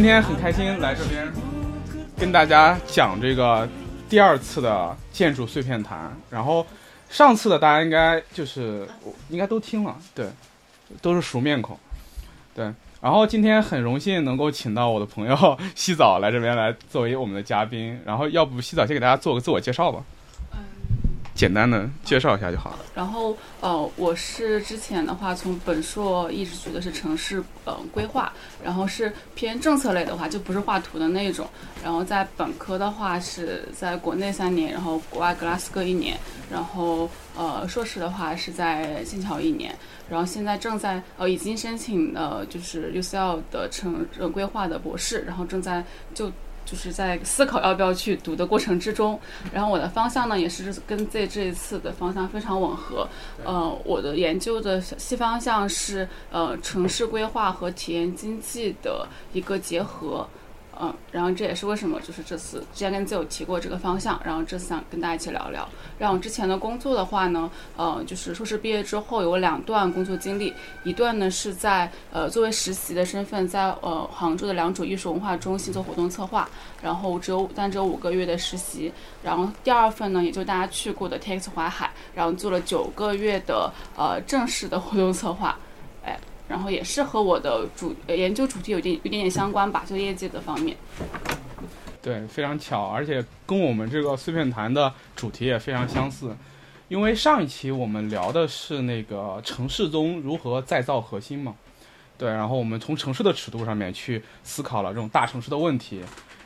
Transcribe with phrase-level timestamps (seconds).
[0.00, 1.30] 今天很开心来这边
[2.16, 3.68] 跟大家讲这个
[4.08, 6.10] 第二次的建筑碎片谈。
[6.30, 6.66] 然后
[7.10, 8.88] 上次的大家应该就是
[9.28, 10.26] 应该都听了，对，
[11.02, 11.78] 都是熟面孔，
[12.54, 12.72] 对。
[13.02, 18.00] 然后今天很荣幸能够请到我的朋友西早来这边来作为我们的嘉宾。
[18.06, 20.02] 然后要不西早先给大家做个自我介绍吧。
[21.40, 22.80] 简单的介绍一下就好了。
[22.94, 28.30] 然后，呃，我是之前的话，从本硕一直学的是城市呃规划，
[28.62, 31.48] 然后是偏政策类的话，就不是画图的那种。
[31.82, 36.14] 然后在本科的话是在国内三年，然后国外格拉斯哥一年，
[36.50, 39.74] 然后呃硕士的话是在剑桥一年，
[40.10, 45.82] 然后现在正在呃已经申请了就是 UCL 的城呃规划的博士，然后正在
[46.12, 46.30] 就。
[46.70, 49.18] 就是在思考要不要去读的过程之中，
[49.52, 53.08] 然后我的方向呢也是跟这这一次的方向非常吻合。
[53.44, 60.28] 呃，我的研究的细方向是呃城市规划和体验经济的一个结合。
[60.82, 65.68] 嗯，然后这也是为什么，就是这次之前跟自有提过这个方向，然后这次想跟大家一起聊聊。
[65.98, 76.48] 然后之前的工作的话呢，呃，就是硕士毕业之后有两段工作经历，一段呢是在呃作为实习的身份，在呃杭州的良渚艺术文化中心做活动策划，
[76.82, 78.90] 然后只有但只有五个月的实习。
[79.22, 85.58] 然后第二份呢，也就大家去过的 TX 淮海，然后做了九个月的呃正式的活动策划。
[86.02, 86.18] 哎
[86.50, 90.76] 然后也是和我的主研究主题有点有点点相关吧，就业界的方面。
[92.02, 96.36] 对，非常巧，而且跟我们这个碎片谈的主题也非常相似。
[96.88, 101.54] 因为上一期我们聊的是那个城市中如何再造核心嘛，
[102.18, 106.02] 对，然后我们从城市的尺度上面去思考了这种大城市的问题，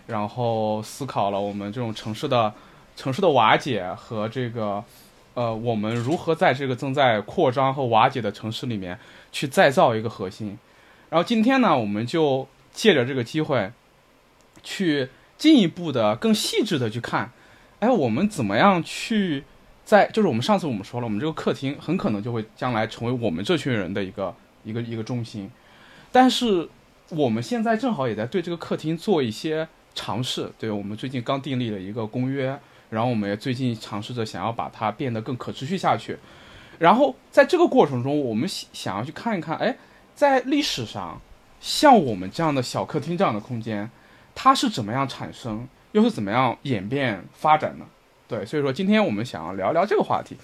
[0.06, 2.52] 然后思考了我们这种城市的
[2.94, 4.84] 城市的瓦解和这个
[5.34, 8.98] 呃我们如何在这个正在扩张和瓦解的城市里面。
[9.34, 10.56] 去再造一个核心，
[11.10, 13.72] 然后今天呢，我们就借着这个机会，
[14.62, 17.32] 去进一步的、更细致的去看，
[17.80, 19.42] 哎，我们怎么样去
[19.84, 25.50] 在，就是我们上次我们说了，我们这个客厅很可能就会将来成为我们这群人的一个一个一个中心，
[26.12, 26.68] 但是
[27.08, 32.56] 我们现在正好也在对这个客厅做一些尝试，对我们最近刚订立了一个公约，
[32.94, 36.16] 然后我们也最近尝试着想要把它变得更可持续下去。
[36.78, 39.76] 然后在这个过程中，我们想要去看一看，哎，
[40.14, 41.20] 在历史上，
[41.60, 43.90] 像我们这样的小客厅这样的空间，
[44.34, 47.84] 它是怎么样产生，又是怎么样演变发展的？
[48.26, 50.36] 对，所以说今天我们想要聊聊这个话题。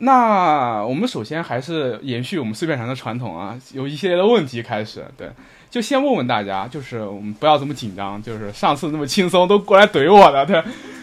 [0.00, 5.04] 那我们首先还是延续我们碎片谈的传统啊，有一系列的问题开始。
[5.16, 5.28] 对，
[5.68, 10.62] 就先问问大家，就是我们不要这么紧张，就是上次那么轻松都过来怼我的，对。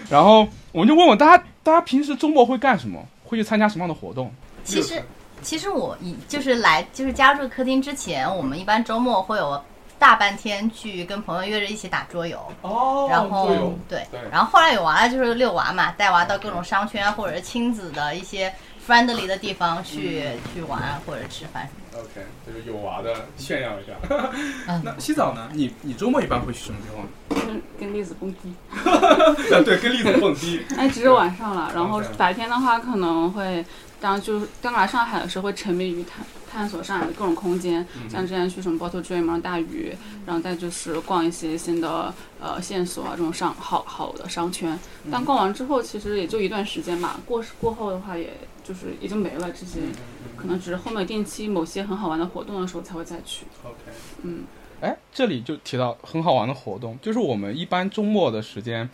[0.10, 3.02] 然后我们就问问大家，大家平时周末会干什么？
[3.24, 4.30] 会去参加什么样的活动？
[4.66, 5.02] 其实，
[5.42, 9.64] 其实我以就是来就是加入客厅之前，我们一般周末会有
[9.98, 12.38] 大半天去跟朋友约着一起打桌游。
[12.62, 18.54] 哦，然后对，然后后来有娃了就是遛娃嘛，带娃到各种商圈或者是亲子的一些
[18.88, 20.24] friendly 的地方去
[20.54, 22.04] 去玩或者吃饭什么。
[22.04, 23.94] OK，就是有娃的炫耀一下。
[24.84, 25.50] 那洗澡呢？
[25.54, 27.48] 你你周末一般会去什么地方？
[27.48, 28.54] 跟跟栗子蹦迪。
[29.64, 30.62] 对，跟栗子蹦迪。
[30.78, 33.66] 哎，只是晚上了，然后白天的话可能会。
[34.02, 39.96] 当就是刚来上海的时候，会沉迷于探探索上海的各种空间，像之前去什么 Bottle Dream、大鱼，
[40.28, 44.78] 然后再就是逛一些新的呃线索啊，这种商好好的商圈。
[45.10, 48.32] 但逛完之后，其实也就一段时间吧，过过后的话，也
[48.68, 49.50] 就是也就没了。
[49.52, 49.80] 这些
[50.36, 53.46] 可能只是后面定期某些很好玩的活动的时候才会再去。
[53.64, 53.78] OK，
[54.24, 54.44] 嗯，
[54.82, 58.90] 哎，这里就提到很好玩的活动，就是我们一般周末的时间。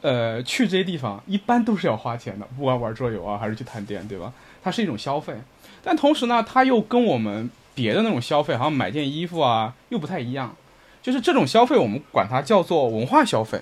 [0.00, 4.32] 呃，去这些地方一般都是要花钱的，不管玩桌游啊，还是去探店，对吧？
[4.60, 5.32] 它是一种消费，
[5.80, 10.56] 但同时呢，它又跟我们别的那种消费，好像买件衣服啊，又不太一样。
[11.00, 13.60] 就是这种消费，我们管它叫做文化消费，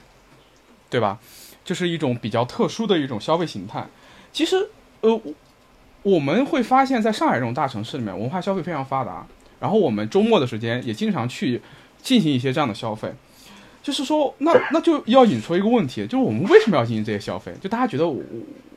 [0.89, 1.19] 对吧？
[1.63, 3.87] 就是一种比较特殊的一种消费形态。
[4.33, 4.71] 其实，
[5.01, 5.21] 呃，
[6.03, 9.27] 我们会发现，在上海这种大城市里面，文化消费非常发达。
[9.59, 11.61] 然后我们周末的时间也经常去
[12.03, 13.13] 进行一些这样的消费。
[13.83, 17.55] 就是说，那那就要引出一个问题，就是我们为什么要进行这些消费？
[17.61, 18.23] 就大家觉得我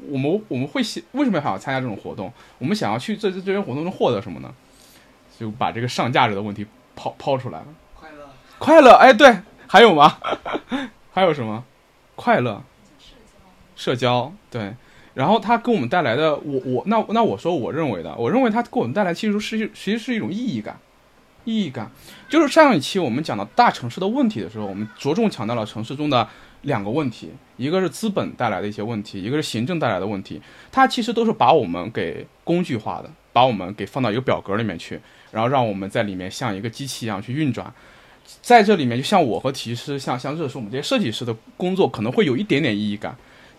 [0.09, 2.31] 我们我们会想为什么要想要参加这种活动？
[2.57, 4.53] 我们想要去这这这些活动中获得什么呢？
[5.37, 6.65] 就把这个上价值的问题
[6.95, 7.65] 抛抛出来了。
[7.95, 8.29] 快乐，
[8.59, 10.17] 快乐，哎，对，还有吗？
[11.11, 11.65] 还有什么？
[12.15, 12.63] 快乐，
[13.75, 14.73] 社交，对。
[15.13, 20.79] 然后它给我们带来的，我我那那我说我认为的，我认为它给我们带来其实是其实是一种意义感。
[21.45, 21.91] 意义感，
[22.29, 26.25] 就是上一期我们讲到大城市的问题的时候，我们着重强调了城市中的
[26.61, 30.41] 两个问题，一个是资本带来的一些问题，一个是行政带来的问题。
[30.71, 34.97] 它其实都是把我们给工具化的，把我们给放到一个表格里面去，
[35.31, 37.69] 然后让我们在里面像一个机器一样去运转。
[38.41, 43.13] 在这里面，就像我和提师，像像热是我们这些设计师的工作，可能会有一点点意义感。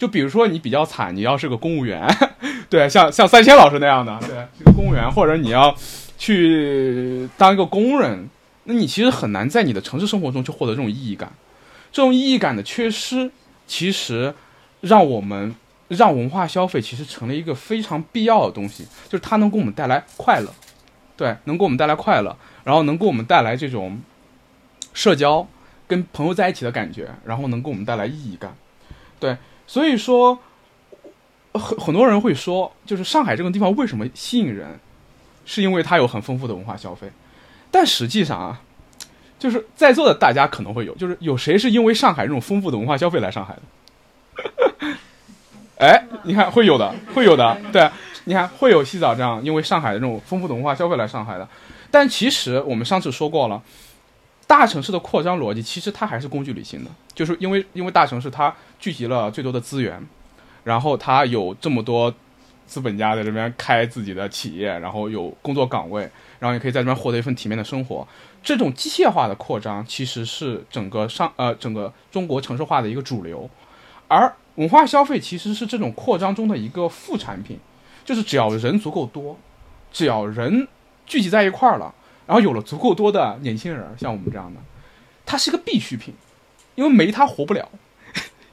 [0.04, 2.06] 就比如说你比较惨，你要是个公务员，
[2.68, 4.28] 对，像像三千老师那样的，对，
[4.58, 5.74] 是个公务员，或者你要
[6.18, 8.28] 去当一个工人，
[8.64, 11.32] 那你其实很难在你的城市生活中去获得这种意义感。
[11.90, 13.30] 这种意义感的缺失，
[13.66, 14.34] 其实
[14.82, 15.54] 让我们
[15.88, 20.52] 让文化消费其实成了一个非常必要的东西，就是它能给我们带来快乐，
[21.16, 24.02] 对，能给我们带来快乐，然后能给我们带来这种
[24.92, 25.48] 社交
[25.86, 28.54] 跟朋友在一起的感觉，然后能给我们带来意义感，
[29.18, 29.34] 对。
[29.66, 30.38] 所以说，
[31.52, 34.78] 很很多人会说，就是上海这个地方为什么吸引人，
[35.46, 37.10] 是因为它有很丰富的文化消费。
[37.70, 38.60] 但实际上啊，
[39.38, 44.96] 就是在座的大家可能会有，就是有谁是因为上海这种丰富的文化消费来上海的？
[45.78, 47.90] 哎，你看会有的，会有的，对，
[48.24, 51.48] 你看会有洗澡这样，因为上海的这种丰富的文化消费来上海的。
[51.90, 53.62] 但其实我们上次说过了。
[54.46, 59.98] 大城市的扩张逻辑其实它还是工具理性的，就是因为因为大城市它聚集了最多的资源，
[60.62, 62.14] 然后他有这么多
[62.66, 66.02] 资本家在这边开自己的企业，然后有工作岗位，
[66.38, 68.06] 然后也可以在这边获得一份体面的生活。
[68.42, 73.48] 这种机械化的扩张其实是整个上呃整个中国城市化的一个主流，
[74.06, 77.58] 而文化消费其实是这种扩张中的一个副产品，
[78.04, 79.38] 就是只要人足够多，
[79.90, 80.68] 只要人
[81.06, 81.94] 聚集在一块儿了。
[82.26, 84.60] 然后有了足够多的年轻人，像我们这样的，
[85.24, 86.12] 它是一个必需品，
[86.74, 87.66] 因为没它活不了。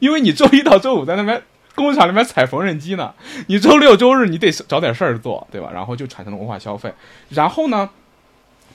[0.02, 1.42] 因为你周一到周五在那边
[1.76, 3.14] 工厂里面踩缝纫机呢，
[3.48, 5.70] 你周六周日你得找点事儿做，对吧？
[5.74, 6.94] 然后就产生了文化消费。
[7.30, 7.90] 然后呢，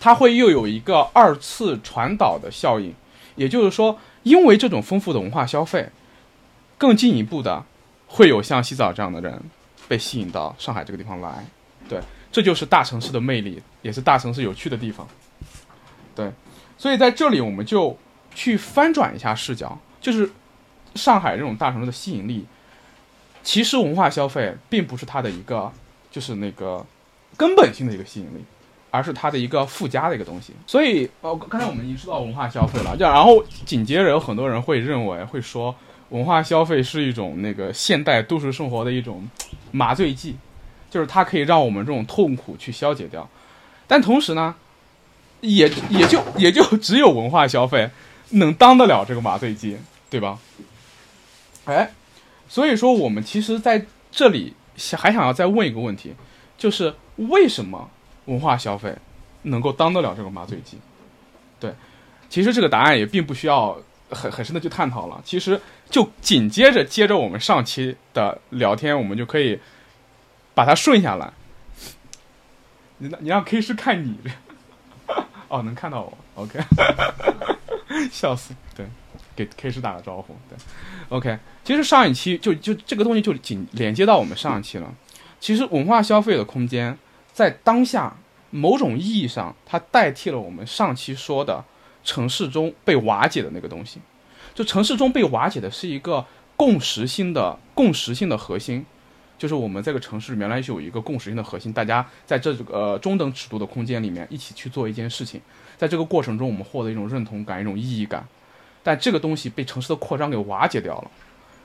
[0.00, 2.94] 它会又有一个二次传导的效应，
[3.34, 5.90] 也就是说，因为这种丰富的文化消费，
[6.78, 7.64] 更进一步的
[8.06, 9.42] 会有像洗澡这样的人
[9.88, 11.44] 被吸引到上海这个地方来，
[11.88, 12.00] 对。
[12.32, 15.08] 这就是大城市的魅力，也是大城市有趣的地方。
[16.14, 16.30] 对，
[16.76, 17.96] 所以在这里我们就
[18.34, 20.30] 去翻转一下视角，就是
[20.96, 22.46] 上海这种大城市的吸引力，
[23.42, 25.70] 其实文化消费并不是它的一个
[26.10, 26.84] 就是那个
[27.36, 28.44] 根本性的一个吸引力，
[28.90, 30.52] 而是它的一个附加的一个东西。
[30.66, 35.74] 所以，呃，刚才我们已经说到文化消费了，就然后紧接着有很多人会认为会说，
[36.08, 39.28] 文化消费是一种那个现代都市生活的一种
[39.72, 40.36] 麻醉剂。
[40.88, 43.28] 就是它可以让我们这种痛苦去消解掉，
[43.86, 44.54] 但同时呢，
[45.40, 47.90] 也也就也就只有文化消费
[48.30, 49.76] 能当得了这个麻醉剂，
[50.08, 50.38] 对吧？
[51.66, 51.92] 哎，
[52.48, 56.14] 所以说我们其实在这里想还想要再问一个问题，
[56.58, 57.88] 就是为什么
[58.24, 58.96] 文化消费
[59.42, 60.78] 能够当得了这个麻醉剂？
[61.60, 61.72] 对，
[62.28, 63.78] 其实这个答案也并不需要
[64.10, 65.20] 很很深的去探讨了。
[65.24, 69.60] 其实就紧接着接着我们上期的聊天，我们就可以。
[70.56, 71.30] 把它顺下来，
[72.96, 74.16] 你你让 K 师看你，
[75.48, 76.58] 哦，能看到我，OK，
[78.10, 78.86] 笑死，对，
[79.36, 80.56] 给 K 师打个招呼，对
[81.10, 84.94] ，OK，其实上一期就就这个东西就紧连接到我们上一期了。
[85.40, 86.96] 其实文化消费的空间
[87.32, 88.16] 在当下
[88.50, 91.64] 某种意义上，它代替了我们上期说的
[92.04, 93.98] 城市中被瓦解的那个东西。
[94.54, 98.86] 就城市中被瓦解的是一个共识性的共识性的核心。
[99.36, 105.40] 就是我们这个城市原来是有一个共识性的核心，大家在这个呃中等尺度的空间里面一起去做一件事情，
[105.76, 108.24] 在这个过程中我们获得一种认同感、一种意义感，
[108.84, 111.10] 但这个东西被城市的扩张给瓦解掉了，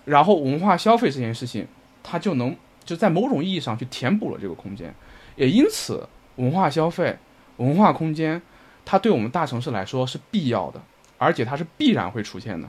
[0.05, 1.67] 然后文化消费这件事情，
[2.03, 4.93] 它就能就在某种意义上去填补了这个空间，
[5.35, 7.17] 也因此文化消费、
[7.57, 8.41] 文化空间，
[8.83, 10.81] 它对我们大城市来说是必要的，
[11.17, 12.67] 而且它是必然会出现的，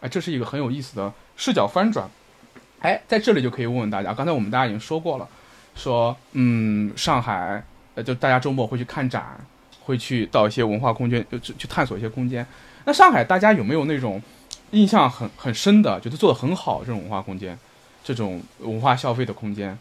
[0.00, 2.08] 哎，这是一个很有意思的视角翻转。
[2.80, 5.28] 哎，在这里就可以问问大家，刚才我们大家已经说过了，
[5.74, 7.62] 说，嗯，上海，
[7.94, 9.38] 呃，就大家周末会去看展，
[9.82, 12.46] 会去到一些文化空间，就去探索一些空间。
[12.86, 14.22] 那上海大家有没有那种
[14.72, 17.58] 印象很很深的，觉得做的很好这种文化空间，
[18.04, 19.78] 这种文化消费的空间？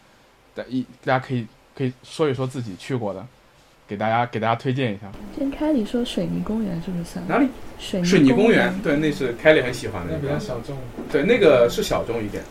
[0.56, 3.26] 大一大家可以可以说一说自己去过的，
[3.88, 5.12] 给大家给大家推荐一下。
[5.38, 7.20] 先开里说水泥公园是不是？
[7.28, 7.48] 哪里？
[7.80, 8.74] 水水泥公园？
[8.82, 10.14] 对，那是开里很喜欢的。
[10.14, 10.78] 那比较小众。
[11.12, 12.44] 对，那个是小众一点。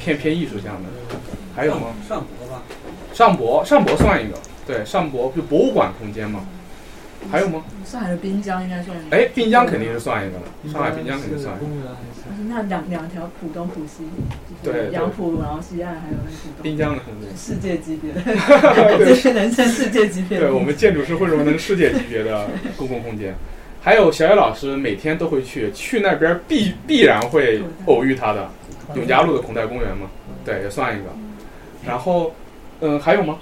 [0.00, 0.88] 偏偏艺术向的，
[1.56, 1.86] 还有吗？
[2.06, 2.62] 上博吧，
[3.14, 6.46] 上博上博算一个，对，上博就博物馆空间嘛。
[7.30, 7.64] 还有吗？
[7.84, 8.96] 上海的滨江应该算。
[9.10, 11.66] 哎，滨江肯定是算一个了，上海滨江肯定算一个。
[12.48, 14.04] 那两两条浦东浦西，
[14.62, 17.02] 对，杨浦路，然后西岸还有那个滨江的，
[17.36, 20.46] 世界级别的，这些能称世界级别的。
[20.46, 23.34] 对我们建筑师为什么能世界级别的 公共空间？
[23.82, 28.48] 还有小野老师每天都会去，去那边必必然会偶遇他的。
[28.94, 30.08] 永嘉路的孔代公园嘛，
[30.44, 31.06] 对，也算一个。
[31.86, 32.34] 然后，
[32.80, 33.38] 嗯，还有吗？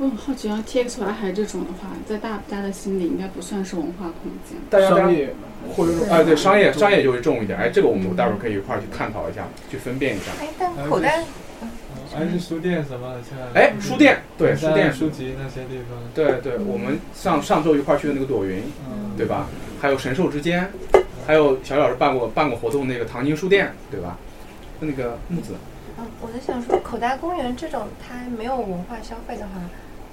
[0.00, 4.56] 我很好奇啊，TX 淮海这种的话，在大家的心里应该不算是文化空间。
[4.70, 5.34] 大家商业
[5.76, 7.58] 或者说，哎，对，商业商业就会重一点。
[7.58, 10.32] 哎，这个我们待会儿可以一块儿去探讨一下，去分辨一下。
[10.40, 11.22] 哎，但口袋
[12.14, 15.98] 还是书店什么的，像哎，书店，对，书店书籍那些地方。
[16.14, 18.62] 对对，我们上上周一块儿去的那个朵云，
[19.18, 19.48] 对吧？
[19.82, 20.66] 还有神兽之间，
[21.26, 24.16] 还有小老师办过办过活动那个唐宁书店，对吧？
[24.80, 25.52] 那个木子。
[25.98, 29.60] 嗯，我在想说，口袋公园这种它没有文化消费的话，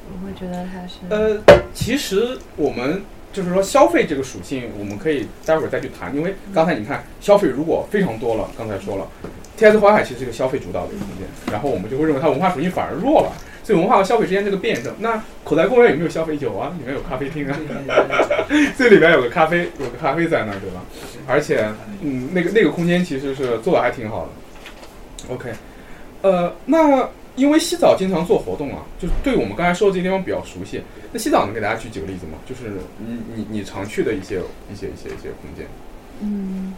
[0.10, 1.00] 你会觉得它是？
[1.10, 1.42] 呃，
[1.74, 9.08] 其实我们就是说消费这个属性，我们可以待会儿再去谈，因为刚才你看消费如果非常多了，刚才说了
[9.58, 9.78] ，T.S.
[9.80, 13.32] 淮海其实是一个消费主导的一个空间，然后我们就会认为它文化属性反而弱了，
[13.64, 14.94] 所以文化和消费之间这个辩证。
[15.00, 16.38] 那口袋公园有没有消费？
[16.40, 17.58] 有啊，里面有咖啡厅啊，
[18.78, 20.84] 这里面有个咖啡，有个咖啡在那儿，对吧？
[21.28, 21.68] 而且，
[22.02, 25.34] 嗯，那个那个空间其实是做的还挺好的。
[25.34, 25.52] OK。
[26.22, 30.82] 呃，那因为洗澡经常做活动啊，就是对我们刚才说的这些地方比较熟悉。
[31.13, 32.34] 那洗澡能给大家举几个例子吗？
[32.50, 34.41] 就是你你你常去的一些
[34.74, 35.67] 一些一些一些空间。
[36.22, 36.74] 嗯，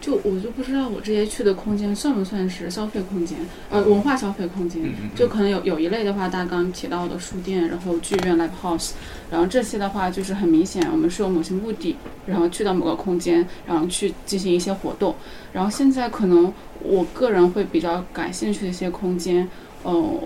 [0.00, 3.36] 就我就不知道我这些去的空间算不算是消费空间，
[3.68, 4.80] 呃，文化消费空间。
[5.16, 8.92] 就可能有有一类的话，大家刚刚提到的书店，然后剧院、live house，
[9.28, 15.14] 然后这些的话就是很明显，我们是有某些目的，然后去到某个空间，然后去进行一些活动。
[15.52, 16.52] 然后现在可能。
[16.82, 19.46] 我个人会比较感兴趣的一些空间，
[19.84, 20.20] 嗯，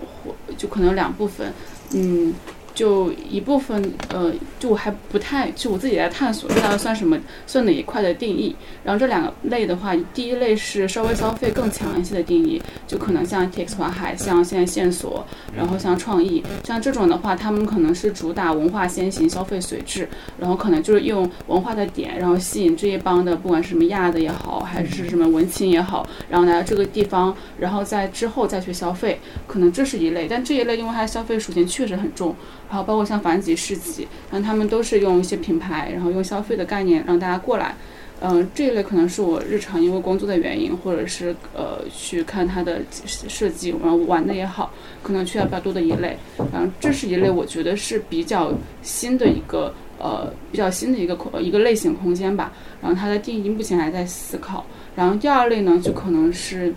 [0.57, 1.53] 就可能两部分，
[1.93, 2.33] 嗯。
[2.75, 7.17] 就一部分，呃，就我还不太，就我自己在探索，这到底算什么，
[7.47, 8.53] 算哪一块的定义。
[8.83, 30.27] 然后这两个类的话，第一类是稍微消费更强一些的定义，就可能像 TX 华海，像现在线索，然后像创意，像这种的话，他们可能是主打文化先行，消费随至，然后可能就是用文化的点，然后吸引这一帮的，不管是什么亚的也好，还是什么文青也好，然后来到这个地方，然后在之后再去消费，可能这是一类。
[30.29, 32.35] 但这一类因为它的消费属性确实很重。
[32.69, 37.75] 然后包括像凡几市集，然后他们都是用一些品牌，然后用消费的概念让大家过来。
[38.21, 42.81] 嗯，这一类可能是我日常因为工作的原因，或者是呃去看它的
[43.27, 44.71] 设计，然后玩的也好，
[45.03, 46.17] 可能去的比较多的一类。
[46.51, 52.53] 然后这是一类我觉得是比较新的一个呃比较新的一个空一个类型空间吧。
[52.81, 54.65] 然后它的定义目前还在思考。
[54.95, 56.73] 然后第二类呢，就可能是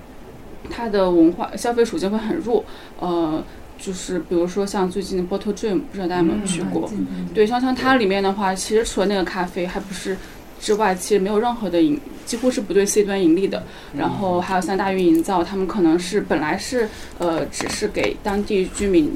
[0.69, 2.65] 它的文化消费属性会很弱，
[2.99, 3.43] 呃。
[3.79, 6.91] 就是比如说像最近的 Bottle Dream，不知道大家有没有去过？
[7.33, 10.17] 对，像像它里面的话，其实除了那个咖啡还不是
[10.61, 13.63] 之外，其实没有任何的盈，几乎是不对 C 端盈利的。
[13.97, 19.13] 然后还有像大运营造，他们可能是本来是呃只是给当地居民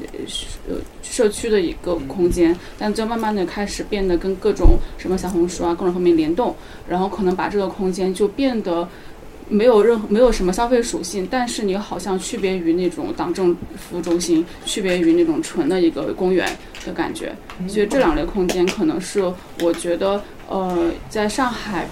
[0.69, 6.55] 呃社区的一个空间，但就慢慢的开始变得跟各种什么小红书啊各种方面联动，
[6.87, 8.87] 然后可能把这个空间就变得。
[9.49, 16.47] 没有任何没有什么消费属性，但是你好像区别于那种党政服务中心，区别于那种纯的一个公园
[16.85, 17.35] 的感觉。
[17.67, 19.21] 所以这两类空间可能是
[19.61, 21.87] 我觉得，呃，在上海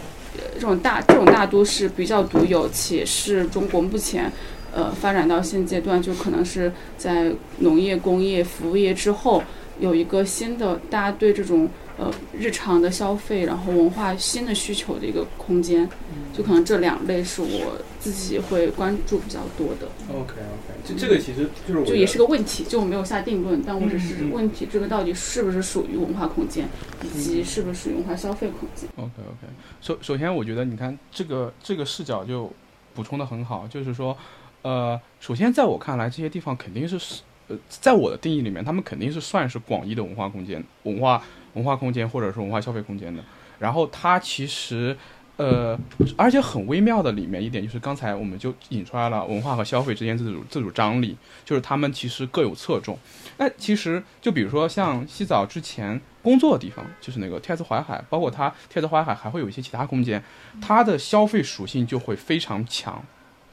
[0.54, 4.32] 这种大这种大都市比较独有，且是中国目前
[4.74, 9.44] 呃发展到现阶段，就可能是在农业、工业、服务业之后
[9.80, 11.70] 有一个新的大家对这种。
[11.98, 15.88] 呃，日常的消费，然后文化新的需求的一个空间，
[16.34, 19.88] 就可能这两类是我自己会关注比较多的。
[20.10, 26.68] OK OK，就这个其实就是就也是个问题，就我没有下定论，但我只是问题，这个到底是不是属于文化空间，
[27.04, 32.52] 以及是不是属于文化消费空间？OK OK，首首先我觉得你看这个这个视角就
[32.96, 34.18] 补充的很好，就是说，
[34.64, 36.98] 呃，首先在我看来，这些地方肯定是
[37.50, 41.22] 呃，在我的定义里面，他们肯定是算是广义的文化空间，文化。
[41.54, 43.24] 文化空间或者是文化消费空间的，
[43.60, 44.96] 然后它其实，
[45.38, 45.78] 呃，
[46.16, 52.98] 而且很微妙的里面一点就是刚才我们就引出来了文化和消费之间自主自主张力，就是他们其实各有侧重。
[53.38, 57.64] 那其实就比如说像洗澡之前工作的地方，就是那个 T.S.
[57.64, 58.86] 淮海，包括它 T.S.
[58.86, 60.24] 淮海还会有一些其他空间，
[60.62, 63.04] 它的消费属性就会非常强。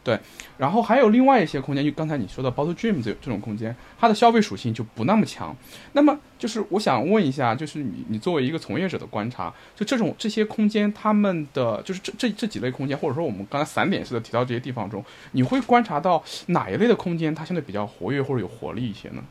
[0.08, 0.18] 对，
[0.56, 5.54] 然后还有另外一些空间，就刚才你说的 Bottle Dream 这这种空间，它的消费属性就不那么强。
[5.92, 19.22] 那么就是我想问一下，就是你你作为一个从业者的观察，就这种这些空间，他们的就是这这这几类空间，或者说我们刚才散点式的提到这些地方中，你会观察到哪一类的空间它相对比较活跃或者有活力一些呢？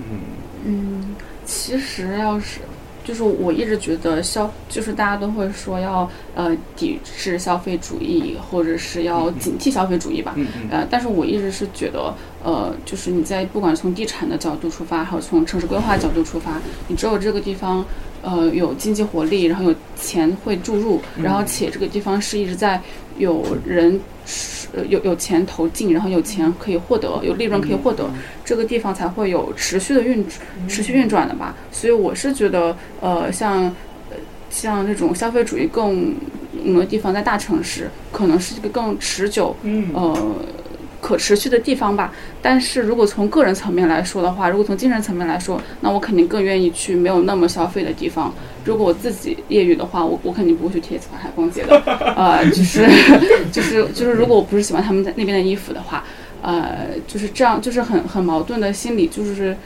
[0.00, 0.20] 嗯
[0.64, 2.62] 嗯，其实要是。
[3.08, 10.36] 就是我一直觉得消，就是大家都会说要呃抵制消费主义，或者是要警惕消费主义吧。
[10.70, 17.82] 呃，但是我一直是觉得，呃，就是你在不管从地产的角度出发，还有从城市规划角度出发，你只有这个地方
[18.20, 22.78] 呃有经济活力，然后有钱会注入，然后且这个地方是一直在
[23.18, 24.00] 有人
[24.72, 28.08] 呃有有钱投进，然后有钱可以获得，有利润可以获得，
[28.44, 30.24] 这个地方才会有持续的运
[30.66, 31.54] 持续运转的吧。
[31.70, 33.64] 所以我是觉得，呃，像
[34.10, 34.16] 呃
[34.50, 36.14] 像这种消费主义更
[36.64, 39.54] 浓的地方，在大城市可能是一个更持久，
[39.92, 40.34] 呃。
[41.00, 42.12] 可持续的地方吧，
[42.42, 48.34] 但是如果从个人层面来说的话，如果从精神层面来说，那我肯定更愿意去没有那么消费的地方。
[48.64, 51.76] 如果我自己业余的话，我我肯定不会去铁子海海逛街的，
[52.16, 52.86] 呃，就是
[53.52, 56.04] 就是就是，如果我不是喜欢他们在那边的衣服的话，
[56.42, 59.56] 呃，就是这样，就是很很矛盾的心理，就是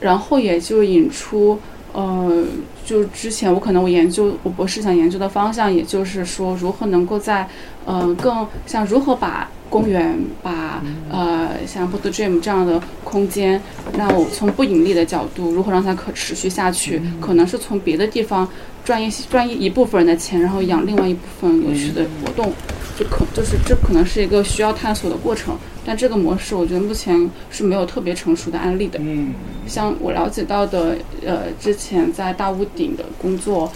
[0.00, 1.58] 然后也就引出，
[1.94, 2.44] 呃，
[2.84, 7.48] 就之前我可能我研究我博士想研究的方向，也就是说如何能够在，
[7.86, 9.48] 呃，更像如何把。
[9.70, 13.60] 公园把呃像 b o o Dream 这样的空间，
[13.98, 17.02] 让我从不盈利的角度，如何让它可持续下去？
[17.20, 18.46] 可能是从别的地方
[18.84, 22.52] 赚一赚一一部分人的钱，然后养另外一部分有趣的活动，
[22.98, 25.56] 就可就是这可能是一个需要探索的过程。
[25.86, 28.98] 但这个模式，我觉得目前是没有特别成熟的案例的。
[29.02, 29.34] 嗯，
[29.66, 33.70] 像我了解到的，呃，之前在大屋顶的工作。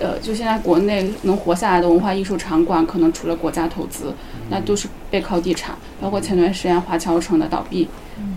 [0.00, 4.14] 呃，就现在国内能活下来的文化艺术场馆，可能除了国家投资，
[4.48, 5.76] 那都是背靠地产。
[6.00, 7.86] 包括前段时间华侨城的倒闭，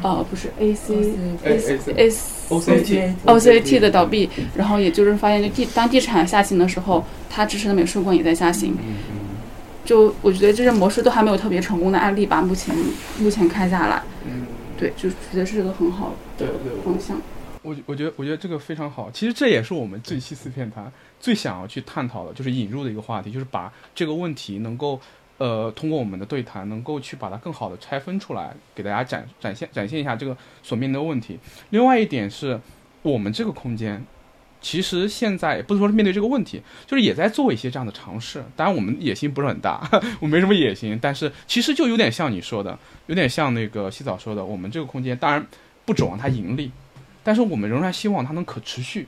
[0.01, 0.93] 呃，不是 A C
[1.95, 2.11] A
[2.49, 8.75] O C T O C T 的倒闭，然后也就是发现，就地当地产下行的时候，它支持的美术馆也在下行。
[9.85, 12.75] 就我觉得这些模式都还没有特别成功的案例吧，目前
[13.19, 14.01] 目前看下来，
[14.77, 16.47] 对，就觉得是个很好的
[16.83, 17.21] 方向。
[17.61, 24.99] 我我觉得我觉得这个非常好，其实这也是我们这期四片谈最想要去探讨的，就是引入的一个话题，就是把这个问题能够，
[25.37, 31.39] 呃，通过我们的对谈，能够去把它更好的拆分出来，给大家展展现展现一下这个所面对的问题。
[31.69, 32.59] 另外一点是，
[33.01, 34.05] 我们这个空间，
[34.63, 38.43] 其实现在不是说是面对这个问题，就是也在做一些这样的尝试。
[38.55, 39.87] 当然我们野心不是很大，
[40.19, 45.45] 我没什么野心，但是其实就有点像你说的，有点像那个洗澡说的，我们这个空间当然
[45.85, 46.71] 不指望它盈利。
[47.25, 49.07] 但是我们仍然希望它能可持续，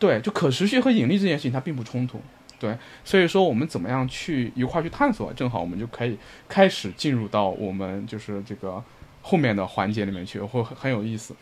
[0.00, 2.20] 对，就可持续和盈利这件事情它并不冲突，
[2.58, 8.82] 对，所以说我们怎么样去一块去探索，正好我们就可以开始进入到我们就是这个
[9.22, 11.36] 后面的环节里面去，会很有意思。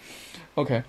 [0.56, 0.82] OK，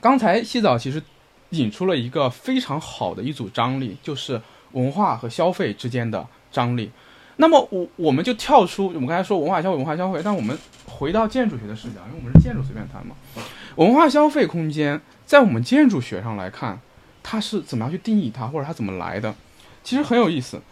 [0.00, 1.02] 刚才洗澡其实
[1.50, 4.40] 引出了一个非常好的一组张力，就是
[4.72, 6.90] 文化和消费之间的张力。
[7.36, 10.56] 那么我我们就跳出我们刚才说文化消费，文化消费，但我们
[10.86, 13.14] 回到建筑学的视角，因为我们是建筑随便谈嘛。
[13.76, 16.80] 文化消费空间在我们建筑学上来看，
[17.22, 19.34] 它是怎么样去定义它，或者它怎么来的？
[19.84, 20.62] 其实很有意思。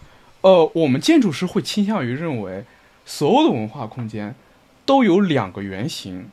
[0.41, 2.65] 呃，我们建筑师会倾向于认为，
[3.05, 4.35] 所有的文化空间
[4.87, 6.31] 都有两个原型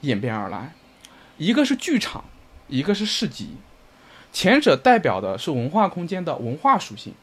[0.00, 0.72] 演变而来，
[1.36, 2.24] 一个是剧场，
[2.68, 3.50] 一个是市集。
[4.34, 7.14] 前者代表的是文化空间的文化属性，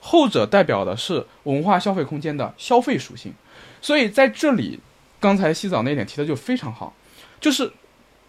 [0.00, 3.32] 后者代表的是文化消费空间的消费属性。
[3.80, 4.80] 所以在这里，
[5.20, 6.92] 刚才洗澡那点提的就非常好，
[7.40, 7.72] 就是。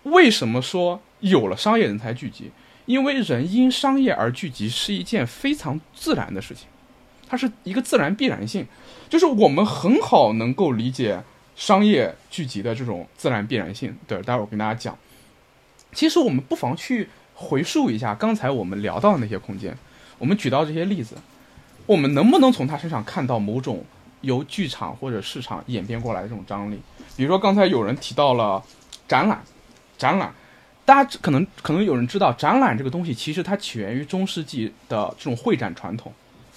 [0.04, 2.50] 为什么说有了商业人才聚集？
[2.88, 6.66] 因为人因商业而聚集是一件非常自然的事情，
[7.30, 8.66] 它是一个自然必然性，
[9.08, 11.22] 就是我们很好能够理解
[11.56, 13.96] 商业聚集的这种自然必然性。
[14.08, 14.98] 对，待会儿我跟大家讲。
[15.94, 17.08] 其实我们不妨去
[17.42, 19.76] 回溯一下刚才我们聊到的那些空间，
[20.20, 21.16] 我们举到这些例子，
[21.86, 23.84] 我们能不能从他身上看到某种
[24.22, 26.80] 由剧场或者市场演变过来的这种张力？
[27.18, 28.64] 比如说刚才有人提到了
[29.08, 29.42] 展览。
[29.98, 30.34] 展览，
[30.84, 36.12] 大家可能可能有人知道，展览这个东西其实它起源于中世纪的这种会展传统，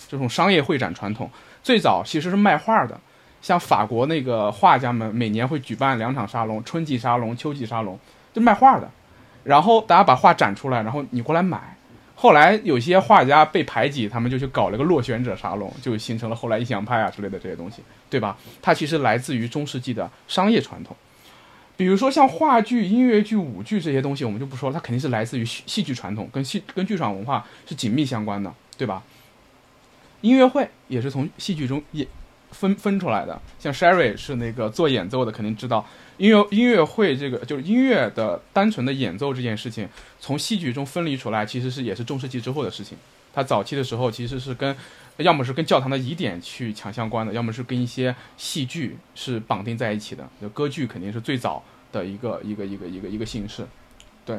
[0.08, 1.28] 这种商业会展传统，
[1.62, 2.98] 最早其实是卖画的，
[3.42, 7.98] 像法国那个画家们每年会举办两场沙龙，春季沙龙、秋季沙龙，
[8.32, 8.90] 就卖画的，
[9.44, 11.76] 然后大家把画展出来，然后你过来买。
[12.16, 18.38] 后来有些画家被排挤，他们就去搞了个落选者沙龙，就形成了后来印象派啊之类的这些东西，对吧？
[18.62, 20.96] 它其实来自于中世纪的商业传统。
[21.76, 29.02] 比如说像话剧、音乐剧、舞剧这些东西，我们就不说了，它肯定是来自于戏剧传统，跟戏跟剧场文化是紧密相关的，对吧？
[30.20, 32.06] 音乐会也是从戏剧中也
[32.54, 35.84] 分分出来的，像 Sherry 是那个做演奏的，肯定知道
[36.18, 39.88] 音乐音乐会这个就是音乐的单纯的演奏这件事情，
[40.20, 42.96] 从戏剧中分离出来，其实是也是中世纪之后的事情。
[43.34, 44.76] 它早期的时候其实是跟
[45.16, 50.28] 要么是跟教堂的仪典去抢相关的，要么是跟一些戏剧是绑定在一起的。
[50.40, 53.66] 就歌剧肯定是最早的一个一个一个一个一个形式，
[54.24, 54.38] 对。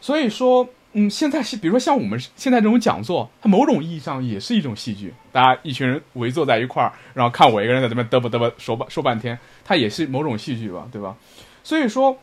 [0.00, 5.12] 所以说，嗯，现在是比如说像我们现在这种讲座，它某种意义上也是一种戏剧。
[5.30, 11.14] 大家一群人围坐在一块儿，然后看我一个人在这边嘚啵嘚啵说半说半天，它也是某种戏剧吧，对吧？
[11.62, 12.18] 所以说，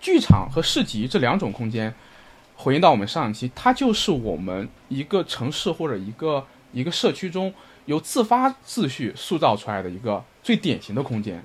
[0.00, 1.92] 剧场和市集这两种空间。
[2.60, 7.54] 回应到我们上一期，它就是我们一个城市或者一个一个社区中
[7.84, 11.40] 由自发秩序塑造出来的一个最典型的空间。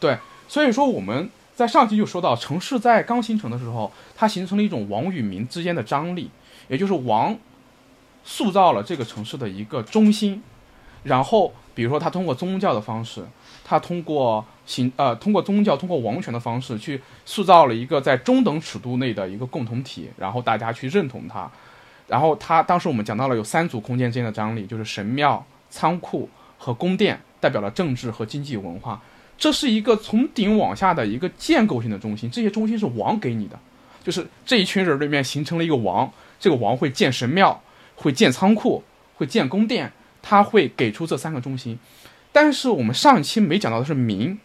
[0.00, 0.18] 对，
[0.48, 6.28] 所以说我们在上期就说到，城市在刚形成的时候，它形成了一种王与民之间的张力，
[6.68, 7.34] 也就是王
[8.22, 10.42] 塑造了这个城市的一个中心，
[11.04, 13.24] 然后比如说他通过宗教的方式，
[13.64, 21.50] 他通过行呃通过宗教通过王权的方式去塑造了一个在中等尺度内的一个共同体，然后大家去认同它，
[22.06, 26.28] 然后他当时我们讲到了有三组空间之间的张力，就是神庙、仓库
[26.58, 29.00] 和宫殿，代表了政治和经济文化。
[29.38, 33.58] 这是一个从顶往下的一个建构性的中心，这些中心是王给你的，
[34.02, 37.62] 就是这一群人里面形成了一个王，这个王会建神庙，
[37.96, 38.82] 会建仓库，
[39.16, 41.78] 会建宫殿，他会给出这三个中心。
[42.32, 44.38] 但是我们上一期没讲到的是民，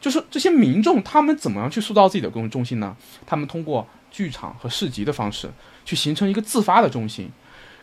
[0.00, 2.96] 就是这些民众他们怎么样去塑造自己的公中心呢？
[3.26, 5.50] 他们通过剧场和市集的方式
[5.84, 7.30] 去形成一个自发的中心，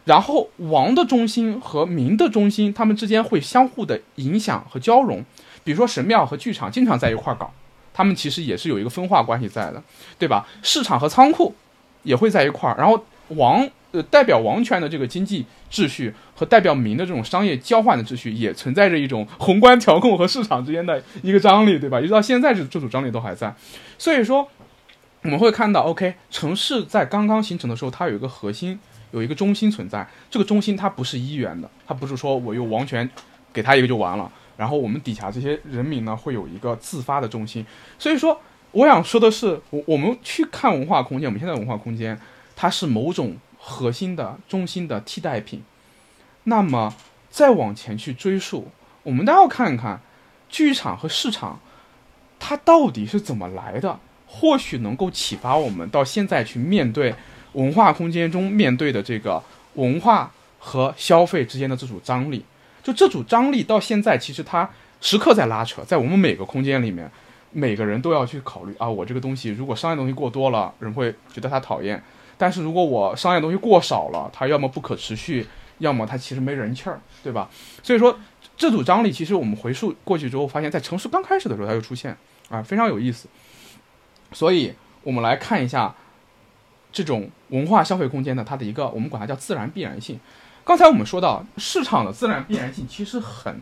[0.05, 5.23] 然后王的中心和民的中心，他们之间会相互的影响和交融。
[5.63, 7.53] 比如说神庙和剧场经常在一块儿搞，
[7.97, 9.81] 他们其实也是有一个分化关系在的，
[10.19, 10.47] 对吧？
[10.61, 11.55] 市场和仓库
[12.03, 21.99] 也会在一块儿，然后王呃代表王权的这个经济秩序和代表民的这种商业交换的秩序也存在着一种宏观调控和市场之间的一个张力，对吧？
[21.99, 23.51] 一直到现在这这组张力都还在，
[23.97, 24.47] 所以说
[25.23, 28.79] 我们会看到，OK，城市在刚刚形成的时候，它有一个核心，
[29.09, 33.09] 有一个中心存在，这个中心它不是一元的，它不是说我用王权
[33.51, 34.31] 给他一个就完了。
[34.57, 37.65] 然后我们底下这些人民呢，会有一个自发的中心。
[37.97, 38.41] 所以说，
[38.71, 42.19] 我想说的是，我我们去看文化空间，我们现在文化空间，
[42.55, 45.63] 它是某种核心的中心的替代品。
[46.43, 46.95] 那么
[47.29, 48.67] 再往前去追溯，
[49.03, 50.01] 我们都要看看
[50.49, 51.59] 剧场和市场，
[52.39, 53.99] 它到底是怎么来的？
[54.25, 57.15] 或许能够启发我们到现在去面对
[57.53, 59.41] 文化空间中面对的这个
[59.75, 62.43] 文化和消费之间的这组张力。
[62.87, 64.69] 就这组张力到现在，其实它
[65.01, 67.11] 时刻在拉扯，在我们每个空间里面，
[67.51, 71.99] 每个人都要去考虑啊，我这个东西如果商业东西过多了，人会觉得它讨厌；
[72.37, 75.45] 但是如果我商业东西过少了，它要么不可持续，
[75.79, 77.49] 要么它其实没人气儿，对吧？
[77.83, 78.17] 所以说，
[78.55, 82.15] 这组张力其实我们回溯过去之后，发现，在城市刚开始的时候它就出现
[82.47, 83.27] 啊，非常有意思。
[84.31, 84.73] 所以
[85.03, 85.93] 我们来看一下
[86.93, 90.17] 这种文化消费空间的它的一个，我们管它叫自然必然性。
[90.67, 93.61] 刚才我们说到市场的自然必然性其实很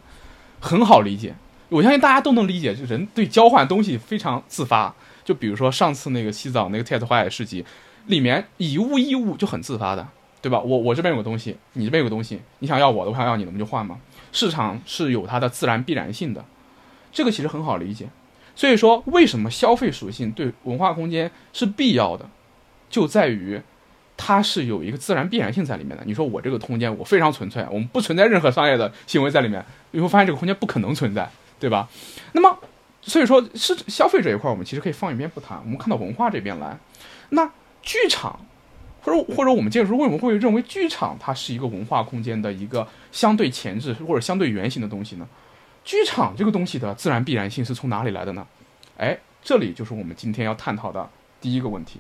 [0.60, 1.36] 很好理解，
[1.70, 4.92] 我相信大家都能理解，就人对交换东西非常自发。
[5.24, 7.64] 就比如说上次那个洗澡那个 Tate 花海市集，
[8.08, 10.08] 里面以物易物就很自发的，
[10.42, 10.60] 对吧？
[10.60, 14.00] 我我这边有个东西，你这边有个东西，你想要我的，我想要你的，我们就换嘛。
[14.32, 16.44] 市场是有它的自然必然性的，
[17.12, 18.08] 这个其实很好理解。
[18.56, 22.28] 所以说，为什么消费属性对文化空间是必要的，
[22.90, 23.62] 就在于。
[24.18, 26.04] 它是有一个自然必然性在里面的。
[26.06, 31.90] 你说我这个空间我非常纯粹，我们不存在任何商业的行为在里面，你会发现这个空间不可能存在，对吧？
[32.34, 32.58] 那么，
[33.02, 35.60] 所以说是消费这一块，我们其实可以放一边不谈。
[35.64, 36.78] 我们看到文化这边来，
[37.30, 37.50] 那
[37.82, 38.40] 剧场，
[39.02, 45.28] 或者或者我们接着说，为什么会认为剧场它是一个文化空间的一个相对前置或者相对原型的东西呢？
[45.84, 48.48] 剧场这个东西的自然必然性是从哪里来的呢？
[48.98, 51.08] 哎，这里就是我们今天要探讨的
[51.40, 52.00] 第一个问题。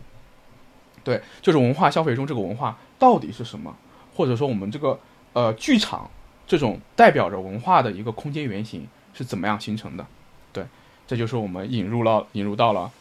[1.05, 3.73] 对，就是文化消费中这个文化到底是什么，
[4.15, 4.99] 或者说我们这个
[5.33, 6.09] 呃剧场
[6.47, 10.03] 这种代表着文化的一个空间原型是怎么样形成的？
[10.51, 10.65] 对，
[11.05, 12.91] 这就是我们引入了引入到了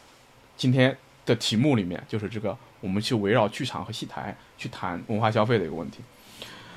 [0.55, 6.01] 今天的题目里面，就是这个我们去围绕剧场和戏台去谈文化消费的一个问题。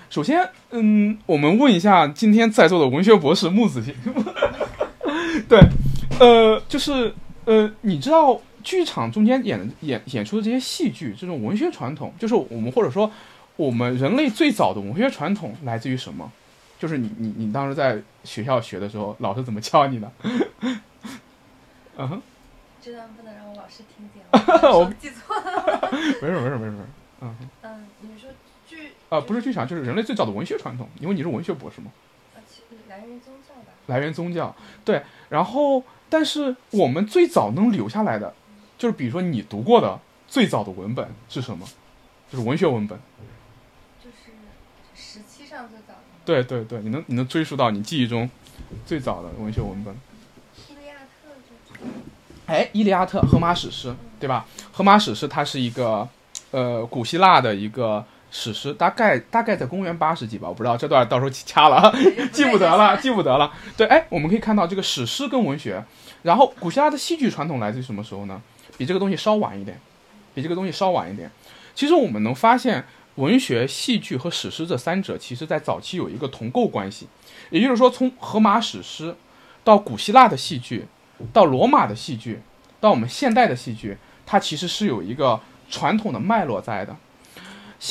[0.09, 3.95] 首先，嗯，我们问一下今天在座的文学博士木子欣，
[5.47, 5.61] 对，
[6.19, 7.14] 呃，就是
[7.45, 8.41] 呃，你知道？
[8.69, 13.11] 剧场中间演的演演出的这些戏剧，这种文学传统，就是我们或者说
[13.57, 16.31] 我们人类最早的文学传统来自于什么？
[16.79, 20.13] 就是你你你当时在学校学的时候，老师怎么教你的？
[21.97, 22.21] 嗯哼，
[22.83, 24.23] 这段不能让我老师听见，
[24.71, 25.89] 我 记错了。
[26.21, 26.77] 没事没事没事。
[27.23, 28.29] 嗯嗯，你说
[28.67, 31.91] 剧啊，不是剧场，就是人类最早的文学传统，因为你是文学博士嘛。
[32.37, 33.73] 啊，其实来源宗教吧。
[33.87, 34.55] 来源宗教，
[34.85, 35.03] 对。
[35.31, 38.35] 然后，但是我们最早能留下来的。
[38.79, 41.67] 就是比如说你读过的最早的文本是什么？
[42.31, 42.99] 就是文学文本。
[44.03, 44.33] 就是
[44.95, 46.01] 时期上最早的。
[46.25, 48.31] 对对对，你能你能追溯到你记忆中
[48.87, 49.95] 最早的文学文本。
[50.69, 51.85] 伊利亚特就。
[52.47, 54.47] 哎，伊利亚特，荷马史诗，对吧？
[54.71, 56.09] 荷马史诗它是一个
[56.51, 61.93] 呃古希腊的一个史诗，大概大概在公元八世纪吧，我不知道这段到时候掐了，
[62.31, 63.53] 记不得了，记不得了。
[63.77, 65.83] 对，哎，我们可以看到这个史诗跟文学，
[66.23, 68.41] 然后古希腊的戏剧传统来自于什么时候呢？
[68.79, 69.79] 比这个东西稍晚一点，
[70.35, 71.31] 比这个东西稍晚一点。
[71.75, 72.83] 其实我们能发现，
[73.17, 77.07] 文学、戏剧和史诗这三者，其实在早期有一个同构关系。
[77.51, 79.14] 也就是说，从荷马史诗
[79.62, 80.87] 到古希腊的戏剧，
[81.33, 82.41] 到罗马的戏剧，
[82.81, 86.97] 到我们现代的戏剧，它其实是有一个传统的脉络在的。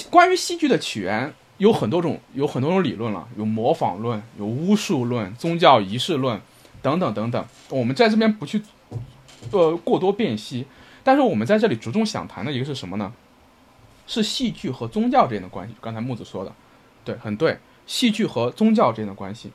[0.10, 6.40] 关于戏剧的起源，有很多种，有很多种理论了，有模仿论，有巫术论，宗教仪式论，
[6.82, 7.46] 等等等等。
[7.70, 8.62] 我们在这边不去，
[9.52, 10.66] 呃，过多辨析。
[11.08, 13.14] 但是我们在这里着重想谈的一个是什么呢？
[14.08, 15.74] 是戏剧和宗教之间的关系。
[15.80, 16.54] 刚才木子说的，
[17.06, 19.54] 对，很对，戏剧和宗教之间的关系。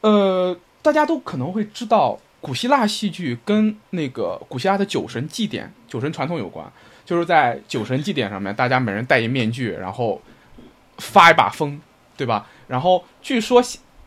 [0.00, 6.66] 呃，大家都可能会知道，古希腊戏剧跟那个古希腊的酒神祭典、酒神传统有关。
[7.04, 10.22] 就是在酒神祭典上面，大家每人戴一面具，然后
[10.96, 11.78] 发一把风，
[12.16, 12.46] 对吧？
[12.68, 13.62] 然后据说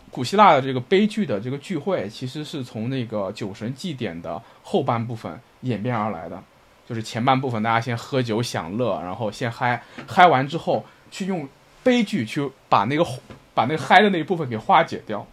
[0.09, 6.43] 古希腊的这个悲剧的这个聚会，其实是从那个酒神祭典的后半部分演变而来的。
[6.85, 11.47] 就是前半部分大家先喝酒享乐，然后先嗨，嗨完之后去用
[11.83, 13.05] 悲剧去把那个
[13.53, 15.25] 把那个嗨的那一部分给化解掉。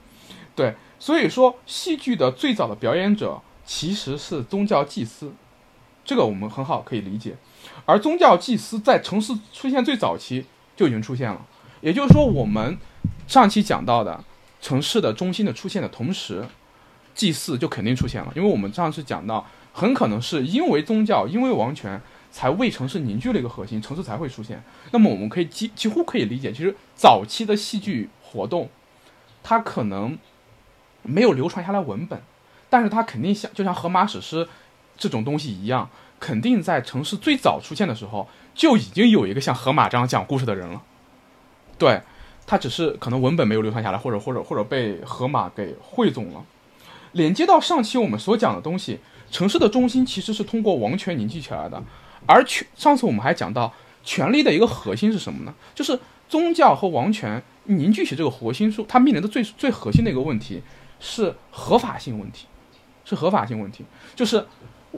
[0.57, 5.33] 对，所以说戏剧的最早的表演者其实是宗教祭司，
[6.05, 7.37] 这个我们很好可以理解。
[7.87, 10.45] 而宗教祭司在城市出现最早期
[10.77, 11.41] 就已经出现了，
[11.81, 12.77] 也就是说，我们
[13.29, 14.23] 上期讲到的
[14.61, 16.45] 城市的中心的出现的同时，
[17.15, 22.01] 祭祀就肯定出现了，因为我们上次讲到，很可能是因为宗教，因为王权
[22.31, 24.63] 才为城市凝聚了一个核心，城市才会出现。
[24.91, 28.69] 那么我们可以几几乎可以理解，其实早期的戏剧活动，
[29.43, 30.19] 它可能
[31.03, 32.21] 没有流传下来文本，
[32.69, 34.49] 但是它肯定像就像荷马史诗
[34.97, 35.89] 这种东西一样。
[36.21, 40.81] 肯定在城市最早出现的时候，就已经有一个像荷马这样讲故事的人了。
[41.77, 42.01] 对，
[42.47, 46.43] 他只是可能文本没有流传下来，或者或者或者被河马给汇总了。
[47.15, 49.01] 连接到上期我们所讲的东西，
[49.31, 51.83] 城市的中心其实是通过王权凝聚起来的。
[52.27, 53.73] 而权，上次我们还讲到，
[54.05, 55.55] 权力的一个核心是什么呢？
[55.75, 55.99] 就是
[56.29, 60.63] 宗教和王权凝聚起这个核心，数它面临的最最核心的一个问题
[61.01, 62.47] 是合法性问题，
[63.05, 64.47] 是合法性问题，就是。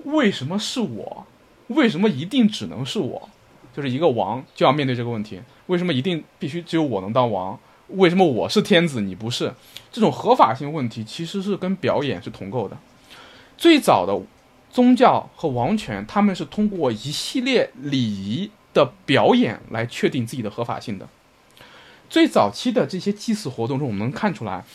[0.05, 1.26] 为什么是我？
[1.68, 3.31] 为什么一定只能是我？
[3.74, 7.59] 就是一个王就要面对这个问题：为什么一定必须只有我能当王？
[7.88, 9.55] 为什么我是天子，你不是？
[9.97, 12.77] 这种合法性问题其实是跟表演是同构的。
[13.57, 14.15] 最早的
[14.71, 21.09] 宗教和王权，他们是通过一系列礼仪的表演来确定自己的合法性的。
[22.11, 24.67] 最早期的这些祭祀活动中，我们能看出来，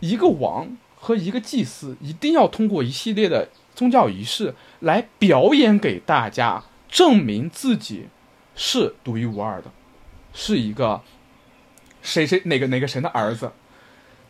[0.00, 3.48] 一个王和一个祭司一定要通过一系列的。
[3.74, 8.08] 宗教仪式来表演给大家，证明自己
[8.54, 9.70] 是独一无二的，
[10.34, 11.00] 是一个
[12.02, 13.50] 谁谁哪个哪个神的儿子。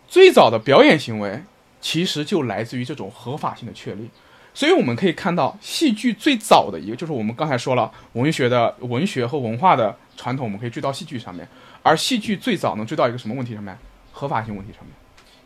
[0.06, 1.42] 最早的表演行为
[1.80, 4.08] 其实就来自于这种合法性的确立。
[4.52, 11.48] 所以我们可以看到，戏剧最早的一个就是我们刚才说了，文学的文学和文化的传统，我们可以追到戏剧上面。
[11.82, 13.76] 而戏剧最早能追到一个什么问题上面？
[14.12, 14.92] 合法性问题上面。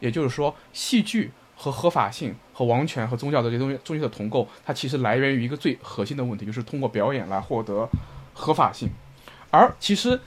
[0.00, 1.30] 也就是说，戏剧。
[1.60, 7.88] 和合法性、和王权、和宗教的这些东西东西的同构，它其实来源于一个最核心的问题，就是通过表演来获得
[8.32, 8.88] 合法性。
[9.50, 10.20] 而其实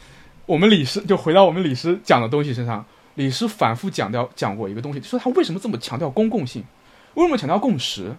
[0.45, 2.85] 我们李师就回到我们李师讲的东西身上，
[3.21, 6.63] 李斯反复强调讲过一个东西，说他为什么这么强调公共性，
[7.13, 8.15] 为什么强调共识？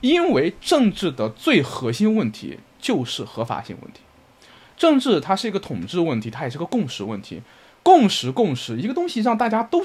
[0.00, 4.00] 因为政治的最核心问题就是合法性问题。
[4.76, 7.42] 政治它是一个统治问题，它也是个共识问题。
[7.84, 9.84] 共识，共识，一个东西让大家都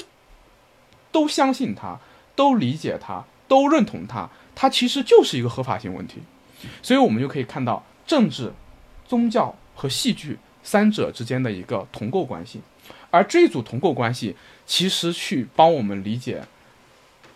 [1.11, 1.99] 都相信它。
[2.35, 6.21] 都理解它，都认同它，它其实就是一个合法性问题，
[6.81, 8.53] 所以我们就可以看到政治、
[9.05, 12.61] 宗教和戏剧三者之间的一个同构关系，
[13.11, 16.43] 而这一组同构关系其实去帮我们理解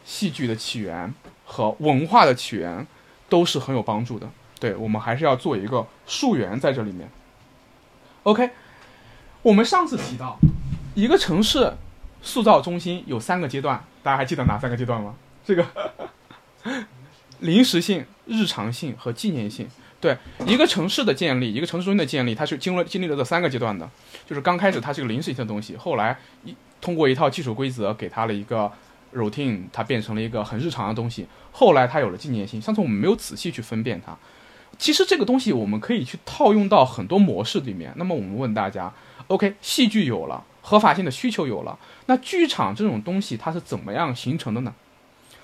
[0.06, 1.14] 戏剧的起源
[1.46, 2.86] 和文化的起源
[3.30, 4.30] 都是很有帮助的。
[4.60, 7.10] 对我们还是要做一个溯源在这里面。
[8.24, 8.52] OK，
[9.42, 10.40] 我们上次提到
[10.96, 11.74] 一个城市
[12.22, 13.84] 塑造中心有三个阶段。
[14.02, 15.16] 大家还记得哪三个阶段吗？
[15.46, 15.66] 这个
[17.40, 19.68] 临时性、日常性和纪念性。
[20.04, 23.90] 对一个城市的建立，一个城市中心的建立，它是经历经历了这三个阶段的。
[24.28, 28.70] 就是刚开始它是个临时性的东西，后来一通过一套基础规则给它了一个
[29.14, 31.26] routine，它变成了一个很日常的东西。
[31.54, 32.62] 后来它有了纪念性。
[32.62, 34.14] 上次我们没有仔细去分辨它。
[34.78, 37.94] 其实这个东西我们可以去套用到很多模式里面。
[37.96, 38.92] 那么我们问大家
[39.28, 40.44] ，OK，戏剧有了。
[40.66, 44.74] 合法性的需求有了，那剧场这种东西它是怎么样形成的呢？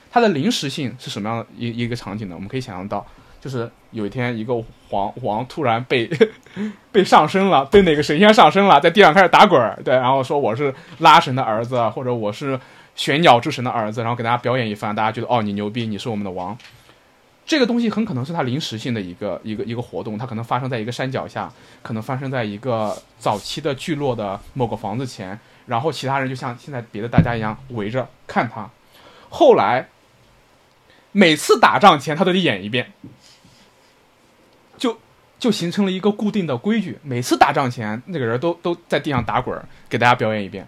[0.10, 2.36] 它的临时性是什么样的一一个场景呢？
[2.36, 3.06] 我们可以想象到，
[3.42, 4.54] 就是有一天一个
[4.90, 6.10] 皇王突然被
[6.92, 12.60] 被上身了，被哪个神仙上身了，在地上开始打滚儿，对，然后说我是拉神的儿子，或者我是
[12.96, 16.58] 玄鸟之神的儿子，然后给大家表演一番，大家觉得哦你牛逼，你是我们的王。
[17.46, 28.70] 这个东西很可能是他临时性的一个一个一个活动，它可能发生在一个山脚下，可能发生在一个早期的聚落的某个房子前，然后其他人就像现在别的大家一样围着看他。
[29.30, 29.88] 后来
[31.12, 32.94] 每次打仗前他都得演一遍，
[35.40, 40.68] 就形成了一个固定的规矩，每次打仗前那个人都都在地上打滚，给大家表演一遍。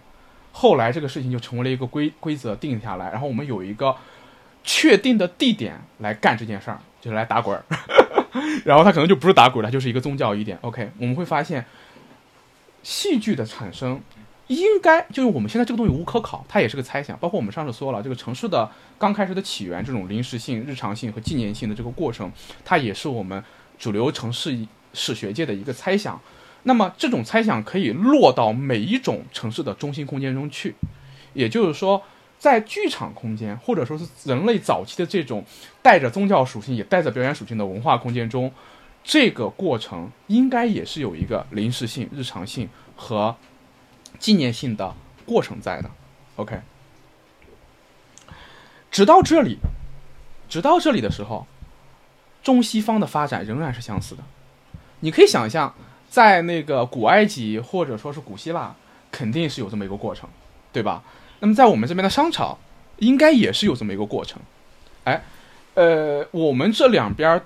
[0.50, 3.94] 后来这个事情就成为了一个规规则定下来，然后我们有一个
[4.64, 7.64] 确定的地点来干这件事儿，就是来打滚儿。
[8.64, 10.58] 然后它可能就不是打滚儿，它就是一个宗教仪典。
[10.62, 11.64] OK，我们会发现
[12.82, 14.00] 戏剧的产生
[14.46, 17.16] 应该就是我们现在这个东西无可考，它也是个猜想。
[17.18, 22.30] 包括我们上次说了，这个城市的刚开始的起源，这种临时性、日常性和纪念性的这个过程，
[22.64, 23.42] 它也是我们
[23.82, 24.56] 主流城市
[24.94, 26.20] 史学界的一个猜想。
[26.62, 30.76] 那么这种猜想可以落到每一种城市的中心空间中去，
[31.32, 32.00] 也就是说，
[32.38, 35.44] 在剧场空间或者说是人类早期的这种
[35.82, 38.52] 带着宗教属性也带着表演属性的文化空间中，
[39.02, 43.34] 这个过程应该也是有一个临时性、日常性和
[44.20, 44.94] 纪念性的
[45.26, 45.90] 过程在的。
[46.36, 46.60] OK，
[48.92, 49.58] 直到这里，
[50.48, 51.44] 直到这里的时候，
[52.42, 54.22] 中西方的发展仍然是相似的。
[55.00, 55.74] 你可以想象。
[56.12, 58.74] 在那个古埃及或者说是古希腊，
[59.10, 60.28] 肯定是有这么一个过程，
[60.70, 61.02] 对吧？
[61.40, 62.58] 那么在我们这边的商朝，
[62.98, 64.38] 应该也是有这么一个过程。
[65.04, 65.22] 哎，
[65.72, 67.40] 呃，我们这两边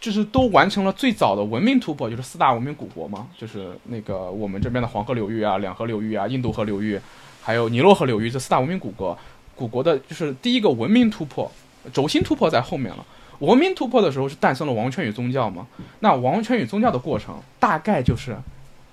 [0.00, 6.98] 就是都完成了最早的文明突破，就是四大文明古国嘛，就是那个我们这边的黄河流域啊、两河流域啊、印度河流域，
[7.42, 9.18] 还有尼罗河流域这四大文明古国，
[9.54, 11.52] 古国的就是第一个文明突破，
[11.92, 13.04] 轴心突破在后面了。
[13.40, 15.66] 文明突破的时候是诞生了王权与宗教嘛？
[16.00, 18.36] 那王权与宗教的过程大概就是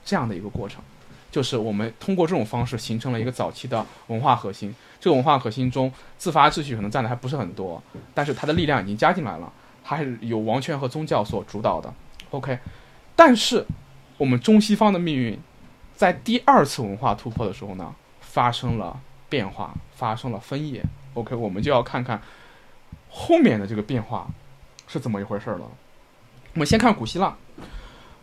[0.03, 0.81] 这样的一个过程，
[1.31, 4.73] 就是我们通过这种方式形成了一个早期的文化核心。
[4.99, 7.81] 这个文化核心中，自发秩序可能占的还不是很多，
[8.13, 9.51] 但是它的力量已经加进来了，
[9.83, 11.93] 它是由王权和宗教所主导的。
[12.31, 12.57] OK，
[13.15, 13.65] 但是
[14.17, 15.37] 我们中西方的命运
[15.95, 20.81] 在第二次文化突破的时候呢，发生了变化，发生了分野。
[21.13, 22.21] OK，我们就要看看。
[23.15, 24.27] 后面的这个变化
[24.87, 25.69] 是怎么一回事了？
[26.53, 27.37] 我们先看古希腊。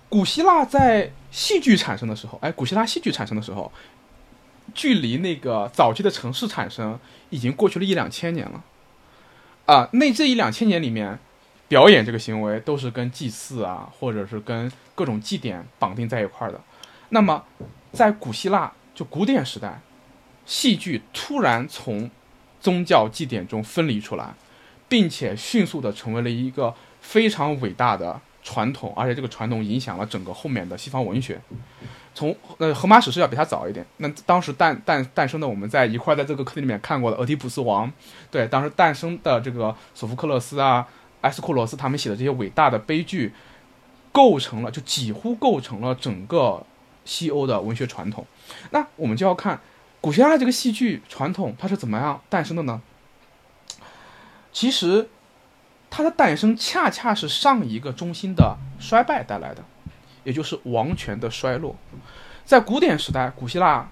[0.08, 3.70] 古希腊在戏剧产生的时候，哎，古希腊戏剧产生的时候，
[4.74, 6.98] 距离那个早期的城市产生
[7.30, 8.64] 已经过去了一两千年了。
[9.66, 11.16] 啊，那这一两千年里面，
[11.68, 16.60] 表演这个行为都是跟祭祀啊，或者是跟各种祭典绑定在一块儿的。
[17.10, 17.44] 那么，
[17.92, 19.80] 在古希腊就古典时代，
[20.44, 22.10] 戏剧突然从
[22.60, 24.34] 宗教祭典中分离出来。
[24.90, 31.40] 并且迅速的成为了一个非常伟大的传统，而且这个传统影响了整个后面的西方文学。
[32.12, 33.86] 从呃，荷马史诗要比它早一点。
[33.98, 37.86] 那当时诞诞诞生的，我们在一块在这个课题里面看过的《俄狄浦斯王》，
[38.32, 40.86] 对，当时诞生的这个索福克勒斯啊、
[41.20, 43.32] 埃斯库罗斯他们写的这些伟大的悲剧，
[44.10, 46.66] 构成了就几乎构成了整个
[47.04, 48.26] 西欧的文学传统。
[48.72, 49.60] 那我们就要看
[50.00, 52.82] 古希腊这个戏剧传统它是怎么样诞生的呢？
[54.52, 55.08] 其实，
[55.88, 59.62] 它的诞生恰恰是上一个中心的衰败带来的，
[60.24, 61.76] 也就是王权的衰落。
[62.44, 63.88] 在古典时代，古希腊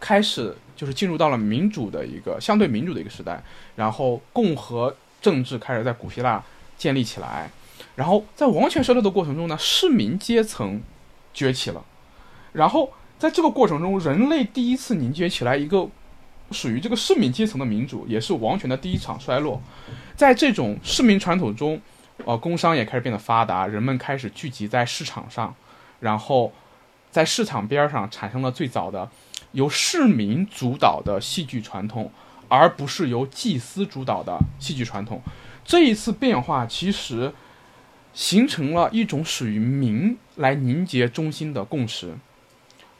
[0.00, 3.42] 开始就是进入到了民主的一个相对民主的一个时代，
[3.76, 6.42] 然后共和政治开始在古希腊
[6.76, 7.50] 建立起来。
[7.94, 10.82] 然后在王权衰落的过程中呢，市民阶层
[11.32, 11.84] 崛起了。
[12.52, 15.88] 然后在这个过程中，人类第一次凝结起来一个。
[16.50, 19.60] 属于这个市民阶层的民主，也是王权的第一场衰落。
[20.16, 21.80] 在这种市民传统中，
[22.24, 25.54] 呃，工商也开始变得发达，人们开始聚集在市场上，
[26.00, 26.52] 然后
[27.10, 29.08] 在市场边上产生了最早的
[29.52, 32.10] 由市民主导的戏剧传统，
[32.48, 35.22] 而不是由祭司主导的戏剧传统。
[35.64, 37.32] 这一次变化其实
[38.12, 42.12] 形成了一种属于民来凝结中心的共识，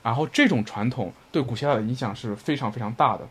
[0.03, 3.29] 然后这种传统对古希腊的影响是非常非常大的。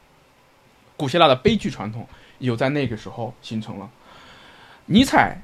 [1.00, 2.06] 古希腊的悲剧传统
[2.40, 3.90] 有在那个时候形成了。
[4.88, 5.42] 尼采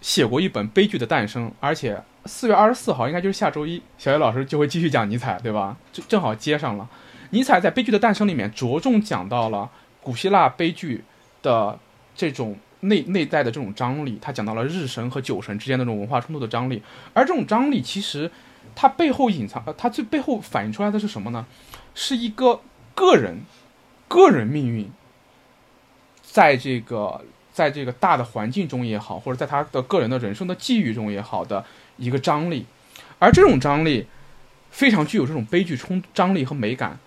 [0.00, 5.76] 写过一本《悲剧的诞生》，而且四月二十四号应该就是下周一，小叶老师就会继续讲尼采，对吧？
[5.92, 6.88] 就正好接上了。
[7.30, 9.68] 尼采在《悲剧的诞生》里面着重讲到了
[10.00, 11.04] 古希腊悲剧
[11.42, 11.78] 的
[12.16, 16.82] 这种内内在的这种张力，他讲到了日神和酒神之间的这种文化冲突的张力，
[17.12, 18.30] 而这种张力其实
[18.74, 21.44] 它背后隐藏，呃，它最背后反映出来的是什么呢？
[21.94, 22.62] 是一个
[22.94, 23.40] 个人。
[24.08, 24.90] 个人命运，
[26.22, 31.64] 在这个在这个大的环境中也好，或者在他的个人的人生的际遇中也好的
[31.96, 32.66] 一个张力，
[33.18, 34.06] 而这种张力
[34.70, 36.98] 非常具有这种悲剧冲张力和美感，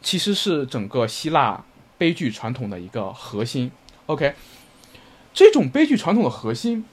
[0.00, 1.64] 其实是整个希腊
[1.98, 3.70] 悲剧传统的一个核心。
[4.06, 4.34] OK，
[5.34, 6.84] 这种悲剧传统的核心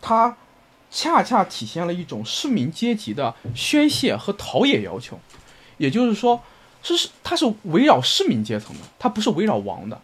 [0.00, 0.36] 它
[0.90, 5.18] 恰恰体现了一种市民阶级的宣泄和陶冶要求，
[5.78, 6.42] 也就是说，
[6.82, 10.00] 是是它是围绕市民阶层的，它不是围绕王的。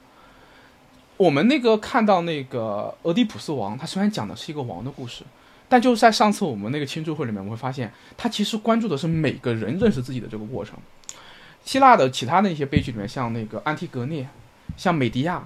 [1.17, 5.25] 我们那个看到那个俄狄浦斯王，他虽然讲的是一个王的故事，
[5.69, 10.77] 但就是在上次我们那个庆祝会里面，我们会发现他其实关注的是每个人认识自己的这个过程。
[11.65, 14.29] 希腊的其他的一些悲剧里面，像那个安提格涅，
[14.77, 15.45] 像美狄亚，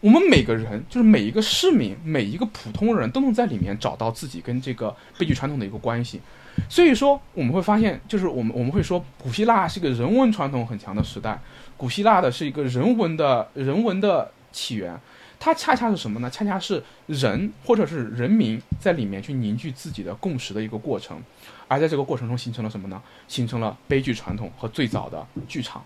[0.00, 6.20] 我们每个人就是每一个市民，每一个普通人都能在里面找到自己跟这个悲剧传统的一个关系。
[6.68, 11.40] 所以说，我们会发现，就是我们我们会说，古希腊是一个人文传统很强的时代，
[11.76, 14.98] 古希腊的是一个人文的人文的起源。
[15.38, 16.30] 它恰恰是什么呢？
[16.30, 21.20] 恰恰是人或者是人民在里面去凝聚自己的共识的一个过程，
[21.66, 23.02] 而在这个过程中形成了什么呢？
[23.26, 25.82] 形成了悲剧传统和最早的剧场，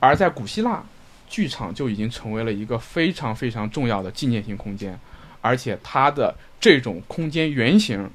[0.00, 0.82] 而在古希腊，
[1.28, 4.98] 剧场就已经成为了一个非常非常重要的纪念性空间，
[5.42, 8.08] 而且它的这种空间原型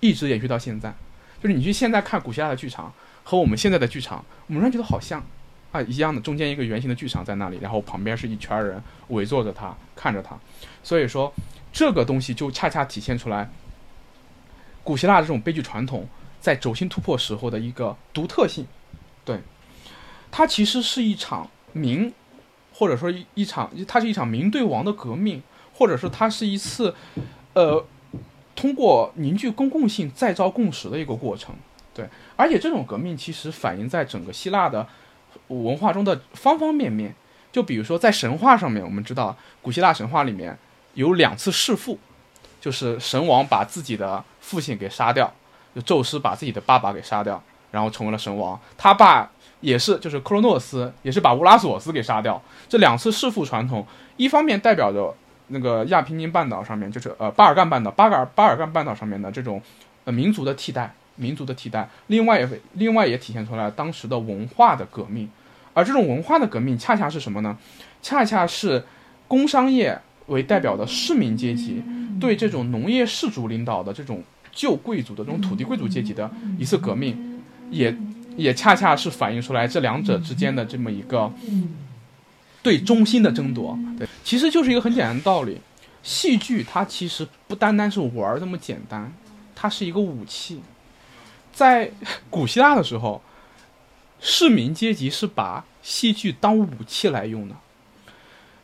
[0.00, 0.94] 一直延续到现在。
[1.42, 2.92] 就是你去现在看古希腊的剧场
[3.24, 5.22] 和我们现在的剧场，我们突然觉得好像。
[5.72, 10.38] 啊，一样的，中间一个圆形的剧场在那里，然后旁边是一圈人围坐着他，看着他。
[10.82, 11.30] 所以说，
[11.72, 13.50] 这个东西就恰恰体现出来，
[14.82, 16.08] 古希腊的这种悲剧传统
[16.40, 18.64] 在轴心突破时候的一个独特性。
[19.24, 19.40] 对，
[20.30, 22.10] 它其实是一场民，
[22.72, 25.42] 或者说一场，它是一场民对王的革命，
[25.74, 26.94] 或者说它是一次，
[27.52, 27.84] 呃，
[28.56, 31.54] 通过凝聚公共性再造共识的一个过程。
[31.94, 34.84] 对，而且这种革命其实反映在整个希腊的。
[35.48, 37.14] 文化中的方方面面，
[37.52, 40.58] 就比如说在神话上面，我们知道古希腊神话里面
[40.94, 41.98] 有两次弑父，
[42.60, 45.32] 就是神王把自己的父亲给杀掉，
[45.74, 47.40] 就宙斯把自己的爸爸给杀掉，
[47.70, 48.58] 然后成为了神王。
[48.78, 49.30] 他爸
[49.60, 52.42] 也是，就是克罗诺斯也是把乌拉索斯给杀掉。
[52.68, 53.86] 这两次弑父传统，
[54.16, 55.14] 一方面代表着
[55.48, 59.60] 那个亚平宁半岛上面，就是呃巴尔干半岛、巴尔巴尔干半岛上面的这种
[60.04, 60.94] 呃民族的替代。
[61.18, 65.26] 民族的替代，另外也另外也体现出来当时的文化的革命，
[65.72, 67.56] 而这种文化的革命恰恰是什么呢？
[68.02, 68.84] 恰恰是
[69.26, 71.82] 工商业为代表的市民阶级
[72.20, 74.22] 对这种农业氏族领导的这种
[74.52, 77.40] 旧贵族的这种土地贵族阶级的一次革命，
[77.70, 77.96] 也
[78.36, 81.32] 也恰恰是反映出来这两者之间的这么一个
[82.66, 83.78] 对中心的争夺。
[83.96, 85.60] 对，其实就是一个很简单的道理，
[86.02, 89.12] 戏剧它其实不单单是玩这么简单，
[89.54, 90.60] 它是一个武器。
[91.52, 91.92] 在
[92.28, 93.22] 古希腊的时候，
[94.18, 97.54] 市民阶级是把戏剧当武器来用的。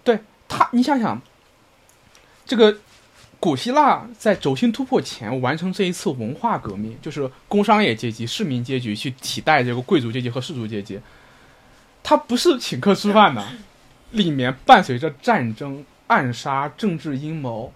[0.03, 1.23] 对他，你想想，
[2.45, 2.77] 这个
[3.39, 10.99] 古希腊在轴心突破前完成这一次文化革命，就是工商业阶级、市民阶级去替代这个贵族阶级和士族阶级，
[12.03, 13.47] 他不是请客吃饭的，
[14.13, 17.73] 里面伴随着战争、暗杀、政治阴谋。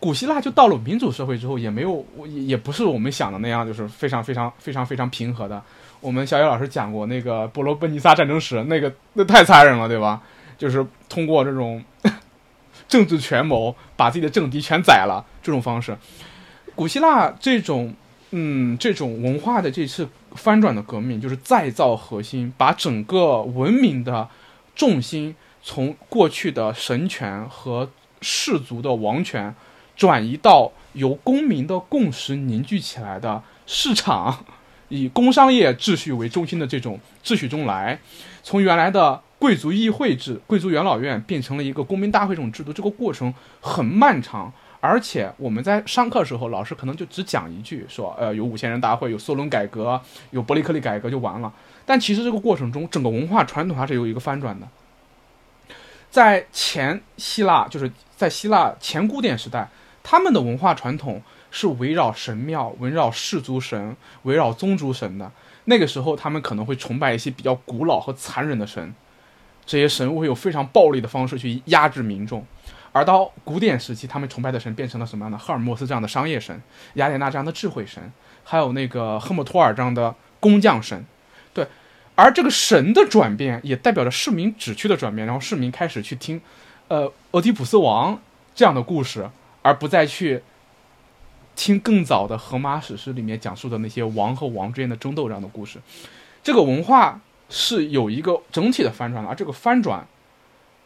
[0.00, 5.60] 古希腊就到了民主社会之后，也没有，也也不是我们想的那样，就是非常非常非常非常平和的。
[6.00, 10.22] 我们小野老师讲过那个波罗奔尼撒战争史，那个那太残忍了，对吧？
[10.56, 11.82] 就是通过这种
[12.88, 15.96] 政治权谋，把自己的政敌全宰了这种方式。
[16.76, 17.92] 古希腊这种
[18.30, 24.28] 嗯这种文化的这次翻转的革命，就是再造核心，把整个文明的
[24.78, 27.90] 重心从过去的神权和
[28.22, 29.54] 氏族的王权。
[29.96, 34.44] 转移到由公民的共识凝聚起来的市场，
[34.90, 37.98] 以工商业秩序为中心的这种秩序中来，
[38.44, 44.52] 从原来的贵族议会制、贵族元老院变成了一个公民大会这种制度，这个过程很漫长。
[44.80, 50.00] 而且我们在上课时候，老师可能就只讲一句，说呃有五千人大会，有梭伦改革，
[50.30, 51.52] 有伯利克利改革就完了。
[51.88, 54.68] 但其实这个过程中，整个文化传统它是有一个翻转的。
[56.10, 59.66] 在前希腊，就是在希腊前古典时代。
[60.02, 65.32] 他们的文化传统是围绕神庙、围绕氏族神、围绕宗族神的。
[65.64, 68.94] 那个时候，他们可能会崇拜一些比较古老和残忍的神，
[69.64, 72.44] 这些神会有非常暴力的方式去压制民众。
[72.92, 75.38] 而到古典时期，他们崇拜的神变成了什么样的？
[75.38, 76.60] 赫尔墨斯这样的商业神，
[76.94, 78.12] 雅典娜这样的智慧神，
[78.44, 81.06] 还有那个赫莫托尔这样的工匠神。
[82.18, 86.40] 而这个神的转变也代表着市民旨趣的转变，然后市民开始去听，
[86.88, 88.20] 呃，俄狄浦斯王
[88.54, 89.30] 这样的故事。
[89.60, 90.40] 而不再去
[91.54, 95.78] 听更早的荷马史诗里面讲述的那些王和王之间的争斗这样的故事，
[96.42, 100.06] 这个文化是有一个整体的翻转的，而这个翻转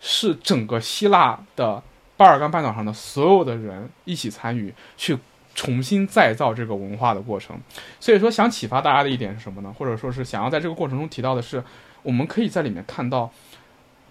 [0.00, 1.80] 是整个希腊的
[2.16, 5.16] 巴尔干半岛上的所有的人一起参与去
[5.54, 7.58] 重新再造这个文化的过程。
[8.00, 9.74] 所以说，想启发大家的一点是什么呢？
[9.78, 11.62] 或者说是想要在这个过程中提到的是，
[12.02, 13.32] 我们可以在里面看到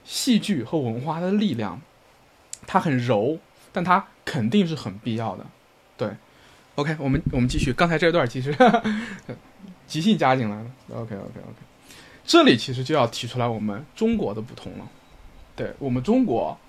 [0.03, 1.81] 戏剧和文化的力量，
[2.65, 3.39] 它很柔。
[3.73, 5.45] 但它肯定是很必要的，
[5.95, 6.09] 对
[6.75, 8.53] OK，我们我们继续，刚才这段其实
[9.87, 10.65] 即兴加进来了。
[10.89, 11.55] OK OK OK，
[12.25, 14.85] 这里其实就要提出来我们中国的不同了。
[15.55, 16.59] 对我们中国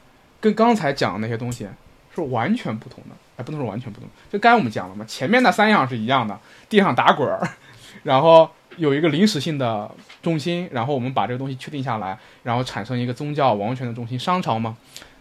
[0.41, 1.67] 跟刚才讲的那些东西
[2.15, 6.39] 是完全不同的，哎，不能说完全不同，就刚才我们讲了嘛，前面那三样是一样的，
[6.69, 7.49] 地上打滚儿，
[8.05, 9.91] 然后有一个临时性的
[10.23, 14.77] 中心，然后我们把这个东西确定下来，然后产生一个宗教王权的中心，商朝嘛，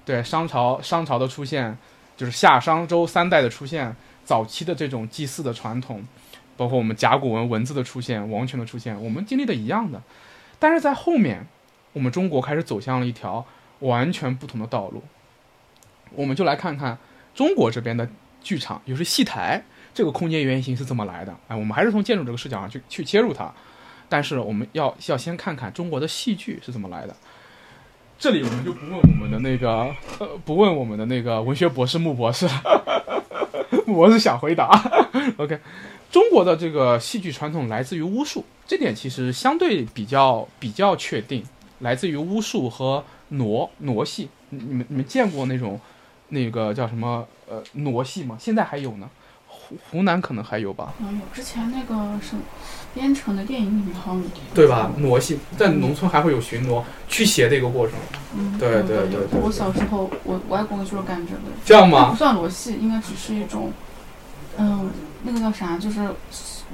[0.06, 1.78] 对，商朝商朝的出现
[2.16, 3.96] 就是夏商周三代的出现。
[4.24, 6.02] 早期的这种祭祀的传统，
[6.56, 10.00] 包括我们甲骨文文字的出现、王权的出现，我们经历的一样的，
[10.60, 11.46] 但是在后面，
[11.92, 13.44] 我们中国开始走向了一条
[13.80, 15.04] 完全不同的道路。
[16.16, 16.98] 我们就来看看
[17.34, 18.08] 中国这边的
[18.42, 21.36] 剧场，就是戏台这个空间原型是怎么来的。
[21.48, 23.52] 哎，我们还是从建筑这个视角上去去切入它，
[24.10, 27.16] 但是我们要要先看看中国的戏剧是怎么来的。
[28.20, 32.48] 这里我们就不问我们的那个呃，不问我们的那个文学博士穆博士。
[33.88, 34.70] 我是想回答
[35.38, 35.60] ，OK，
[36.12, 41.44] 中国的这个戏剧传统来自于巫术，这点其实相对比较比较确定，
[41.80, 44.30] 来自于巫术和傩傩戏。
[44.50, 45.80] 你们你们见过那种
[46.32, 48.36] 那个叫什么呃傩戏吗？
[48.40, 49.10] 现在还有呢，
[49.48, 50.94] 湖湖南可能还有吧。
[51.00, 52.36] 嗯，有之前那个是
[52.94, 54.28] 编程的电影里面好像有。
[54.54, 54.92] 对吧？
[55.00, 57.96] 傩戏在农村还会有巡逻驱邪的一个过程。
[58.36, 61.42] 嗯，对对对对我小时候，我外公就是干这个。
[61.64, 62.10] 这样吗？
[62.12, 63.72] 不算傩戏，应该只是一种。
[64.58, 64.90] 嗯，
[65.24, 65.78] 那个叫啥？
[65.78, 66.10] 就是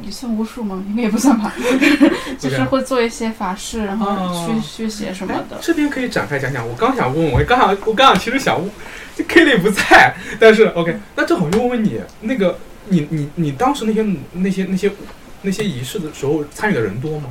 [0.01, 0.83] 也算巫术吗？
[0.87, 1.53] 应该也不算吧。
[2.39, 5.57] 就是会做一些法事，然后驱驱邪什么的。
[5.61, 6.67] 这边可以展开讲讲。
[6.67, 8.69] 我刚想问，我刚想，我刚想，其实想问，
[9.15, 12.57] 这 K 里不在，但是 OK，那正好就问问你，那个
[12.89, 14.91] 你你你当时那些那些那些
[15.41, 17.29] 那些仪式的时候参与的人多吗？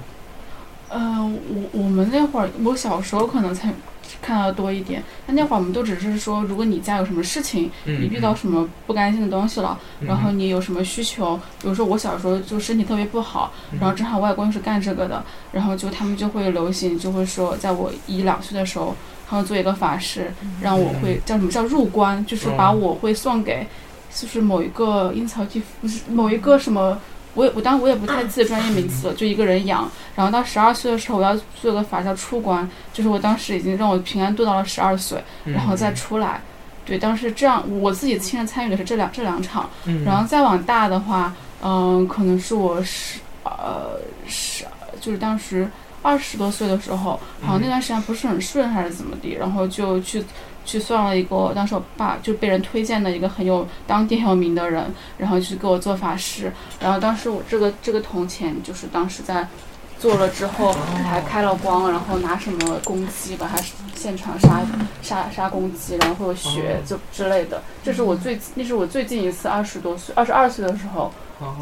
[0.89, 1.39] 嗯，
[1.73, 3.75] 我我们那会儿，我小时候可能参。
[4.23, 18.95] 看到的多一点，那那会儿我们都只是说，如果你家有什么事情，你遇到什么不甘心的东西了，然后你有什么需求，比如说我小时候就身体特别不好，然后正好外公是干这个的，然后就他们就会流行，就会说，在我一两岁的时候，
[19.29, 23.67] 他们做一个法事，让我会叫什么叫入关，就是把我会送给，
[24.15, 26.99] 就是某一个阴曹地府，不是某一个什么。
[27.37, 29.89] 我也我当我也不太记得专业名词了，就一个人养。
[30.17, 36.41] 然后到十二岁的时候，我要做个法叫出关，就是我当时已经让我平安度到了十二岁，然后再出来。
[36.85, 39.69] 对，当时这样，我自己亲身参与的是这两这两场。
[40.05, 41.33] 然后再往大的话，
[41.63, 44.65] 嗯，可能是我十呃十，
[45.01, 45.69] 就是当时
[46.03, 50.25] 二十多岁的时候，好像那段时间不是很顺还是怎么地，然后就去。
[50.67, 54.85] 去算了一个，当时我爸就被人推荐的一个很有当地很有名的人，
[55.17, 56.53] 然后去给我做法事。
[56.81, 59.47] 然后当时我这个这个铜钱就是当时在
[59.99, 63.57] 做了之后还开了光，然后拿什么公鸡把它
[63.95, 64.61] 现场杀
[65.01, 67.63] 杀杀公鸡，然后会有血就之类的。
[67.83, 71.13] 这是我最那是我最近一次二十多岁二十二岁的时候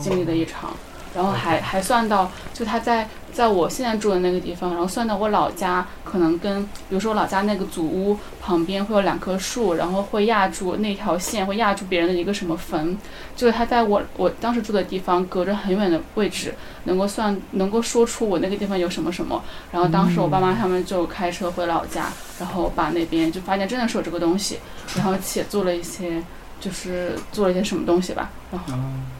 [0.00, 0.74] 经历的一场。
[1.14, 12.98] 然后还还算到，就他在在我现在住的那个地方，然后算到我老家，可能跟比如说我老家那个祖屋旁边会有两棵树，然后会压住那条线，会压住别人的一个什么坟，
[13.36, 16.54] 就是他在我我当时住的地方，隔着很远的位置，
[16.84, 19.42] 能够算能够说出我那个地方有什么什么。
[19.70, 22.08] 然后当时我爸妈他们就开车回老家，
[22.40, 24.58] 然后把那边就发现真的是有这个东西，
[24.96, 26.22] 然后且做了一些。
[26.60, 28.74] 就是做了一些什么东西吧，然后，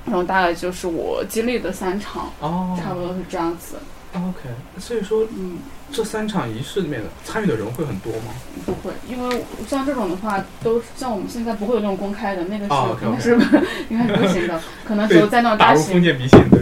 [0.07, 3.77] 然后大概就是我经历的三场，哦，差不多是这样子。
[4.15, 5.59] OK，所以说，嗯，
[5.91, 8.33] 这三场仪式里面的参与的人会很多吗？
[8.65, 12.73] 不会，因为像这种的话，都像我们现在不会有那种公开的，那个是
[13.05, 16.01] 应该是应该是不行的， 可能只有在那种大型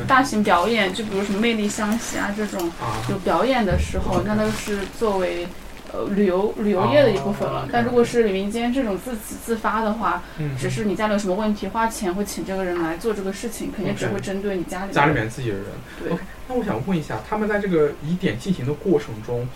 [0.09, 2.73] 大型表演，就比如什么魅力湘西啊这种
[3.11, 5.47] 有表演的时候，那都是作为。
[5.93, 7.69] 呃，旅游旅游业的一部分了。
[7.71, 10.23] 但如果是民间这种自自发的话，
[10.59, 15.67] 只是你家里有什么问题，花钱会请这个人来做这个事情，肯定只会针对你家里家里面自己的人。
[16.03, 16.13] 对。
[16.49, 19.47] 那我想问一下，他们在这个疑点进行的过程中，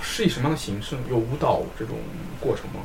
[0.00, 0.96] 是以什么样的形式？
[1.10, 1.96] 有舞蹈这种
[2.38, 2.80] 过程吗？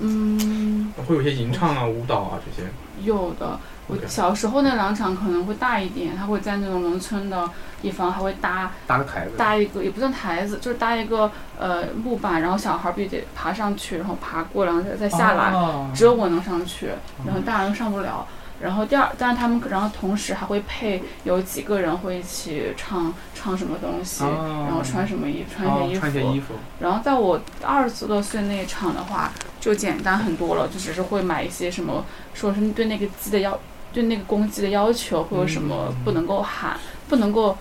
[0.00, 0.92] 嗯。
[1.06, 2.68] 会有些吟唱啊，舞蹈啊这些。
[3.04, 3.60] 有的。
[3.88, 15.52] 我小时候那两场可能会大一点，他会在那种农村的地方，还会搭搭个台子，搭一个也不算台子，就是搭一个呃木板，然后小孩必须得爬上去，然后爬过，然后再再下来，
[15.94, 16.90] 只有我能上去，
[17.24, 18.26] 然后大人上不了。
[18.60, 26.54] 然后第二，但是他们然后同时还会配有几个人会一起唱唱什么东西，然后穿什么衣穿一些衣服。
[26.80, 29.30] 然后在我二十多岁那一场的话，
[29.60, 33.58] 就简单很多了，就只是会买一些什么，说是对那个鸡的要。
[33.98, 36.78] 对那个公鸡的要求会有什么不能够喊，
[37.08, 37.58] 不能够，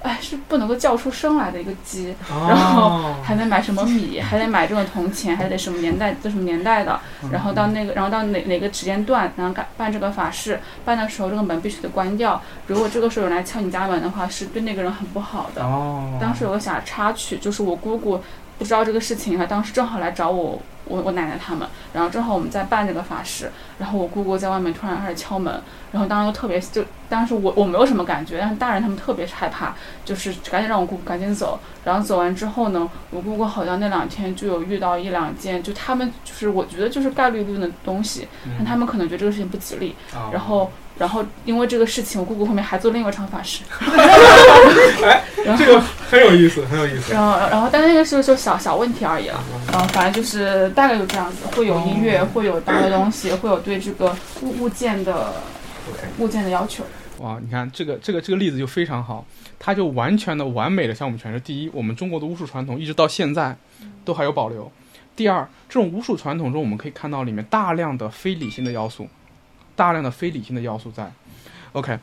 [0.00, 7.00] 哎，是不能够叫出声来的一个鸡，然后还得买什么米，还得买这种铜钱，还得什么年代，这什么年代的，
[7.32, 15.64] 然后到那个，然后到哪哪个时间段，然后干办这个法事，办的时候这个门必须得关掉，如果这个时候有人来敲你家门的话，是对那个人很不好的。
[15.64, 18.20] 哦，当时有个小插曲，就是我姑姑
[18.56, 20.62] 不知道这个事情，她当时正好来找我。
[20.84, 25.62] 我我奶奶他们，然后正好我们在办这个法事，然后我姑姑在外面突然开始敲门，
[25.92, 29.74] 然后当时就特别就当时我我没有什么感觉，但是大人他们特别害怕，
[30.04, 31.58] 就是赶紧让我姑姑赶紧走。
[31.84, 38.28] 然后走完之后呢，我姑姑好像那两天就有遇到一两件，就他们就是我觉得就是概率论的东西，
[38.58, 39.94] 但他们可能觉得这个事情不吉利，
[40.32, 40.70] 然后。
[40.98, 43.62] 然后因为这个事情，我姑姑后面还做另外一场法事。
[45.04, 45.24] 哎，
[45.58, 47.12] 这个很有意思，很有意思。
[47.12, 49.42] 然后，然后，但那个是就小小问题而已了。
[49.72, 55.34] 然后，反正就是大概就这样子，会有音乐，会有搭的东西，会有对这个物物件的
[56.18, 56.84] 物件的要求。
[57.18, 59.24] 哇，你看这个这个这个例子就非常好，
[59.58, 63.56] 它就完全的完美的向我们诠释：第一，我们中国的巫术传统一直到现在
[64.04, 64.70] 都还有保留；
[65.16, 69.08] 第二，这种巫术传统中我们可以看到里面大量的非理性的要素。
[69.74, 71.10] 大量的非理性的要素在
[71.72, 71.98] ，OK，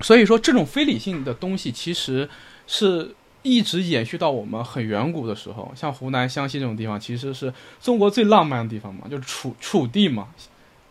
[0.00, 2.28] 所以说这种非理性的东西其实
[2.66, 10.28] 是一直延续到我们很远古的时候，像湖南湘西这种地方，其实是中国最浪漫的地方嘛，就是楚楚地嘛，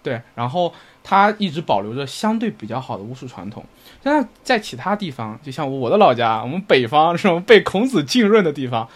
[0.04, 0.74] 对，然后
[1.04, 3.66] 它一直保留着相对比较好的巫术传统。
[4.04, 8.88] 现在在其他地方，就像我的老家，我们北方这种被孔子浸润的地方，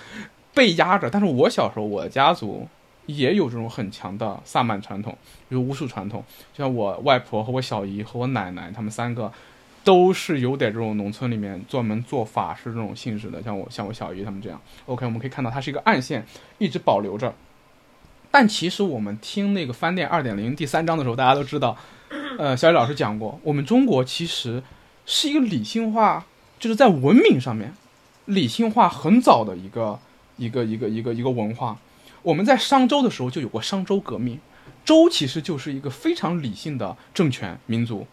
[0.54, 1.10] 被压着。
[1.10, 2.68] 但是我小时候，我的家族。
[3.16, 5.18] 也有这种很强的萨满传统，
[5.50, 6.24] 就是巫术传统。
[6.56, 9.32] 像我外婆和我小姨和我奶奶，他们三个
[9.84, 13.42] 都是有点这种农村里面专门做法事这种性质的。
[13.42, 14.62] 像我像我小姨他们这样。
[14.86, 16.24] OK，我们可以看到它是一个暗线，
[16.60, 17.34] 一直保留着。
[18.30, 21.76] 但其实我们听那个翻店二点零第三章的时候，大家都知道，
[22.38, 24.62] 呃，小雨老师讲过，我们中国其实
[25.08, 26.24] 是一个理性化，
[26.60, 27.74] 就是在文明上面
[28.26, 30.00] 理性化很早的一个
[30.38, 31.76] 一个一个一个一个文化。
[32.22, 34.40] 我们在商周的时候就有过商周革命，
[34.84, 38.06] 周其实就是一个非常理性的政权民族。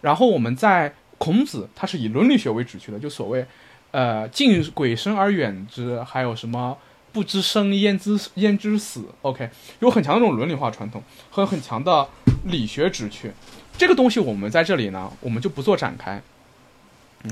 [0.00, 3.44] 然后我们在孔子，他是以伦理学为主去的，就所谓，
[3.90, 6.78] 呃，敬鬼生而远之，还有什么
[7.12, 9.50] 不知生焉知焉知死？OK，
[9.80, 12.08] 有很强的这种伦理化传统和很强的
[12.44, 13.32] 理学旨趣。
[13.76, 16.22] 这个东西我们在这里呢，我们就不做展开。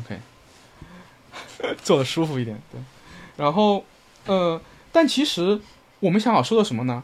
[0.00, 0.18] OK，
[1.84, 2.80] 做的舒服一点，对。
[3.36, 3.84] 然后，
[4.26, 4.60] 呃，
[4.90, 5.60] 但其实。
[6.00, 7.02] 我们想要说的什么呢？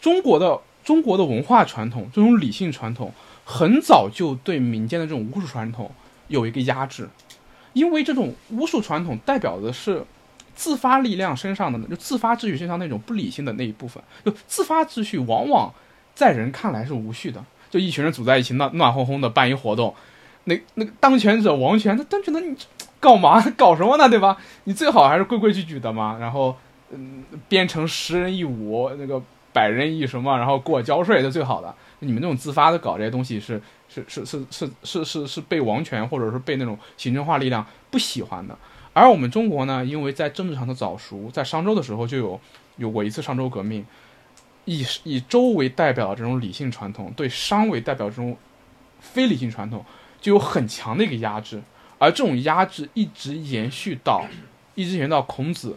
[0.00, 3.12] 中国的中国的文化传统，这种理性传统，
[3.44, 5.90] 很早就对民间的这种巫术传统
[6.28, 7.08] 有一个压制，
[7.72, 10.04] 因为这种巫术传统代表的是
[10.54, 14.02] 自发力量身上的，就自发秩序身上那种不理性的那一部分。
[14.24, 15.72] 就自发秩序往往
[16.14, 19.94] 在人看来是无序的，就一群人组在一起，暖暖烘烘的办一活动，
[20.44, 22.56] 那那个当权者王权，他当觉得你
[23.00, 24.08] 干嘛搞什么呢？
[24.08, 24.36] 对吧？
[24.64, 26.56] 你最好还是规规矩矩的嘛，然后。
[26.90, 29.22] 嗯，编成十人一舞，那个
[29.52, 31.74] 百人一什么，然后给我交税是最好的。
[32.00, 38.56] 你们那种自发的搞这些东西，是是是是是是是是被王权或者是被那种行政化力量不喜欢的。
[38.92, 42.40] 而我们中国呢，因为在政治上的早熟，在商周的时候就有
[42.76, 43.84] 有过一次商周革命，
[44.64, 48.36] 以以周为代表的这种理性传统，对商为代表这种
[49.00, 49.84] 非理性传统，
[50.20, 51.60] 就有很强的一个压制。
[51.98, 54.24] 而这种压制一直延续到
[54.74, 55.76] 一直延续到孔子。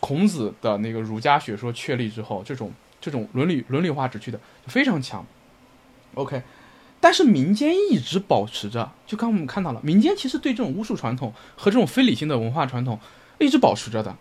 [0.00, 5.24] 孔子的那个儒家学说确立之后，这种这种伦理伦理化旨趣的就非常强。
[6.14, 6.42] OK，
[7.00, 12.98] 但是民间一直保持着，就刚我们看到了，民间其实对这种巫术传统和这种非理性的文化传统
[13.38, 14.14] 一直保持着的，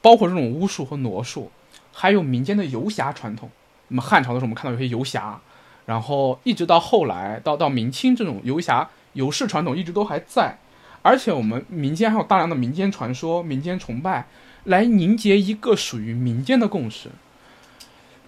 [0.00, 1.50] 包括这种巫术和傩术，
[1.92, 3.50] 还有民间的游侠传统。
[3.88, 5.40] 那么汉朝的时候，我们看到有些游侠，
[5.86, 10.58] 然后一直到后来到到明清，这种游侠游士传统一直都还在，
[11.02, 14.26] 而且我们民间还有大量的民间传说、民间崇拜。
[14.64, 17.10] 来凝结一个属于民间的共识，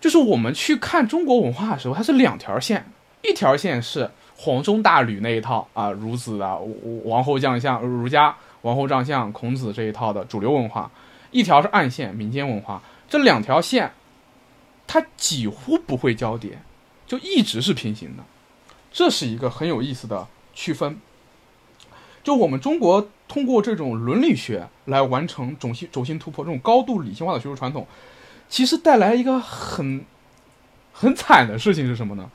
[0.00, 2.90] 就是我们去看中国文化的时候，它是两条线，
[3.22, 6.58] 一条线是黄钟大吕那一套啊，孺子啊，
[7.04, 10.90] 王侯将相，儒家王侯将相，孔子这一套的主流文化，
[11.30, 13.92] 一条是暗线民间文化，这两条线，
[14.86, 16.58] 它几乎不会交叠，
[17.06, 18.24] 就一直是平行的，
[18.90, 20.98] 这是一个很有意思的区分。
[22.24, 27.86] 就我们中国通过这种伦理学来完成轴心轴心突破，这种高度理性化的学术传统，
[28.48, 30.02] 其实带来一个很
[30.92, 32.30] 很惨的事情是什么呢？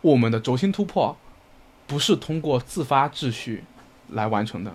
[0.00, 1.14] 我们的轴心突破
[1.86, 3.64] 不是通过自发秩序
[4.08, 4.74] 来完成的，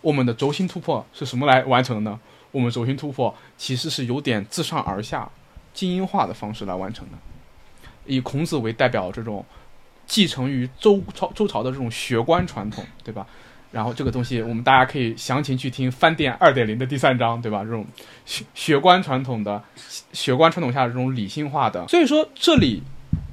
[0.00, 2.18] 我们的轴心突破是什么来完成的呢？
[2.52, 5.30] 我们轴心突破其实是有点自上而下、
[5.74, 7.18] 精英化的方式来完成的，
[8.06, 9.44] 以孔子为代表，这种
[10.06, 13.26] 继承于周朝周朝的这种学官传统，对吧？
[13.72, 17.62] 然后这个东西我们大家可以详情去听《翻店二点零》的第三章，对吧？
[17.62, 17.84] 这种
[18.24, 19.62] 学学官传统的
[20.12, 22.82] 学官传统下的这种理性化的，所以说这里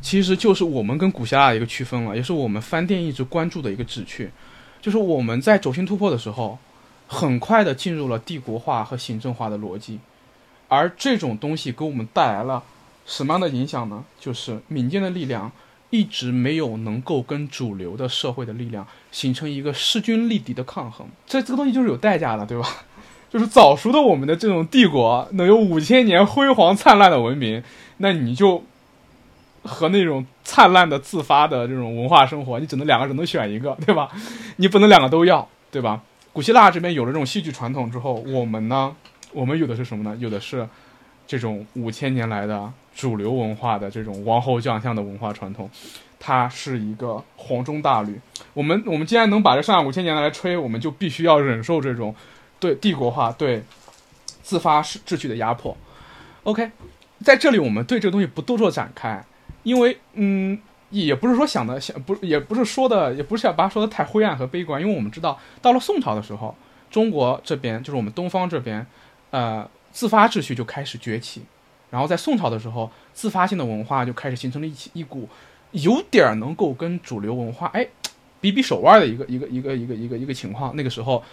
[0.01, 4.29] 其实就是我们跟古希腊的一个区分了，也是我们翻店一直关注的一个旨趣，
[4.81, 6.57] 就是我们在轴心突破的时候，
[7.07, 9.99] 很快的进入了帝国化和行政化的逻辑，
[10.67, 12.61] 而这种东西给我们带来了
[13.05, 14.03] 什么样的影响呢？
[14.19, 15.51] 就是民间的力量。
[15.94, 22.68] 一直没有能够跟主流的社会的力量形成一个势均力敌的抗衡，这这个东西就是有代价的，对吧？
[23.30, 27.62] 就是早熟的我们的这种帝国能有五千年辉煌灿烂的文明，
[27.98, 28.64] 那你就
[29.64, 34.10] 和那种灿烂的自发的这种文化生活，你只能两个只能选一个，对吧？
[34.56, 36.02] 你不能两个都要，对吧？
[36.32, 38.96] 古希腊这边有了这种戏剧传统之后，我们呢，
[39.32, 40.18] 我们有的是什么呢？
[40.20, 40.68] 有的是
[41.28, 42.74] 这种五千年来的。
[42.96, 45.70] 主流文化的这种王侯将相的文化传统，
[46.20, 48.20] 它是一个黄钟大吕。
[48.54, 52.14] 我们我们既然能把这上下五千年来吹，我们就必须要忍受这种
[52.60, 53.64] 对帝国化、对
[54.41, 55.76] 自发秩序的压迫。
[56.44, 56.70] OK，
[57.24, 59.24] 在这里我们对这个东西不多做展开，
[59.64, 66.56] 因为嗯，也不是说想的想不，也不是说的，也不是要把它说的太灰暗和悲观，因为我们知道到了宋朝的时候，
[66.91, 68.86] 中国这边就是我们东方这边，
[69.32, 71.41] 呃，自发秩序就开始崛起。
[71.94, 75.30] 然后在宋朝的时候，自发性的文化就开始形成了一起一股，
[75.74, 77.88] 有点儿能够跟主流文化哎
[78.41, 80.76] 比比手腕的一个一个一个一个一个一个情况。
[80.76, 81.24] 那个时候，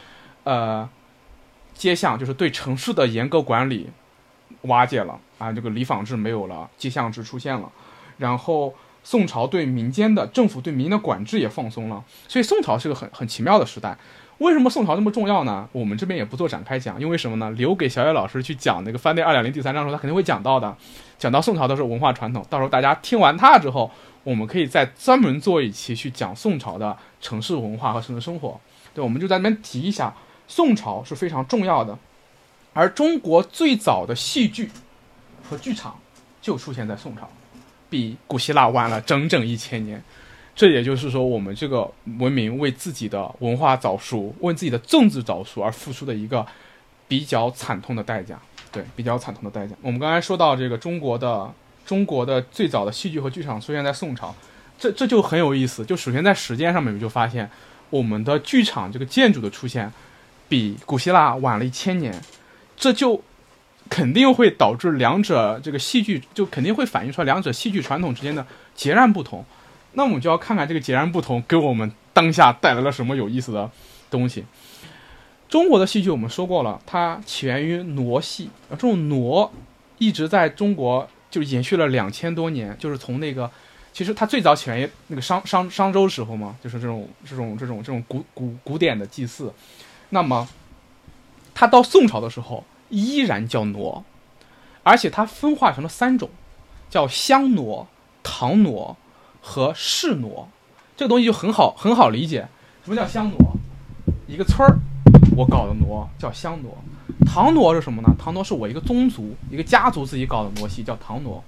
[0.44, 0.86] 呃，
[1.72, 3.88] 街巷就是对城市的严格管理
[4.64, 7.72] 瓦解了啊，这个里坊制没有了，街巷制出现了。
[8.18, 13.96] 然后宋朝对民间的政府对民的管制也放松了，所以宋朝是个很很奇妙的时代。
[14.40, 15.68] 为什么宋朝那么重要呢？
[15.70, 17.50] 我们这边也不做展开讲，因为什么呢？
[17.50, 20.74] 留给小野老师去讲那个《翻店二点零》第三章的时候，他肯定会讲到的。
[21.18, 23.90] 讲到宋朝的是文化传统，到时候大家听完他之后，
[24.24, 28.58] 我们可以再专门做一期去讲宋朝的城市文化和城市生活。
[28.94, 30.14] 对，我们就在那边提一下，
[30.48, 31.98] 宋朝是非常重要的。
[32.72, 34.70] 而中国最早的戏剧
[35.46, 35.98] 和剧场
[36.40, 37.28] 就出现在宋朝，
[37.90, 40.02] 比古希腊晚了整整一千年。
[40.60, 46.46] 这也就是说，我们这个文明为自己的文化早熟、为自己的政治早熟而付出的一个
[47.08, 48.38] 比较惨痛的代价。
[48.70, 49.74] 对，比较惨痛的代价。
[49.80, 51.50] 我们刚才说到这个中国的
[51.86, 54.34] 中国的最早的戏剧和剧场出现在宋朝，
[54.78, 55.82] 这这就很有意思。
[55.82, 57.50] 就首先在时间上面，我们就发现
[57.88, 59.90] 我们的剧场这个建筑的出现
[60.46, 62.14] 比古希腊晚了一千年，
[62.76, 63.22] 这就
[63.88, 69.42] 肯定会导致两者这个戏剧就肯定会反映出来两者戏剧传统之间的截然不同。
[69.92, 73.70] 那我们就要看看这个截然不同给我们当下带来了什么有意思的
[74.08, 74.44] 东西。
[75.48, 79.50] 中国的戏剧我们说过了，它起源于傩戏，这种傩
[79.98, 83.50] 一直在中国就延续了两千多年，就是从那个
[83.92, 89.52] 其实它最早起源于那个商商商周时候嘛，就是这种这种这种这种古古古典的祭祀。
[90.10, 90.48] 那么
[91.52, 94.04] 它到宋朝的时候依然叫傩，
[94.84, 96.30] 而且它分化成了三种，
[96.88, 97.86] 叫香傩、
[98.22, 98.94] 唐傩。
[99.40, 100.46] 和市傩，
[100.96, 102.48] 这个东西就很好很好理解。
[102.84, 103.36] 什么叫乡傩？
[104.26, 104.78] 一个村儿，
[105.36, 106.68] 我搞的傩叫乡傩。
[107.26, 108.08] 唐傩是什么呢？
[108.18, 111.40] 唐傩是我一个宗族、一个家族自己搞的傩戏，叫唐傩。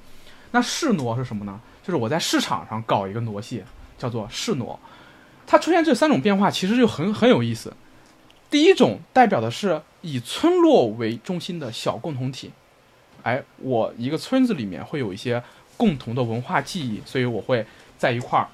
[0.50, 1.60] 那市傩是什么呢？
[1.82, 3.62] 就是我在市场上搞一个傩戏，
[3.96, 4.76] 叫做市傩。
[5.46, 7.72] 它出现这三种变化，其实就很很有意思。
[8.50, 12.50] 第一种代表的是以村落为中心的小共同体。
[13.22, 15.42] 哎，我一个村子里面会有一些
[15.76, 17.64] 共同的文化记忆，所以我会。
[18.02, 18.48] 在一块儿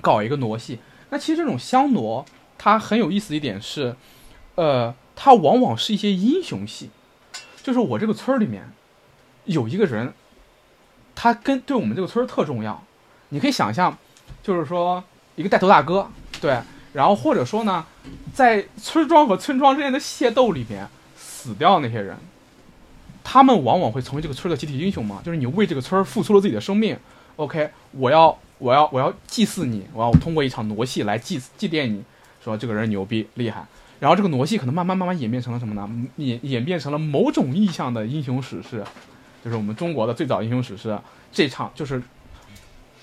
[0.00, 0.78] 搞一个傩戏，
[1.10, 2.24] 那其实这种乡傩
[2.56, 3.94] 它很有意思一点是，
[4.54, 6.88] 呃，它往往是一些英雄戏，
[7.62, 8.72] 就是我这个村里面
[9.44, 10.14] 有一个人，
[11.14, 12.82] 他跟对我们这个村特重要，
[13.28, 13.98] 你可以想象，
[14.42, 15.04] 就是说
[15.36, 16.08] 一个带头大哥，
[16.40, 16.58] 对，
[16.94, 17.84] 然后或者说呢，
[18.32, 22.16] 在村庄和村庄之间的械斗里面死掉那些人，
[23.24, 26.96] 他们往往会成为这个村的集体英雄嘛，就是你为这个村付出了自己的生命
[27.34, 28.38] ，OK，我要。
[28.58, 32.02] 我要我要祭祀你，我要通过一场傩戏来祭祭奠你，
[32.42, 33.66] 说这个人牛逼厉害。
[33.98, 35.90] 然后这个傩戏可能慢慢慢慢演变成了什么呢？
[36.16, 38.82] 演演变成了某种意象的英雄史诗，
[39.44, 40.96] 就是我们中国的最早英雄史诗。
[41.32, 42.00] 这场就是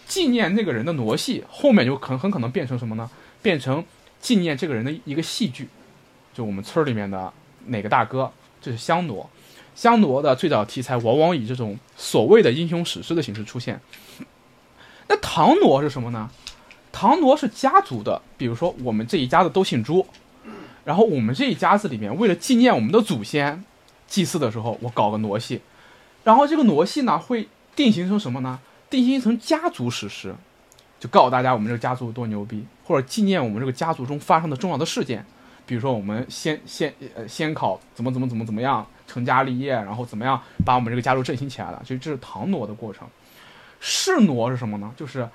[0.07, 3.07] 纪念那个人的傩戏，后面就可很可能变成什么呢？
[3.41, 3.83] 变成
[4.21, 5.67] 纪念这个人的一个戏剧，
[6.33, 7.31] 就我们村里面的
[7.67, 9.27] 哪个大哥，这是香傩。
[9.75, 13.79] 香傩的最早题材往往以这种所谓的英雄史诗的形式出现。
[15.07, 16.29] 那唐傩是什么呢？
[16.91, 20.05] 唐傩是家族的，比如说我们这一家子都姓朱，
[20.83, 23.63] 然后我们这一家子里面为了纪念我们的祖先，
[24.07, 25.61] 祭祀的时候我搞个傩戏，
[26.23, 28.59] 然后这个傩戏呢会定型成什么呢？
[28.89, 30.35] 定型成家族史诗，
[30.99, 35.25] 就告诉大家我们这个家族多牛逼，或者纪念我们这个家族中发生的重要的事件，
[35.65, 43.05] 比如说我们先先呃先考怎么怎么怎么怎么样成家立业，然后怎么样把我们这个家族振兴起来了，所以这是唐挪的过程。
[43.81, 44.93] 市挪是什么呢？
[44.95, 45.27] 就是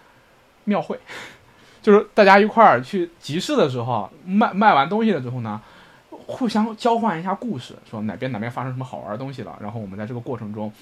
[0.65, 0.99] 庙会，
[1.83, 5.61] 就是大家一块儿去集市的时候，卖卖完东西了之后呢，
[6.09, 10.73] 互相交换一下故事，说哪边哪边发生什么好玩的东西了，然后我们在这个过程中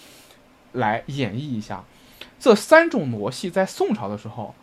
[0.73, 1.83] 来演绎一下。
[2.39, 4.55] 这三种傩戏在宋朝的时候，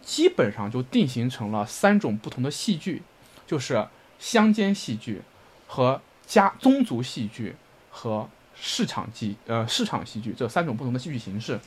[0.00, 3.02] 基本上就定型成了三种不同的戏剧，
[3.46, 3.86] 就是
[4.18, 5.22] 乡间戏剧
[5.66, 7.56] 和家宗族戏剧
[7.94, 11.60] 和市场戏呃市场戏剧这三种不同的戏剧形式。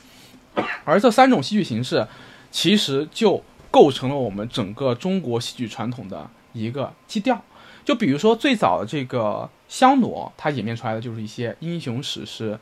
[0.84, 2.06] 而这三种戏剧形式，
[2.50, 7.42] 其实就构成了我们整个中国戏剧传统的一个基调。
[7.84, 12.58] 就比如说最早的这个香傩，它演变出来的就是一些英雄史诗。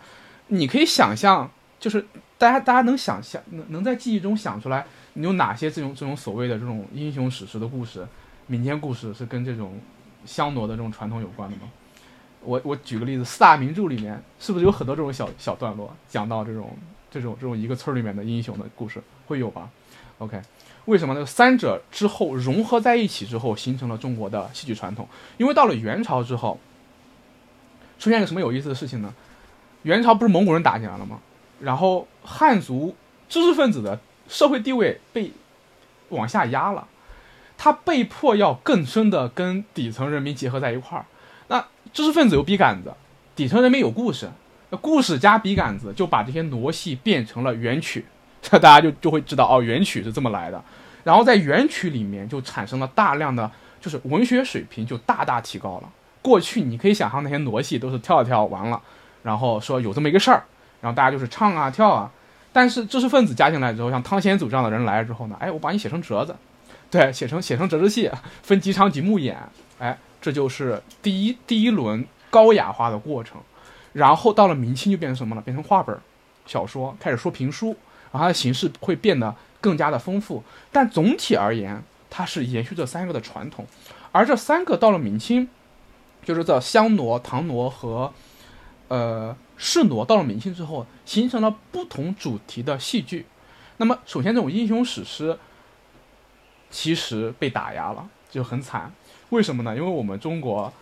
[0.49, 1.51] 你可以想象，
[1.81, 2.07] 就是
[2.39, 8.07] 大家大家能想象能能在记忆中想出来，你有哪些这种这种所谓的这种英雄史诗的故事、
[8.47, 9.81] 民间故事是跟这种
[10.25, 11.63] 香傩的这种传统有关的吗？
[12.47, 16.71] 我我举个例子，四大名著里面是不是有很多这种小小段落讲到这种？
[17.09, 19.71] 这种这种一个村里面的英雄的故事会有吧
[20.19, 20.39] ？OK，
[20.85, 21.25] 为什么呢？
[21.25, 25.09] 三者之后融合在一起之后，形成了中国的戏剧传统。
[25.39, 26.61] 因为到了元朝之后，
[27.99, 29.15] 出现个什么有意思的事情呢？
[29.85, 31.21] 元朝不是蒙古人打进来了吗？
[31.61, 32.95] 然后汉族
[33.31, 35.33] 知识分子的社会地位被
[36.11, 36.87] 往下压了，
[37.57, 41.07] 他被迫要更深的跟底层人民结合在一块儿。
[41.97, 42.93] 知识分子有笔杆子，
[43.35, 44.29] 底层人民有故事。
[44.69, 48.05] 那故事加笔杆子，就把这些傩戏变成了元曲，
[48.43, 50.63] 这 大家就就会知道哦，元曲是这么来的。
[51.05, 55.89] 然后在元曲里面就产生了大量的，就是文学水平就大大提高了。
[56.21, 58.79] 过去你可以想象那些傩戏都是跳一跳完了，
[59.23, 60.45] 然后说有这么一个事儿，
[60.83, 62.13] 然后大家就是唱啊跳啊。
[62.53, 66.37] 但是知识分子加进来之后，像汤显祖这样的人来了之后呢，哎，我把你写成折子，
[66.91, 68.11] 对，写成写成折子戏，
[68.43, 69.39] 分几场几幕演，
[69.79, 69.97] 哎，
[70.27, 73.41] 这就是第一第一轮高雅化的过程。
[73.93, 75.41] 然后到了明清就变成什么了？
[75.41, 75.97] 变成话本、
[76.47, 77.69] 小说，开始说评书，
[78.11, 80.43] 然后它的形式会变得更加的丰富。
[80.73, 83.65] 但总体而言，它是延续这三个的传统。
[84.11, 85.49] 而这三个到了明清，
[86.25, 88.13] 就是这香傩、唐傩和
[88.89, 93.27] 呃市傩，到了明清之后，形成了不同主题的戏剧。
[93.77, 95.39] 那么，首先这种英雄史诗
[96.69, 98.93] 其实被打压了，就很惨。
[99.31, 99.77] 为什么呢？
[99.77, 100.73] 因为我们中国。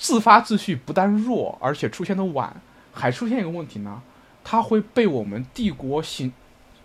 [0.00, 2.54] 自发秩序不但弱，而且出现的晚，
[2.92, 4.00] 还出现一个问题呢，
[4.44, 6.32] 它会被我们帝国行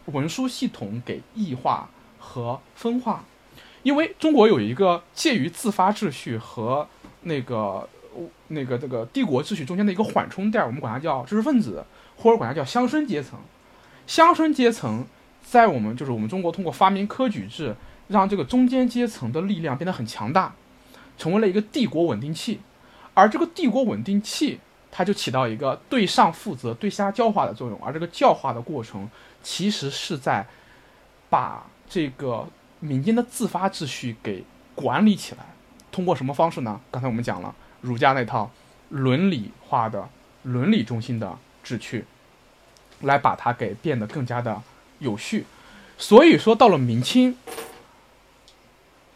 [0.06, 1.88] 文书系统给异化
[2.18, 3.24] 和分化，
[3.84, 6.88] 因为中国有一个介于自发秩序和
[7.22, 7.88] 那个
[8.48, 11.86] 那个这个帝国秩序中间的一个缓冲带，我们管它叫知识分子，
[12.18, 13.38] 或者管它叫乡绅阶层。
[14.08, 15.06] 乡绅阶层
[15.44, 17.76] 在我们就是我们中国通过发明科举制，
[18.08, 20.56] 让这个中间阶层的力量变得很强大，
[21.24, 22.60] 成为了一个帝国稳定器。
[23.14, 24.60] 而这个帝国稳定器，
[24.92, 27.80] 它就起到一个对上负责、对下教化的作用。
[27.82, 29.10] 而这个教化的过程，
[29.42, 30.46] 其实是在
[31.30, 32.46] 把这个
[32.82, 34.44] 民间的自发秩序给
[34.76, 35.46] 管理起来。
[35.94, 36.82] 通过什么方式呢？
[36.92, 38.52] 刚才我们讲了儒家那套
[38.90, 40.10] 伦理化的、
[40.42, 42.04] 伦理中心的秩序，
[43.00, 44.62] 来把它给变得更加的
[45.00, 45.46] 有序。
[45.98, 47.38] 所以说，到了明清。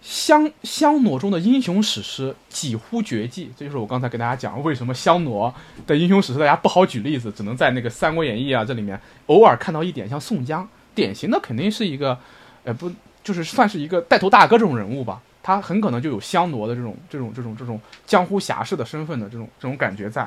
[0.07, 5.51] 香香傩中的英雄史诗几乎绝迹，这就是我刚才给大家讲为什么香傩
[5.85, 10.07] 的英雄史诗大家不好举例子，只能在那个《三国演义》啊这里面偶尔看到一点。
[10.07, 12.17] 像宋江，典型的肯定是一个，
[12.63, 12.89] 呃不，
[13.21, 20.25] 就是算是一个带头大哥这种人物吧，他很可能就有香傩的这种这种这种这种江湖侠士的身份的这种这种感觉在。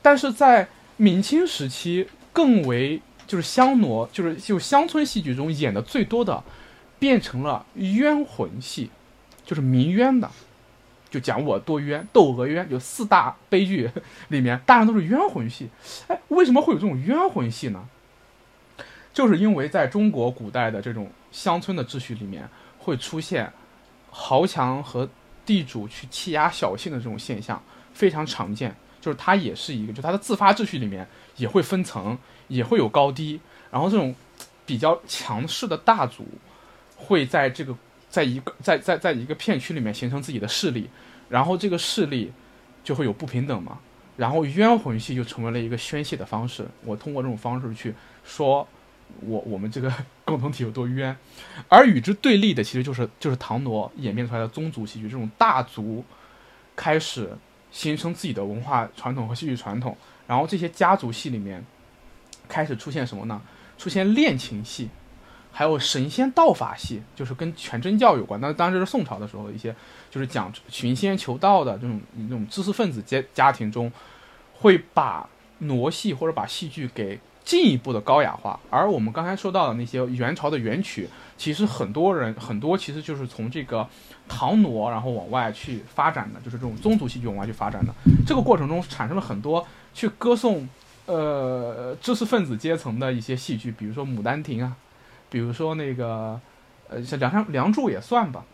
[0.00, 0.66] 但是在
[0.96, 6.42] 明清时期，更为就是香傩就是就乡村戏剧中演的最多的，
[6.98, 8.88] 变成了冤魂戏。
[9.48, 10.30] 就是民冤的，
[11.08, 13.90] 就讲我多冤，窦娥冤，就四大悲剧
[14.28, 15.70] 里面，大量都是冤魂戏。
[16.06, 17.88] 哎，为什么会有这种冤魂戏呢？
[19.14, 22.46] 就是因为在中国古代的这种乡村的秩序里面，
[22.78, 23.50] 会出现
[24.10, 25.08] 豪强和
[25.46, 27.62] 地主去欺压小姓的这种现象，
[27.94, 28.76] 非常常见。
[29.00, 32.18] 就是它也是一个，就它的自发秩序里面也会分层，
[32.48, 33.40] 也会有高低。
[33.70, 34.14] 然后这种
[34.66, 36.26] 比较强势的大族
[36.98, 37.74] 会在这个。
[38.08, 40.88] 在一个在在在一个片区里面形成自己的势力，
[41.28, 42.32] 然后这个势力
[42.82, 43.78] 就会有不平等嘛，
[44.16, 46.66] 然后冤魂戏就成为了一个宣泄的方式。
[46.84, 47.94] 我通过这种方式去
[48.24, 48.66] 说，
[49.20, 49.92] 我我们这个
[50.24, 51.14] 共同体有多冤，
[51.68, 56.04] 而与之对立的其实就是就是唐傩演变出来的宗族戏剧，这种大族
[56.74, 57.36] 开始
[57.70, 59.96] 形成自己的文化传统和戏剧传统，
[60.26, 61.64] 然后这些家族戏里面
[62.48, 63.40] 开始出现什么呢？
[63.76, 64.88] 出现恋情戏。
[65.58, 68.40] 还有神仙道法戏，就是跟全真教有关。
[68.40, 69.74] 那当时是宋朝的时候一些，
[70.08, 73.90] 就是讲寻仙求道的这种这种知识分子家家庭中，
[74.54, 75.28] 会把
[75.60, 78.60] 傩戏或者把戏剧给进一步的高雅化。
[78.70, 83.84] 而我们刚才说到的那些元朝的元曲，其实很多人很多其实就是从这个
[84.28, 87.92] 唐傩然后往外去发展的，就是这种宗族戏剧往外去发展的。
[88.24, 90.68] 这个过程中产生了很多去歌颂
[91.06, 94.76] 呃知识分子阶层的一些戏剧，比如说《牡丹亭》啊。
[95.30, 96.40] 比如说那个，
[96.88, 98.44] 呃，像《梁山梁祝》也算吧，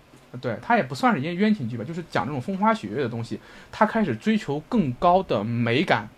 [0.41, 3.39] 对，它也不算是一冤冤情剧吧，就是讲这种风花雪月的东西。
[3.71, 6.09] 他开始追求更高的美感，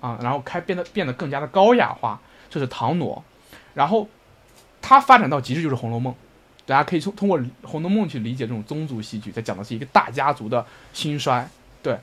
[0.00, 3.20] 啊，然后开变得变得更加的高雅化，这是唐傩。
[3.74, 4.08] 然后
[4.80, 6.12] 他发展到极致就是《红楼梦》，
[6.64, 11.48] 大家可以从通过《红楼梦》去理解这种宗族戏剧，在讲的是一个大家族的兴衰。
[11.82, 11.98] 对，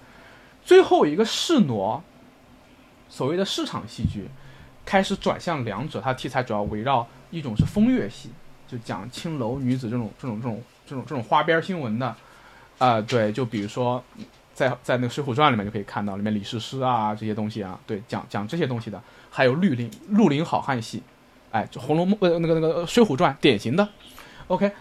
[0.64, 2.04] 最后一个世挪，
[3.08, 4.30] 所谓的市场戏剧，
[4.86, 7.08] 开始转向两者，它题材主要围绕。
[7.36, 8.30] 一种是风月戏，
[8.66, 12.16] 就讲青楼女子这种这种这种这种这种花边新闻的，
[12.78, 14.02] 啊，对，就比如说
[14.54, 21.04] 在在那个《水浒传》里面就可以看到里面李师师啊这些东西啊，对，讲讲这些东西的，还有绿林绿林好汉戏，
[21.52, 23.90] 哎，就《红楼梦》呃那个那个《水浒传》典型的
[24.48, 24.72] ，OK，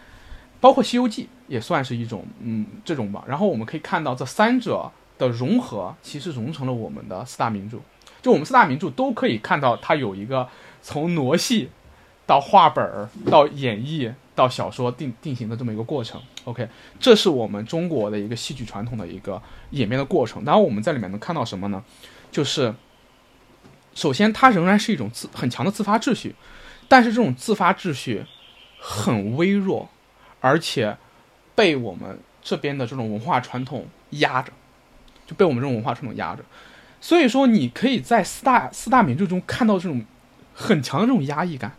[0.60, 3.24] 包括《西游记》也算是一种嗯这种吧。
[3.26, 4.88] 然后我们可以看到这三者
[5.18, 7.78] 的融合，其实融成了我们的四大名著。
[8.22, 10.48] 就我们四大名著都可以看到它有一个
[10.80, 11.68] 从傩戏。
[12.26, 16.20] 到画本儿，到演绎，到小说定定型的这么一个过程。
[16.44, 16.68] OK，
[16.98, 20.44] 这是我们中国的一个戏剧传统的一个演变的过程。
[20.44, 21.82] 然后我们在里面能看到什么呢？
[22.30, 22.74] 就是
[23.94, 26.34] 首先它仍然是一种自很强的自发秩序，
[26.88, 28.24] 但是这种自发秩序
[28.78, 29.88] 很微弱，
[30.40, 30.96] 而且
[31.54, 34.52] 被我们这边的这种文化传统压着，
[35.26, 36.42] 就被我们这种文化传统压着。
[37.00, 40.04] 所以说，你可以在四大四大名著中看到这种
[40.54, 41.70] 很强的这种压抑感。《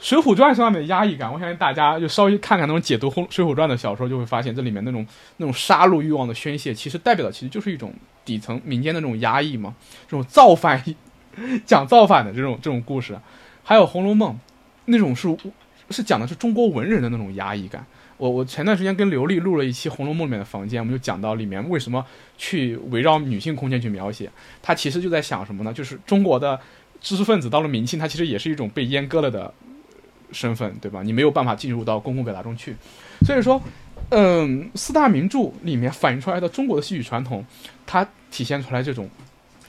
[0.00, 5.04] 水浒传》上面的压抑感，我相信大家就稍微看看那种解读《水浒传》的小说，就会发现这里面那种
[5.38, 7.92] 那种杀戮欲望的宣泄，其实代表的其实就是一种
[8.24, 9.74] 底层民间的那种压抑嘛，
[10.06, 10.82] 这种造反，
[11.66, 13.18] 讲造反的这种这种故事。
[13.64, 14.32] 还有《红楼梦》，
[14.84, 15.36] 那种是
[15.90, 17.84] 是讲的是中国文人的那种压抑感。
[18.18, 22.04] 我我前段时间跟刘丽录了一期《红楼梦》里面的房间，我们就讲到里面为什么
[22.36, 24.30] 去围绕女性空间去描写，
[24.62, 25.72] 他其实就在想什么呢？
[25.72, 26.58] 就是中国的
[27.00, 29.52] 知识分子到了明清，他其实也是一种被阉割了的。
[30.32, 31.02] 身份对吧？
[31.02, 32.76] 你没有办法进入到公共表达中去，
[33.26, 33.60] 所以说，
[34.10, 37.44] 嗯，四大名著里面反映出来的中国的戏曲传统，
[37.86, 39.08] 它体现出来这种、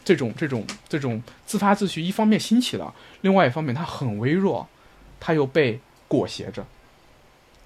[0.04, 4.68] 这种、这种、这种自发秩序，一方面兴起了，另外一方面它很微弱，
[5.20, 6.66] 它又被裹挟着。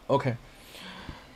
[0.07, 0.35] OK，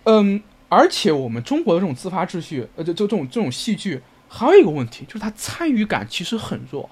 [0.04, 6.90] 嗯，而且我们中国的这种自发秩序，呃，就就这种这种戏剧，还有一个问题，就是它参与感其实很弱，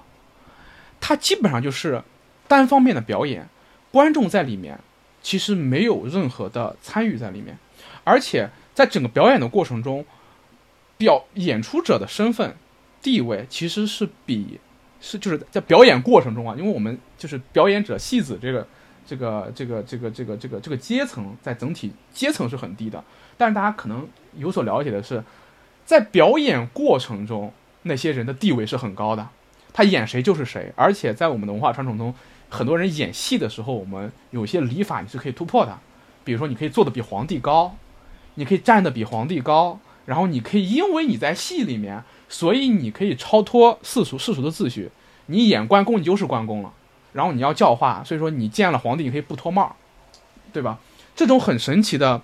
[1.00, 2.02] 它基本上就是
[2.48, 3.48] 单方面的表演。
[3.96, 4.78] 观众在里面
[5.22, 7.56] 其实没有任何的参与在里面，
[8.04, 10.04] 而且在整个表演的过程中，
[10.98, 12.54] 表演出者的身份
[13.00, 14.60] 地位其实是比
[15.00, 18.66] 是就是在表演过程中啊，因为我们就是表演者戏子这个
[19.06, 23.02] 这个这个这个这个这个这个阶层在整体阶层是很低的，
[23.38, 25.24] 但是大家可能有所了解的是，
[25.86, 27.50] 在表演过程中
[27.84, 29.26] 那些人的地位是很高的，
[29.72, 32.14] 他演谁就是谁，而且在我们的文化传统中。
[32.48, 35.78] 很多人演戏的时候，我们有些礼法你是可以突破的，
[36.24, 37.76] 比如说你可以坐的比皇帝高，
[38.34, 44.90] 你可以站的比皇帝高，然后你可以因为你在戏里面，所以你可以超脱世俗世俗的秩序。
[45.26, 46.72] 你演关公，你就是关公了，
[47.12, 49.74] 然后你要教化，所以说你见了皇帝你可以不脱帽，
[50.52, 50.78] 对吧？
[51.16, 52.22] 这种很神奇的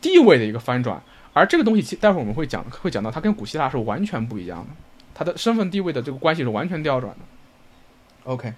[0.00, 1.02] 地位的一个翻转，
[1.34, 4.70] 而这个东西其待会儿我们会讲，会讲到它跟古希腊是完全不一样的，
[5.14, 7.18] 它的身份地位的这个关系是完全调转的。
[8.24, 8.54] OK。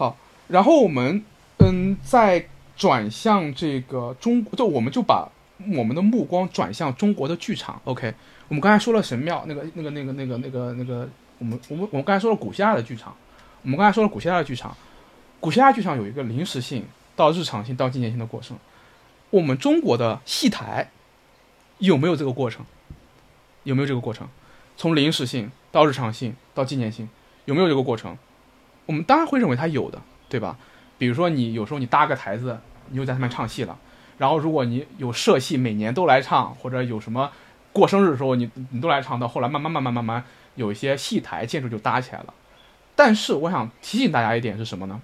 [0.00, 0.16] 好，
[0.48, 1.22] 然后我们
[1.58, 5.28] 嗯，再转向这个中，就我们就把
[5.76, 7.78] 我们的目光转向中国的剧场。
[7.84, 8.14] OK，
[8.48, 13.14] 我们刚才说了神庙，那个那个那个那个那个那个，我们我们我们刚才说了古希腊的剧场，
[13.60, 14.74] 我们刚才说了古希腊的剧场，
[15.38, 18.56] 古希腊剧场有一个临时性到日常性到纪念性的过程。
[19.28, 20.88] 我们中国的戏台
[21.76, 22.64] 有没有这个过程？
[23.64, 24.26] 有没有这个过程？
[24.78, 27.06] 从临时性到日常性到纪念性，
[27.44, 28.16] 有没有这个过程？
[28.90, 30.58] 我们当然会认为它有的，对吧？
[30.98, 33.78] 比如说你有时候你搭个台子，你就在上面唱戏了。
[34.18, 37.30] 然后如果你有社戏，每年都来唱，或者有什么
[37.72, 39.20] 过生日的时候，你你都来唱。
[39.20, 40.24] 到后来慢慢慢慢慢慢，
[40.56, 42.34] 有一些戏台建筑就搭起来了。
[42.96, 45.00] 但是我想提醒大家一点是什么呢？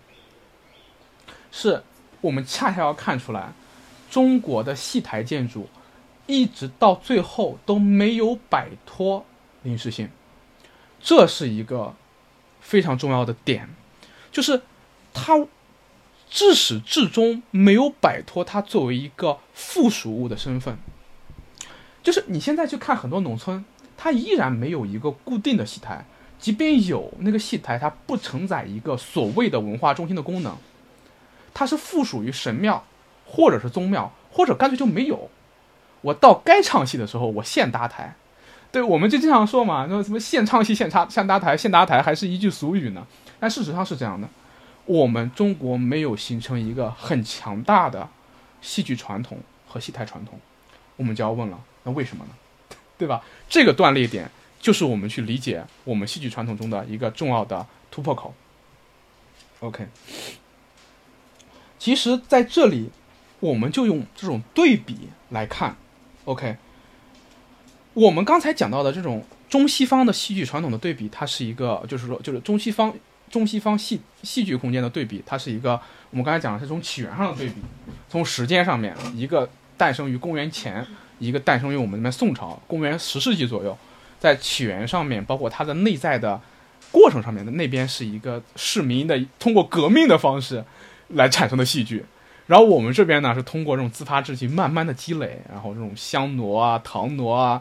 [1.52, 1.84] 是
[2.22, 3.52] 我们恰恰要看出来，
[4.10, 5.68] 中国的戏台建筑
[6.26, 9.24] 一直到最后都没有摆脱
[9.62, 10.08] 临时性，
[11.00, 11.94] 这是一个。
[12.66, 13.68] 非常重要的点，
[14.32, 14.60] 就是
[15.14, 15.46] 它
[16.28, 20.76] 至始至终没有摆脱它作为一个附属物的身份。
[22.02, 23.64] 就是你现在去看很多农村，
[23.96, 26.04] 它依然没有一个固定的戏台，
[26.40, 30.56] 即便有那个戏台，它不承载一个所谓的文化中心的功能，
[31.54, 32.84] 它是附属于神庙，
[33.24, 35.30] 或者是宗庙，或者干脆就没有。
[36.00, 38.16] 我到该唱戏的时候，我现搭台。
[38.72, 43.06] 对，我们就经常说嘛，那什么现唱戏现插现搭台，现搭台还是一句俗语呢。
[43.40, 44.28] 但事实上是这样的，
[44.84, 48.08] 我们中国没有形成一个很强大的
[48.60, 50.38] 戏剧传统和戏台传统。
[50.96, 52.30] 我们就要问了，那为什么呢？
[52.98, 53.22] 对吧？
[53.48, 58.34] 这个断裂点就是我们去理解我们戏剧传统中的一个重要的突破口。
[59.60, 59.86] OK，
[61.78, 62.90] 其实在这里，
[63.40, 65.76] 我们就用这种对比来看。
[66.24, 66.56] OK，
[67.96, 72.92] 我们刚才讲到的这种中西方的戏剧传统的对比，它是一个，就是说，就是中西方
[73.30, 75.80] 中西方戏戏剧空间的对比，它是一个
[76.10, 77.54] 我们刚才讲的是从起源上的对比，
[78.06, 80.86] 从时间上面，一个诞生于公元前，
[81.18, 83.74] 一个诞生于我们那边宋朝，公元十世纪左右，
[84.20, 86.38] 在起源上面，包括它的内在的
[86.92, 90.62] 过程上面的那边是一个市民的通过革命的方式
[91.08, 92.04] 来产生的戏剧。
[92.46, 97.60] 然后我们这边呢是通过这种自发志气慢慢的积累，然后这种香挪啊、唐挪啊，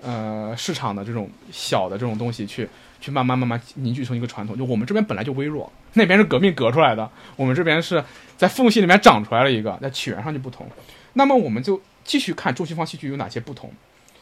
[0.00, 2.68] 呃，市场的这种小的这种东西去
[3.00, 4.56] 去慢慢慢慢凝聚成一个传统。
[4.56, 8.04] 就我们这边本来就微弱，那边是革命革出来的，我们这边是
[8.36, 10.66] 在缝隙里面长出来了一个，在起源上就不同。
[11.14, 13.72] 那么我们就继续看中西方戏剧有哪些不同。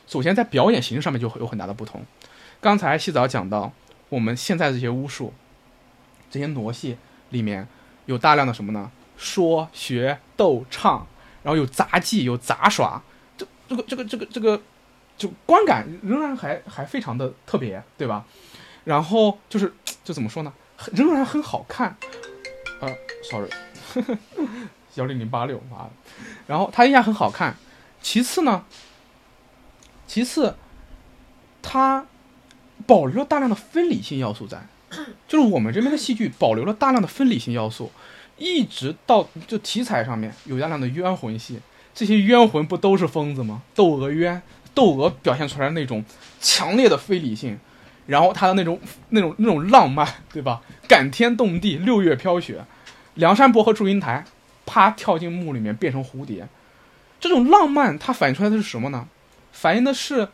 [0.07, 2.03] 首先在表演形式上面就有很大的不同。
[2.63, 3.71] 刚才洗澡讲到，
[4.09, 5.35] 我们现在这些巫术、
[6.31, 6.97] 这些傩戏
[7.29, 7.69] 里面
[8.07, 8.91] 有大量的什么呢？
[9.19, 11.07] 说学逗唱，
[11.43, 13.03] 然后有杂技，有杂耍，
[13.37, 14.63] 这这个这个这个这个，
[15.19, 18.25] 就观感仍然还还非常的特别，对吧？
[18.85, 20.53] 然后就是就怎么说呢，
[20.93, 21.97] 仍然很好看。
[22.81, 22.89] 呃
[23.29, 23.51] ，sorry，
[24.95, 25.91] 幺零零八六，妈的。
[26.47, 27.57] 然后它依然很好看。
[28.01, 28.65] 其次呢，
[30.07, 30.55] 其次，
[31.61, 32.07] 它
[32.87, 34.65] 保留了大量的分理性要素在，
[35.27, 37.91] 就是我们这边的戏剧保留了大量的分理性要素。
[38.39, 41.59] 一直到就题材上面有大量的冤魂戏，
[41.95, 43.63] 这些冤魂不都是疯子吗？
[43.75, 44.41] 窦娥冤，
[44.75, 46.05] 窦娥表现出来那种
[46.41, 47.59] 强烈的非理性，
[48.07, 48.81] 然后他的那种
[49.11, 50.63] 那种那种浪漫，对吧？
[50.87, 52.65] 感天动地，六月飘雪，
[53.15, 54.25] 梁山伯和祝英台，
[54.65, 56.49] 啪跳进墓里面变成蝴蝶，
[57.21, 59.09] 这种浪漫它反映出来的是什么呢？
[59.53, 60.29] 反映的是。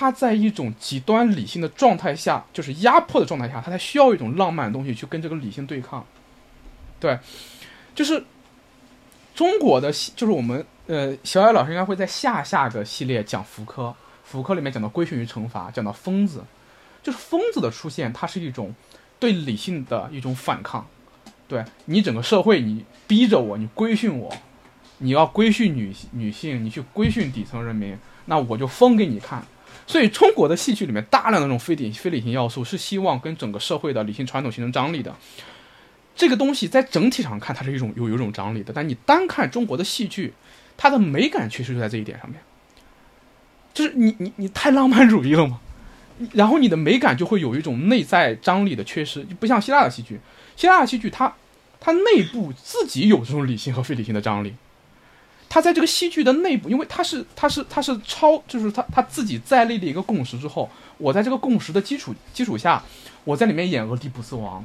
[0.00, 6.02] 他在一种极端理性的状态下，就是压迫的状态下，他才需要一种浪漫的东西去跟这个理性对抗。
[6.98, 7.18] 对，
[7.94, 8.24] 就是
[9.34, 13.94] 中国的，就是我们呃，小野老师应该会在下下个系列讲福柯，
[14.24, 16.42] 福柯里面讲到规训与惩罚，讲到疯子，
[17.02, 18.74] 就是疯子的出现，它是一种
[19.18, 20.86] 对理性的一种反抗。
[21.46, 24.34] 对你整个社会，你逼着我，你规训我，
[24.96, 29.44] 你要规训女女性，你去规训底层人民，那我就疯给你看。
[29.90, 35.12] 所以，中国的戏剧里面大量的那种非理非理性要素，是希望跟整个社会的理性传统形成张力的。
[36.14, 38.72] 这个东西在整体上看，它是一种有有一种张力的。
[38.72, 40.32] 但你单看中国的戏剧，
[40.76, 42.40] 它的美感确实就在这一点上面，
[43.74, 45.58] 就是你你你太浪漫主义了嘛，
[46.34, 50.20] 然后你的美感就会有一种内在张力的缺失，就不像希腊的戏剧，
[50.54, 51.34] 希腊的戏剧它
[51.80, 54.54] 它内部自己有这种理性和非理性的张力。
[55.50, 62.80] 他在这个戏剧的内部，因为他是他是他是超，就是他他自己再立了一个共识之后，我在这个共识的基础基础下，
[63.24, 64.64] 我在里面演俄狄浦斯王，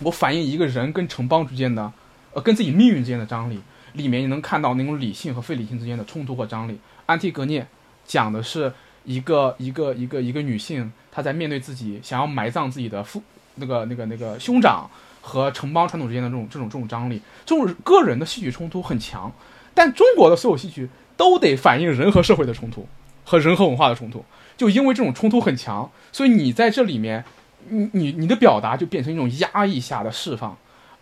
[0.00, 1.92] 我反映一个人跟城邦之间的，
[2.32, 3.60] 呃，跟自己命运之间的张力，
[3.92, 6.76] 里面你能看到那种理性和非理性之间的冲突和张力。
[7.06, 7.64] 安提格涅
[8.04, 8.72] 讲的是
[9.04, 13.22] 一个一个一个一个女性，她在面对自己想要埋葬自己的父
[13.54, 19.32] 那个那个那个兄长和城邦传统之间的这种这种这种张力，这种个人的戏剧冲突很强。
[19.80, 22.86] 但中国的所有戏剧都得反映人和社会的冲突，
[23.24, 24.22] 和人和文化的冲突。
[24.54, 27.24] 就因为这种冲突很强，所以你在这里面，
[27.70, 30.54] 你你你的表达就变成一种压抑下的释放，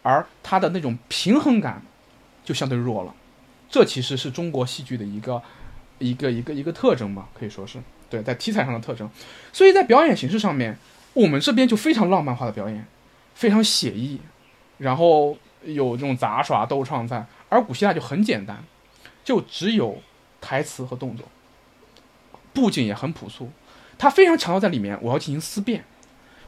[0.04, 1.82] 而它的那种平衡感
[2.44, 3.12] 就相对弱了。
[3.68, 5.42] 这其实是中国戏剧的一个
[5.98, 9.10] 一个一个一个特征吧，可以说是对在题材上的特征。
[9.52, 10.78] 所以在表演形式上面，
[11.14, 12.86] 我们这边就非常浪漫化的表演，
[13.34, 14.20] 非常写意，
[14.76, 17.26] 然后有这种杂耍逗唱在。
[17.48, 18.64] 而古希腊就很简单，
[19.24, 20.02] 就只有
[20.40, 21.28] 台词和动作，
[22.52, 23.50] 布景也很朴素。
[23.96, 25.84] 他非常强调在里面，我要进行思辨，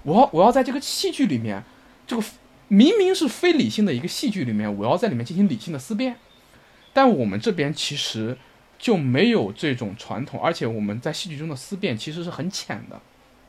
[0.03, 1.63] 我要我要在这个戏剧里面，
[2.07, 2.23] 这个
[2.69, 6.17] 明明是非理性的一个戏剧里面，我要在里面进行理性的思辨。
[6.93, 8.37] 但我们这边其实
[8.79, 13.01] 就没有这种传统，而且我们在戏剧中的思辨其实是很浅的。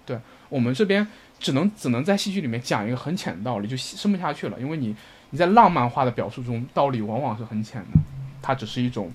[0.05, 0.19] 对
[0.49, 1.07] 我们这边
[1.39, 4.95] 只能只能在戏剧里面讲一个很浅的道理，就深不下去了，因为你
[5.31, 7.99] 你在浪漫化的表述中，道理往往是很浅的，
[8.41, 9.11] 它只是一种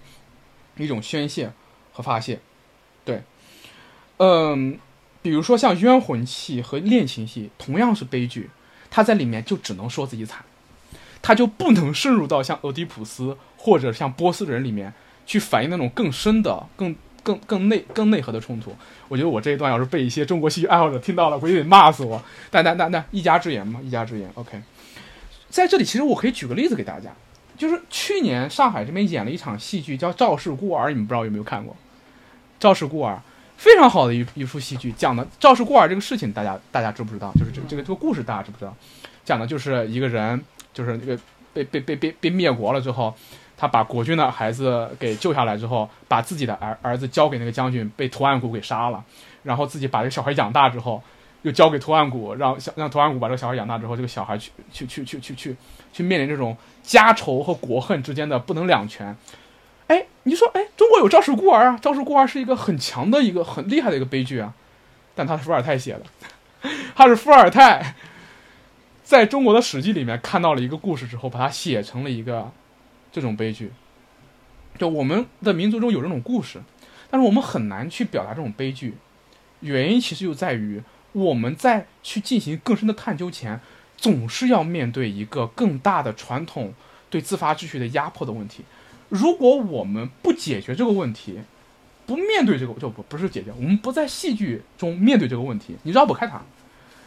[0.76, 1.50] 一种宣泄
[1.92, 2.40] 和发泄。
[3.04, 3.22] 对，
[4.16, 4.78] 嗯，
[5.22, 8.50] 比如说像冤魂戏和恋情戏，同样是悲剧，
[8.90, 10.44] 他在里面就只能说自己惨，
[11.22, 14.92] 他就不能深入到像俄狄浦斯或者像波斯人里面
[15.24, 18.74] 去反映那种更深的、更更更内更内核的冲突。
[19.08, 22.22] 我觉得我这一段要是被一些中国戏剧爱好者听到了，估计得骂死我。
[22.50, 24.30] 但但但但一家之言嘛，一家之言。
[24.34, 24.60] OK，
[25.48, 27.10] 在这里其实我可以举个例子给大家，
[27.56, 31.74] 就是去年上海这边演了一场戏剧叫《赵氏孤儿》，你们不知道有没有看过？
[32.58, 33.14] 《赵氏孤儿》
[33.56, 37.32] 非常好的一一出戏剧，讲的赵氏孤儿这个事情，大家大家知不知道？
[37.34, 38.76] 就是这这个这个故事大家知不知道？
[39.24, 40.42] 讲的就是一个人，
[40.74, 41.18] 就是那个
[41.52, 43.14] 被被被被被灭国了之后。
[43.58, 49.02] 他把国君的孩子给救下来之后，把自己的儿儿子交给那个将军，被图案谷给杀了，
[49.44, 51.02] 然后自己把这个小孩养大之后，
[51.46, 55.56] 又交给图案谷，让小让图案谷把这个小孩养大之后，这个小孩去去去去去去
[55.92, 59.16] 去面临这种家仇和国恨之间的不能两全。
[59.86, 64.52] 哎，你说，哎，中国有赵氏孤儿啊，赵氏孤儿是一个很强的一个很厉害的一个悲剧啊，
[65.14, 67.94] 但他是伏尔泰写的，他是伏尔泰
[69.04, 72.50] 在中国的史记里面看到了一个故事之后，把它写成了一个。
[73.12, 73.72] 这种悲剧，
[74.76, 76.60] 就我们的民族中有这种故事，
[77.08, 78.92] 但是我们很难去表达这种悲剧。
[79.60, 80.82] 原因其实就在于
[81.16, 83.60] 我们在去进行更深的探究前，
[83.96, 86.74] 总是要面对一个更大的传统
[87.08, 88.64] 对自发秩序的压迫的问题。
[89.08, 91.40] 如果我们不解决这个问题，
[92.04, 96.42] 不面对这个就不不是解决，我们不在戏剧中面对这个问题，你绕不开它。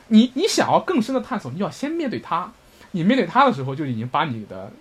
[0.08, 2.52] 你你想要更深的探索，你要先面对它。
[2.92, 4.72] 你面对它的时候，就已经把你的。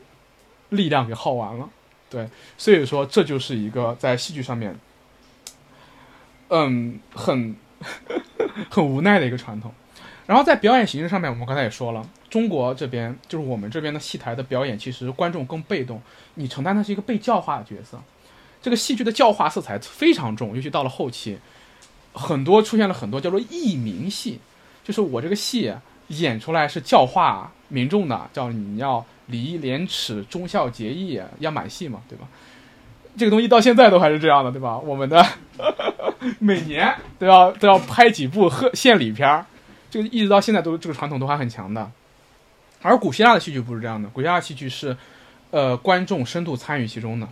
[0.70, 1.66] 力量给耗完了，
[2.10, 2.28] 对，
[2.58, 4.78] 所以说这就是一个在戏剧上面，
[6.48, 7.56] 嗯，很
[8.70, 9.72] 很无奈的一个传统。
[10.26, 16.02] 然后在表演形式上面，我们刚才也说了，中国这边就是我们这边的戏台的表演，其实观众更被动，
[16.34, 17.98] 你承担的是一个被教化的角色。
[18.60, 21.38] 这个戏剧的教化色彩非常重，尤其到了后期，
[22.12, 24.38] 很多出现了很多叫做义民戏，
[24.84, 25.72] 就是我这个戏
[26.08, 29.04] 演出来是教化民众的，叫你要。
[29.28, 32.26] 礼义廉耻、忠孝节义，要满戏嘛，对吧？
[33.16, 34.78] 这个东西到现在都还是这样的，对吧？
[34.84, 35.24] 我们的
[36.38, 39.44] 每年都要都要拍几部贺献礼片儿，
[39.90, 41.90] 这个一直到现在都这个传统都还很强的。
[42.82, 44.96] 而古希腊的戏剧不是这样的，古希腊戏剧是，
[45.50, 47.28] 呃，观众深度参与其中的，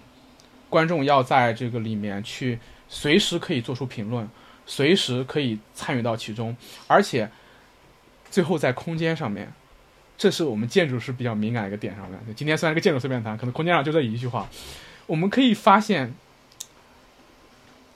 [0.69, 2.59] 观众要在这个里面去
[2.89, 4.29] 随时可以做出评论，
[4.67, 6.57] 随时可以参与到其中，
[6.89, 7.31] 而且
[8.31, 9.53] 最后在空间上面。
[10.19, 12.19] 这是我们建筑师比较敏感的一个点上面。
[12.35, 14.49] 今天虽然是个建筑随便谈，可能空间上就这一句话，
[15.07, 16.15] 我们可以发现，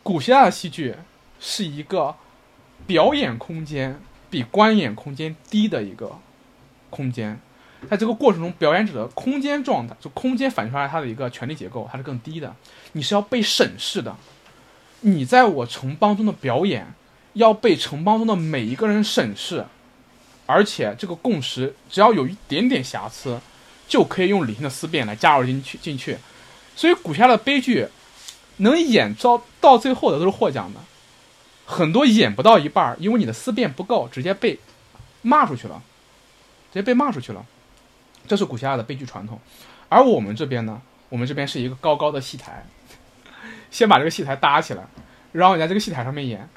[0.02, 0.94] 古希腊的戏剧
[1.40, 2.14] 是一个
[2.86, 4.00] 表演空间
[4.30, 6.18] 比观演空间低的一个
[6.88, 7.38] 空间，
[7.88, 12.54] 在这个过程中，表演者的空间状态，就空间反映出来它的一个权力结构，它是更低的。
[12.92, 14.16] 你是要被审视的，
[15.00, 16.94] 你在我城邦中的表演
[17.32, 19.66] 要被城邦中的每一个人审视。
[20.46, 23.40] 而且这个共识，只要有一点点瑕疵，
[23.86, 26.18] 就可以用理性的思辨来加入进去进去。
[26.80, 27.86] 所以古希腊的悲剧
[28.56, 30.80] 能演到到最后的都是获奖的，
[31.66, 34.58] 很多演不到一半，因为你的思辨不够，直接被
[35.20, 35.82] 骂出去了，
[36.72, 37.44] 直接被骂出去了。
[38.26, 39.38] 这是古希腊的悲剧传统。
[39.90, 40.80] 而我们这边呢，
[41.10, 42.64] 我们这边是一个高高的戏台，
[43.70, 44.82] 先把这个戏台搭起来，
[45.32, 46.48] 然后你在这个戏台上面演，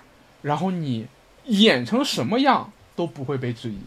[0.41, 1.06] 然后你
[1.48, 2.72] 演成什么样？
[2.95, 3.80] 都不会被质疑，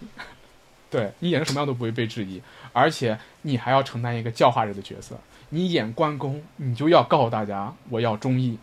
[0.91, 2.43] 对你演成什么样都不会被质疑，
[2.75, 5.19] 而且你还要承担一个教化者的角色。
[5.51, 8.59] 你演关公，你就要告诉大家我要忠义，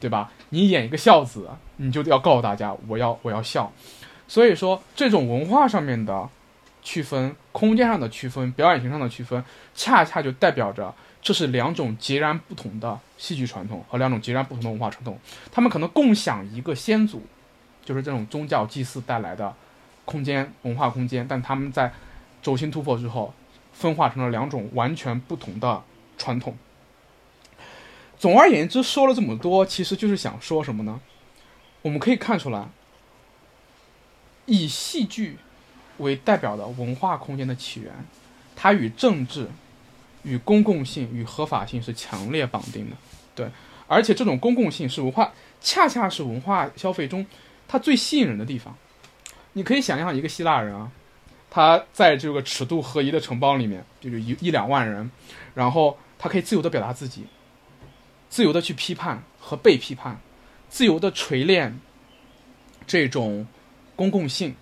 [0.00, 0.30] 对吧？
[0.50, 3.72] 你演一个孝子，你就要告诉大家我要我要孝。
[4.26, 6.28] 所以说，这种文化上面的
[6.82, 9.44] 区分、空间上的区分、表演形式上的区分，
[9.74, 15.18] 恰恰就代表着这是两种截然不同的戏剧传统和两种截然不同的文化传统。
[15.50, 17.22] 他们可能共享一个先祖，
[17.84, 19.54] 就是这种宗教祭祀带来的。
[20.04, 21.92] 空间文化空间，但他们在
[22.42, 23.32] 轴心突破之后，
[23.72, 25.80] 分化成了两种完全不同的
[26.22, 26.56] 传统。
[28.16, 31.00] 总而言之，说了这么多，其实就是想说什么呢？
[31.82, 32.68] 我们可以看出来，
[34.46, 35.38] 以戏剧
[35.98, 37.92] 为代表的文化空间的起源，
[38.54, 39.48] 它与政治、
[40.22, 42.96] 与公共性、与合法性是强烈绑定的。
[43.34, 43.48] 对，
[43.88, 47.26] 而且这种公共性是文化，恰恰是文化消费中
[47.66, 48.72] 它最吸引人的地方。
[49.54, 50.88] 你可以想象一个希腊人啊，
[51.50, 55.10] 他在这个尺度合一的城邦里面，就是一一两万人，
[55.54, 57.24] 然后他可以自由的表达自己，
[58.30, 60.20] 自由的去批判和被批判，
[60.68, 61.80] 自由的锤炼
[62.86, 63.44] 这种
[63.96, 64.54] 公共性，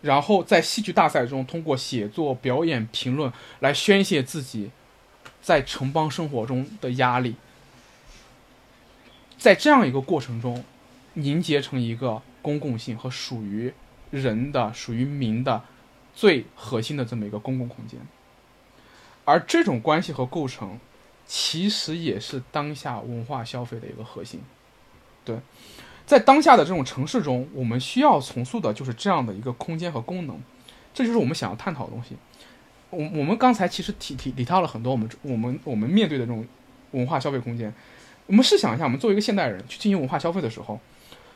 [0.00, 4.70] 然后在戏剧大赛中通过写作、表演、评论来宣泄自己
[5.42, 7.34] 在城邦生活中的压力，
[9.36, 10.64] 在这样一个过程中
[11.12, 13.70] 凝结成一个公共性和属于
[14.10, 15.62] 人的、属于民的
[16.14, 18.00] 最核心的这么一个公共空间。
[19.26, 20.80] 而这种关系和构成，
[21.26, 24.40] 其实也是当下文化消费的一个核心。
[25.24, 25.36] 对，
[26.06, 30.38] 在当下的这种城市中，我们需要重塑的就是这样的一个空间和功能，
[30.94, 32.16] 这就是我们想要探讨的东西。
[32.90, 36.46] 我我们刚才其实提提提到了很多我们我们我们面对的这种
[36.92, 37.74] 文化消费空间。
[38.26, 40.80] 我们试想一下，我们作为一个现代人去进行文化消费的时候，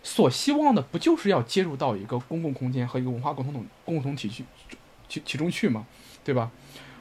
[0.05, 4.45] 所希望的不就是要接入到一个公共空间和一个文化共同共同体去
[5.09, 5.85] 其其中去吗？
[6.23, 6.51] 对吧？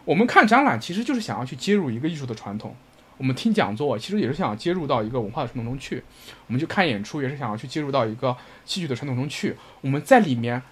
[0.10, 2.72] 我们看展览，其实就是想要去接入一个艺术的传统；
[3.16, 6.02] 我们听讲座，其实也是想要接入到一个文化的传统中去；
[6.48, 9.56] 我们去看演出，也是想要去接入到一个戏剧的传统中去。
[9.82, 10.64] 我们在里面，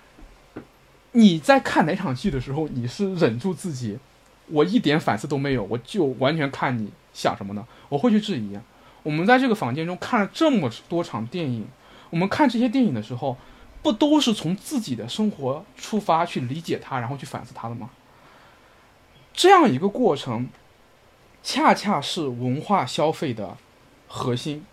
[1.12, 4.00] 你在看哪场戏的时候，你是忍住自己，
[4.48, 7.64] 我一点反思都没有，我就完全看你想什么呢？
[7.90, 8.58] 我会去质疑。
[9.04, 11.68] 我们在这个房间中看了这么多场电影，
[12.10, 13.38] 我们看这些电影的时候，
[13.84, 17.92] 不都是从自己的生活出发去理解它，然后去反思它的吗？
[19.38, 20.50] 这样一个过程，
[21.44, 23.56] 恰恰是文化消费的
[24.08, 24.66] 核心。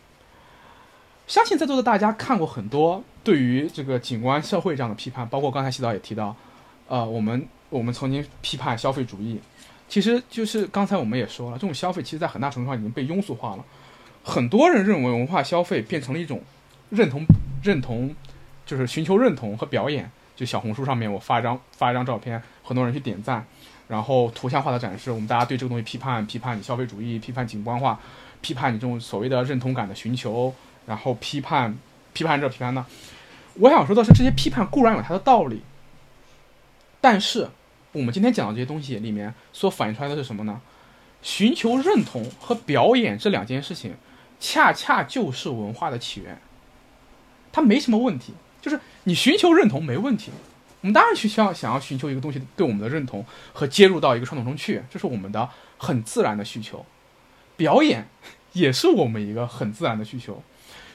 [1.26, 6.34] 相信在座的大家看过很多对于这个景观社会这样的批判，包括刚才洗导也提到，
[6.88, 9.38] 呃，我们我们曾经批判消费主义，
[9.86, 13.64] 其实就是刚才我们也说了，这种消费其实在很大程度上已经被庸俗化了。
[14.22, 16.42] 很多人认为文化消费变成了一种
[16.88, 17.26] 认同
[17.62, 18.16] 认同，
[18.64, 20.10] 就是寻求认同和表演。
[20.34, 23.46] 就小红书上面我发一张发一张照片，很多人去点赞。
[23.86, 28.00] 然后图像化的展示，我们大家对这个东西批判，批判你消费主义，批判景观化，
[28.40, 30.54] 批判你这种所谓的认同感的寻求，
[30.86, 31.76] 然后批判，
[32.12, 32.84] 批判这批判那。
[33.54, 35.62] 我想说的是，这些批判固然有它的道理，
[37.00, 37.48] 但是
[37.92, 40.60] 我们今天讲的这些东西里面所反映出来的是什么呢？
[41.22, 43.94] 寻求认同和表演这两件事情，
[44.40, 46.38] 恰恰就是文化的起源。
[47.52, 50.32] 它没什么问题，就是你寻求认同没问题。
[50.84, 53.24] 我们当然去需要想要寻求一个东西对我们的认同
[53.54, 55.48] 和接入到一个传统中去，这是我们的
[55.78, 56.84] 很自然的需求。
[57.56, 58.06] 表演
[58.52, 60.42] 也是我们一个很自然的需求。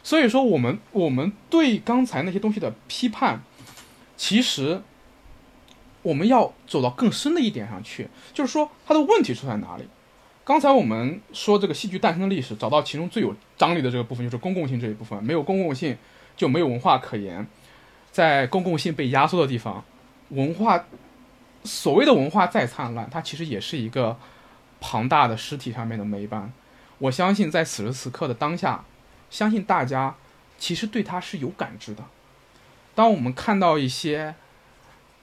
[0.03, 3.41] 所以说，我们我们对刚才那些东西的批判，
[4.15, 4.83] 其实
[6.03, 9.85] 我们要走到更深的一点上去，就是说它的问题出在哪里。
[10.43, 15.97] 刚才我们说这个戏剧诞生的历史，找到其中最有张力的这个部分就是公共性这一部分，没有公共性
[16.37, 17.47] 就没有文化可言。
[18.19, 19.81] 在公共性被压缩的地方，
[20.31, 20.83] 文化
[21.63, 24.17] 所谓的文化再灿烂，它其实也是一个
[24.81, 26.51] 庞大的尸体上面的霉斑。
[26.97, 28.83] 我相信在此时此刻的当下，
[29.29, 30.17] 相信大家
[30.57, 32.03] 其实对它是有感知的。
[32.93, 34.35] 当我们看到一些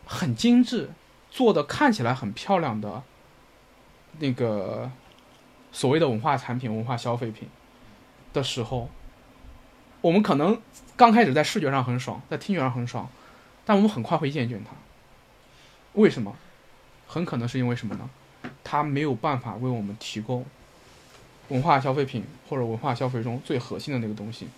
[0.06, 0.88] 很精致、
[1.30, 3.02] 做的看起来很漂亮的
[4.20, 4.90] 那个
[5.70, 7.46] 所谓的文化产品、文化消费品
[8.32, 8.88] 的时候，
[10.06, 10.56] 我们可能。
[10.96, 13.06] 刚开始在视觉上很爽，在听觉上很爽，
[13.66, 14.70] 但我们很快会厌倦它。
[15.92, 16.34] 为什么？
[17.06, 18.08] 很可能是因为什么呢？
[18.64, 20.46] 它没有办法为我们提供
[21.48, 24.48] 文化消费品或者文化消费中最核心的那个东西，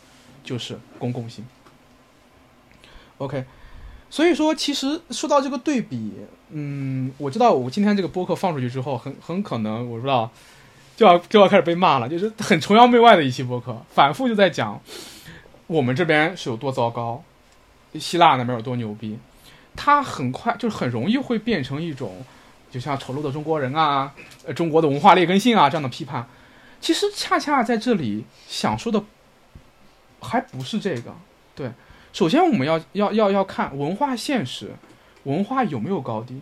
[0.45, 1.45] 就是公共性。
[3.17, 3.45] OK，
[4.09, 6.13] 所以说，其实说到这个对比，
[6.51, 10.31] 嗯，我知道我今天这个播客放出去之后，很很可能，我不知道
[10.95, 14.81] 就要就要开始被骂了，就是很崇洋媚外的一期播客，反复就在讲。
[15.69, 17.23] 我们这边是有多糟糕，
[17.95, 19.19] 希腊那边有多牛逼，
[19.77, 22.25] 它很快就是很容易会变成一种，
[22.71, 24.15] 就像丑陋的中国人啊，
[24.57, 26.27] 中国的文化劣根性啊这样的批判。
[26.81, 29.05] 其实恰恰在这里想说的，
[30.21, 31.15] 还不是这个。
[31.55, 31.71] 对，
[32.15, 34.71] 首先我们要要要要看文化现实，
[35.25, 36.41] 文化有没有高低？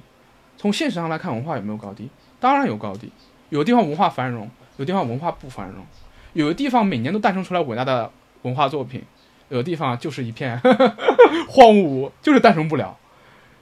[0.56, 2.08] 从现实上来看，文化有没有高低？
[2.38, 3.10] 当然有高低。
[3.48, 5.84] 有的地方文化繁荣，有的地方文化不繁荣，
[6.32, 8.10] 有的地方每年都诞生出来伟大的
[8.42, 9.02] 文化作品。
[9.48, 10.60] 有的地方就是一片
[11.48, 12.96] 荒芜，就是诞生不了，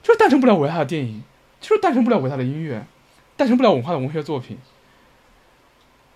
[0.01, 1.23] 就是诞生不了伟大的电影，
[1.61, 2.85] 就是诞生不了伟大的音乐，
[3.37, 4.57] 诞生不了文化的文学作品。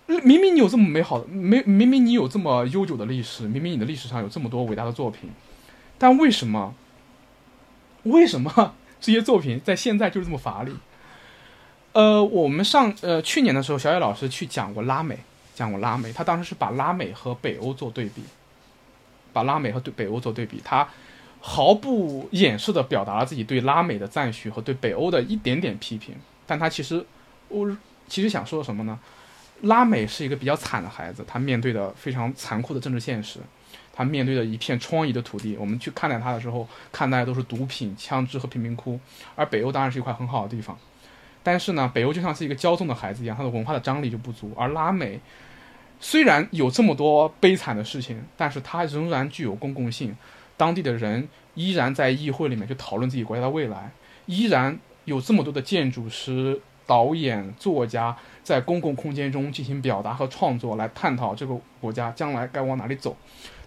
[0.06, 5.30] 明明你有这么美好的，明明明你有这么悠久的历史，明明你的历史上有这么多伟大的作品，
[5.98, 6.74] 但为什么？
[8.02, 10.74] 为什么这些作品在现在就是这么乏力？
[11.92, 15.18] 呃，我们上呃去年的时候，小野老师去讲过拉美，
[15.54, 18.22] 讲过拉美，他当时是把拉美和北欧做对比。
[19.32, 20.86] 把拉美和对北欧做对比，他
[21.40, 26.14] 毫不掩饰地表达了自己对拉美的赞许和对北欧的一点点批评。
[26.46, 27.04] 但他其实，
[27.48, 27.76] 我
[28.08, 28.98] 其实想说什么呢？
[29.62, 33.38] 拉美是一个比较惨的孩子，他面对的非常残酷的政治现实，
[33.92, 35.56] 他面对的一片疮痍的土地。
[35.58, 38.98] 我们去看待他的时候，看待的都是毒品、枪支和贫民窟。
[39.36, 40.78] 而北欧当然是一块很好的地方，
[41.42, 44.52] 但是呢，北欧就像是一个骄纵的孩子一样，他的文化的张力就不足。
[44.56, 45.20] 而拉美
[46.00, 50.16] 虽然有这么多悲惨的事情，但是它仍然具有公共性，
[50.56, 53.92] 当地的人依然在议会里面去讨论自己国家的未来，
[54.26, 58.16] 依然有这么多的建筑师、导演、作家。
[58.42, 63.16] 在公共空间中进行表达和创作，来探讨这个国家将来该往哪里走，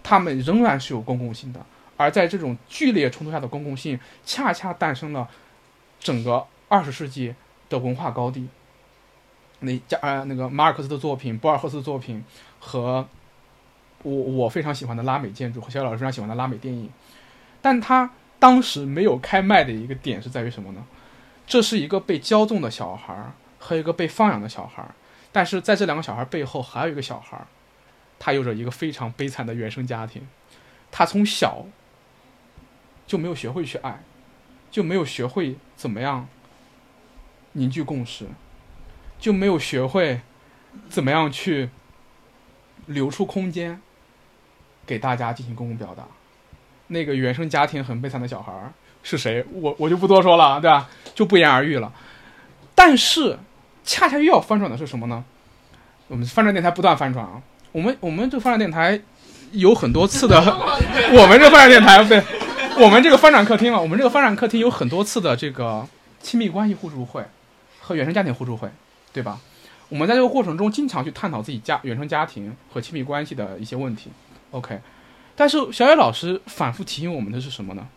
[0.02, 1.64] 他们仍然是有公共性的。
[1.96, 5.26] 而在这种剧烈冲突下的公共性，恰恰诞生了
[6.00, 7.34] 整个二十世纪
[7.70, 8.48] 的文化高地。
[9.64, 12.22] 那加呃那个马尔克斯的作品、博尔赫斯的作品
[12.60, 13.06] 和
[14.02, 16.90] 我我非常喜欢的拉美建筑和小老师非常喜欢的拉美电影，
[17.60, 20.84] 但他当时没有开麦的一个点是在于什么呢？
[21.46, 23.32] 这是一个被骄纵的小孩。
[23.66, 24.86] 和一个被放养的小孩，
[25.32, 27.42] 但是在这两个小孩背后还有一个小孩，
[28.18, 30.20] 他有着一个非常悲惨的原生家庭，
[30.90, 31.64] 他从小
[33.06, 34.02] 就没有学会去爱，
[34.70, 36.28] 就没有学会怎么样
[37.52, 38.26] 凝聚共识，
[39.24, 40.20] 就没有学会
[40.90, 41.70] 怎么样去
[42.84, 43.80] 留出空间
[44.84, 46.04] 给大家进行公共表达。
[46.88, 48.52] 那个原生家庭很悲惨的小孩
[49.02, 49.42] 是谁？
[49.50, 50.90] 我我就不多说了，对吧？
[51.14, 51.90] 就不言而喻了。
[52.74, 53.38] 但是。
[53.86, 55.22] 恰恰又要翻转的是什么呢？
[56.08, 57.42] 我们翻转电台不断翻转啊！
[57.70, 58.98] 我们我们这翻转电台
[59.52, 60.40] 有很多次的，
[61.12, 62.22] 我们这翻转电台对，
[62.82, 65.86] 我们这个翻转客厅啊，我们这个翻转客厅有很多次的这个
[66.22, 67.22] 亲密关系互助会
[67.78, 68.70] 和原生家庭互助会，
[69.14, 69.40] 对吧？
[69.88, 74.10] 我们在这个过程中经常去探讨自己家原生家庭和亲密关系的一些问题。
[74.50, 74.78] OK，
[75.34, 77.88] 但是小野老师反复提醒我们的是什么呢？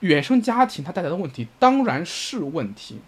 [0.00, 2.98] 原生家庭它带来的问题当然是问题。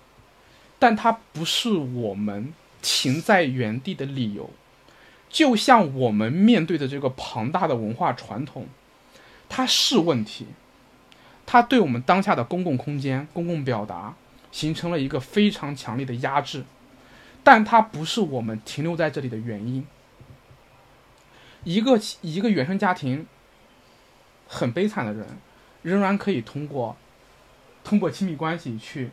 [0.83, 4.49] 但它不是我们停在原地的理由，
[5.29, 8.67] 就像我们面对的这个庞大的文化传统，
[9.47, 10.47] 它是问题，
[11.45, 14.15] 它对我们当下的公共空间、公共表达
[14.51, 16.65] 形成了一个非常强烈的压制，
[17.43, 19.87] 但它不是我们停留在这里的原因。
[21.65, 23.27] 一个一个原生家庭
[24.49, 25.27] 很悲惨的人，
[25.83, 26.97] 仍然可以通过
[27.85, 29.11] 通过亲密关系去。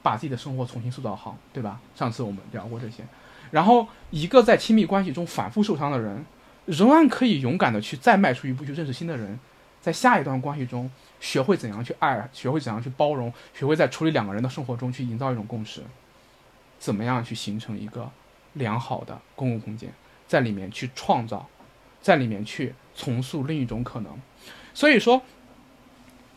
[0.00, 1.80] 把自己的生活重新塑造好，对吧？
[1.94, 3.02] 上次我们聊过这些，
[3.50, 6.24] 然后一个在亲密关系中反复受伤的人，
[6.66, 9.38] 仍然可以勇敢的去再迈出一步去认识新的人，
[9.82, 10.88] 在下一段关系中
[11.18, 15.82] 学会怎样去爱，学会怎样去包容，学会在处理两个人的生活中去营造一种共识，
[16.78, 18.10] 怎么样去形成一个
[18.54, 19.92] 良好的公共空间，
[20.26, 21.48] 在里面去创造，
[22.00, 24.18] 在里面去重塑另一种可能。
[24.74, 25.22] 所以说，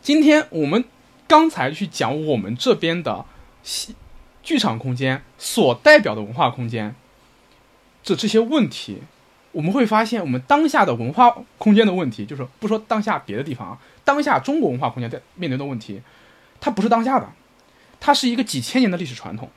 [0.02, 0.84] 今天我们
[1.28, 3.26] 刚才去讲我们这边的。
[3.64, 3.96] 戏
[4.42, 6.96] 剧场空间所代表的文化空间，
[8.02, 9.04] 这这些问题，
[9.52, 16.02] 我们会发现，我们当下的文化空间的问题，就是不说当下别的地方啊，当下中国文化空间在面对的问题，
[16.60, 17.32] 它不是当下的，
[18.00, 19.48] 它是一个几千年的历史传统。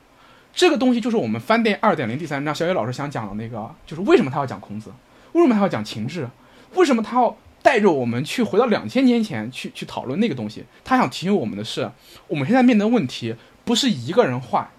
[0.55, 4.89] 这个东西就是我们翻电二点零第三章小野老师想讲的那个，就是为什么他要讲孔子，
[5.33, 6.27] 为什么他要讲情志，
[6.75, 10.63] 为什么他要带着我们去回到两千年前去去讨论那个东西？
[10.85, 11.91] 他想提醒我们的是，
[12.27, 13.35] 我们现在面对的问题。
[13.65, 14.69] 不是一个人坏，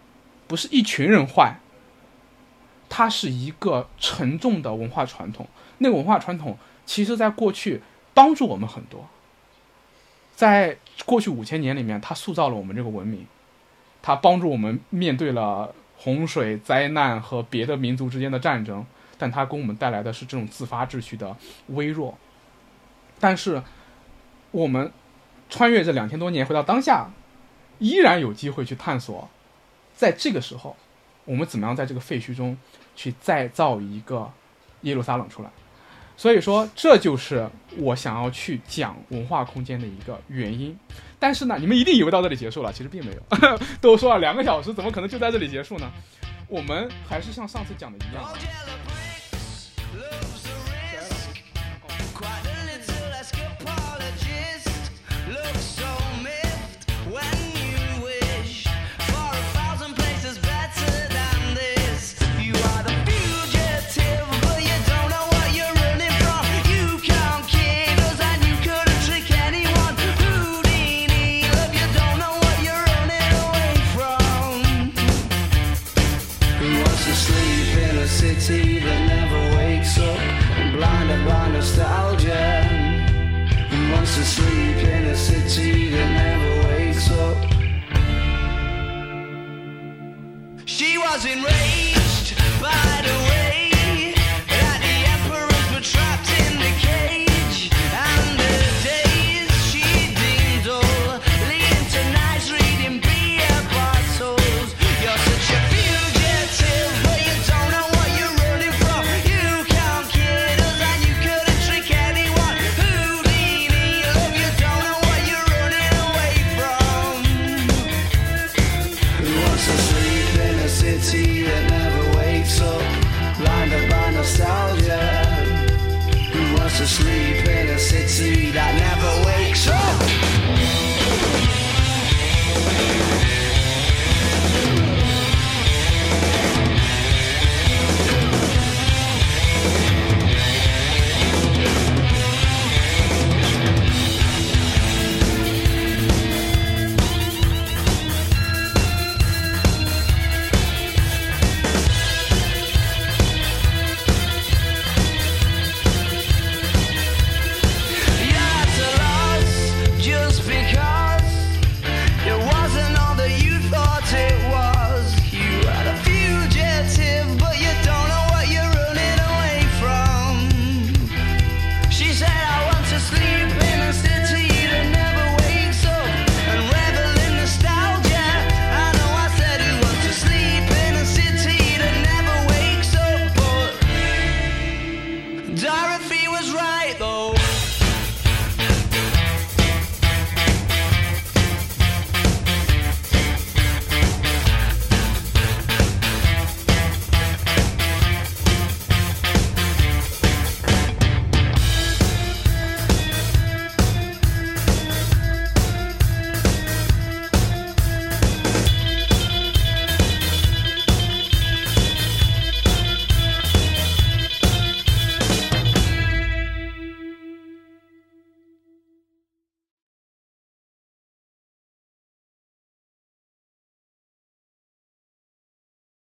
[0.47, 1.59] 不是一群人坏，
[2.89, 5.45] 它是一个沉重的文化传统。
[5.79, 7.83] 那个文化传统，其实在过去
[8.15, 9.09] 帮助我们很多。
[10.37, 13.27] 在过去五千年里面，它塑造了我们这个文明，
[14.07, 18.87] 它帮助我们面对了洪水灾难和别的民族之间的战争，
[19.19, 21.37] 但它给我们带来的是这种自发秩序的
[21.71, 22.17] 微弱。
[23.19, 23.61] 但是，
[24.53, 24.93] 我们
[25.51, 27.09] 穿越这两千多年，回到当下。
[27.81, 29.29] 依然有机会去探索，
[29.97, 30.77] 在这个时候，
[31.25, 32.57] 我们怎么样在这个废墟中
[32.95, 34.31] 去再造一个
[34.83, 35.51] 耶路撒冷出来？
[36.17, 40.77] 所以说，这就是我想要去讲文化空间的一个原因。
[41.19, 43.59] 但是呢，你们一定以为到这里结束了，其实并没有。
[43.81, 45.91] 都说了两个小时，怎么可能就在这里结束呢？
[46.49, 48.25] 我们还是像上次讲的一样。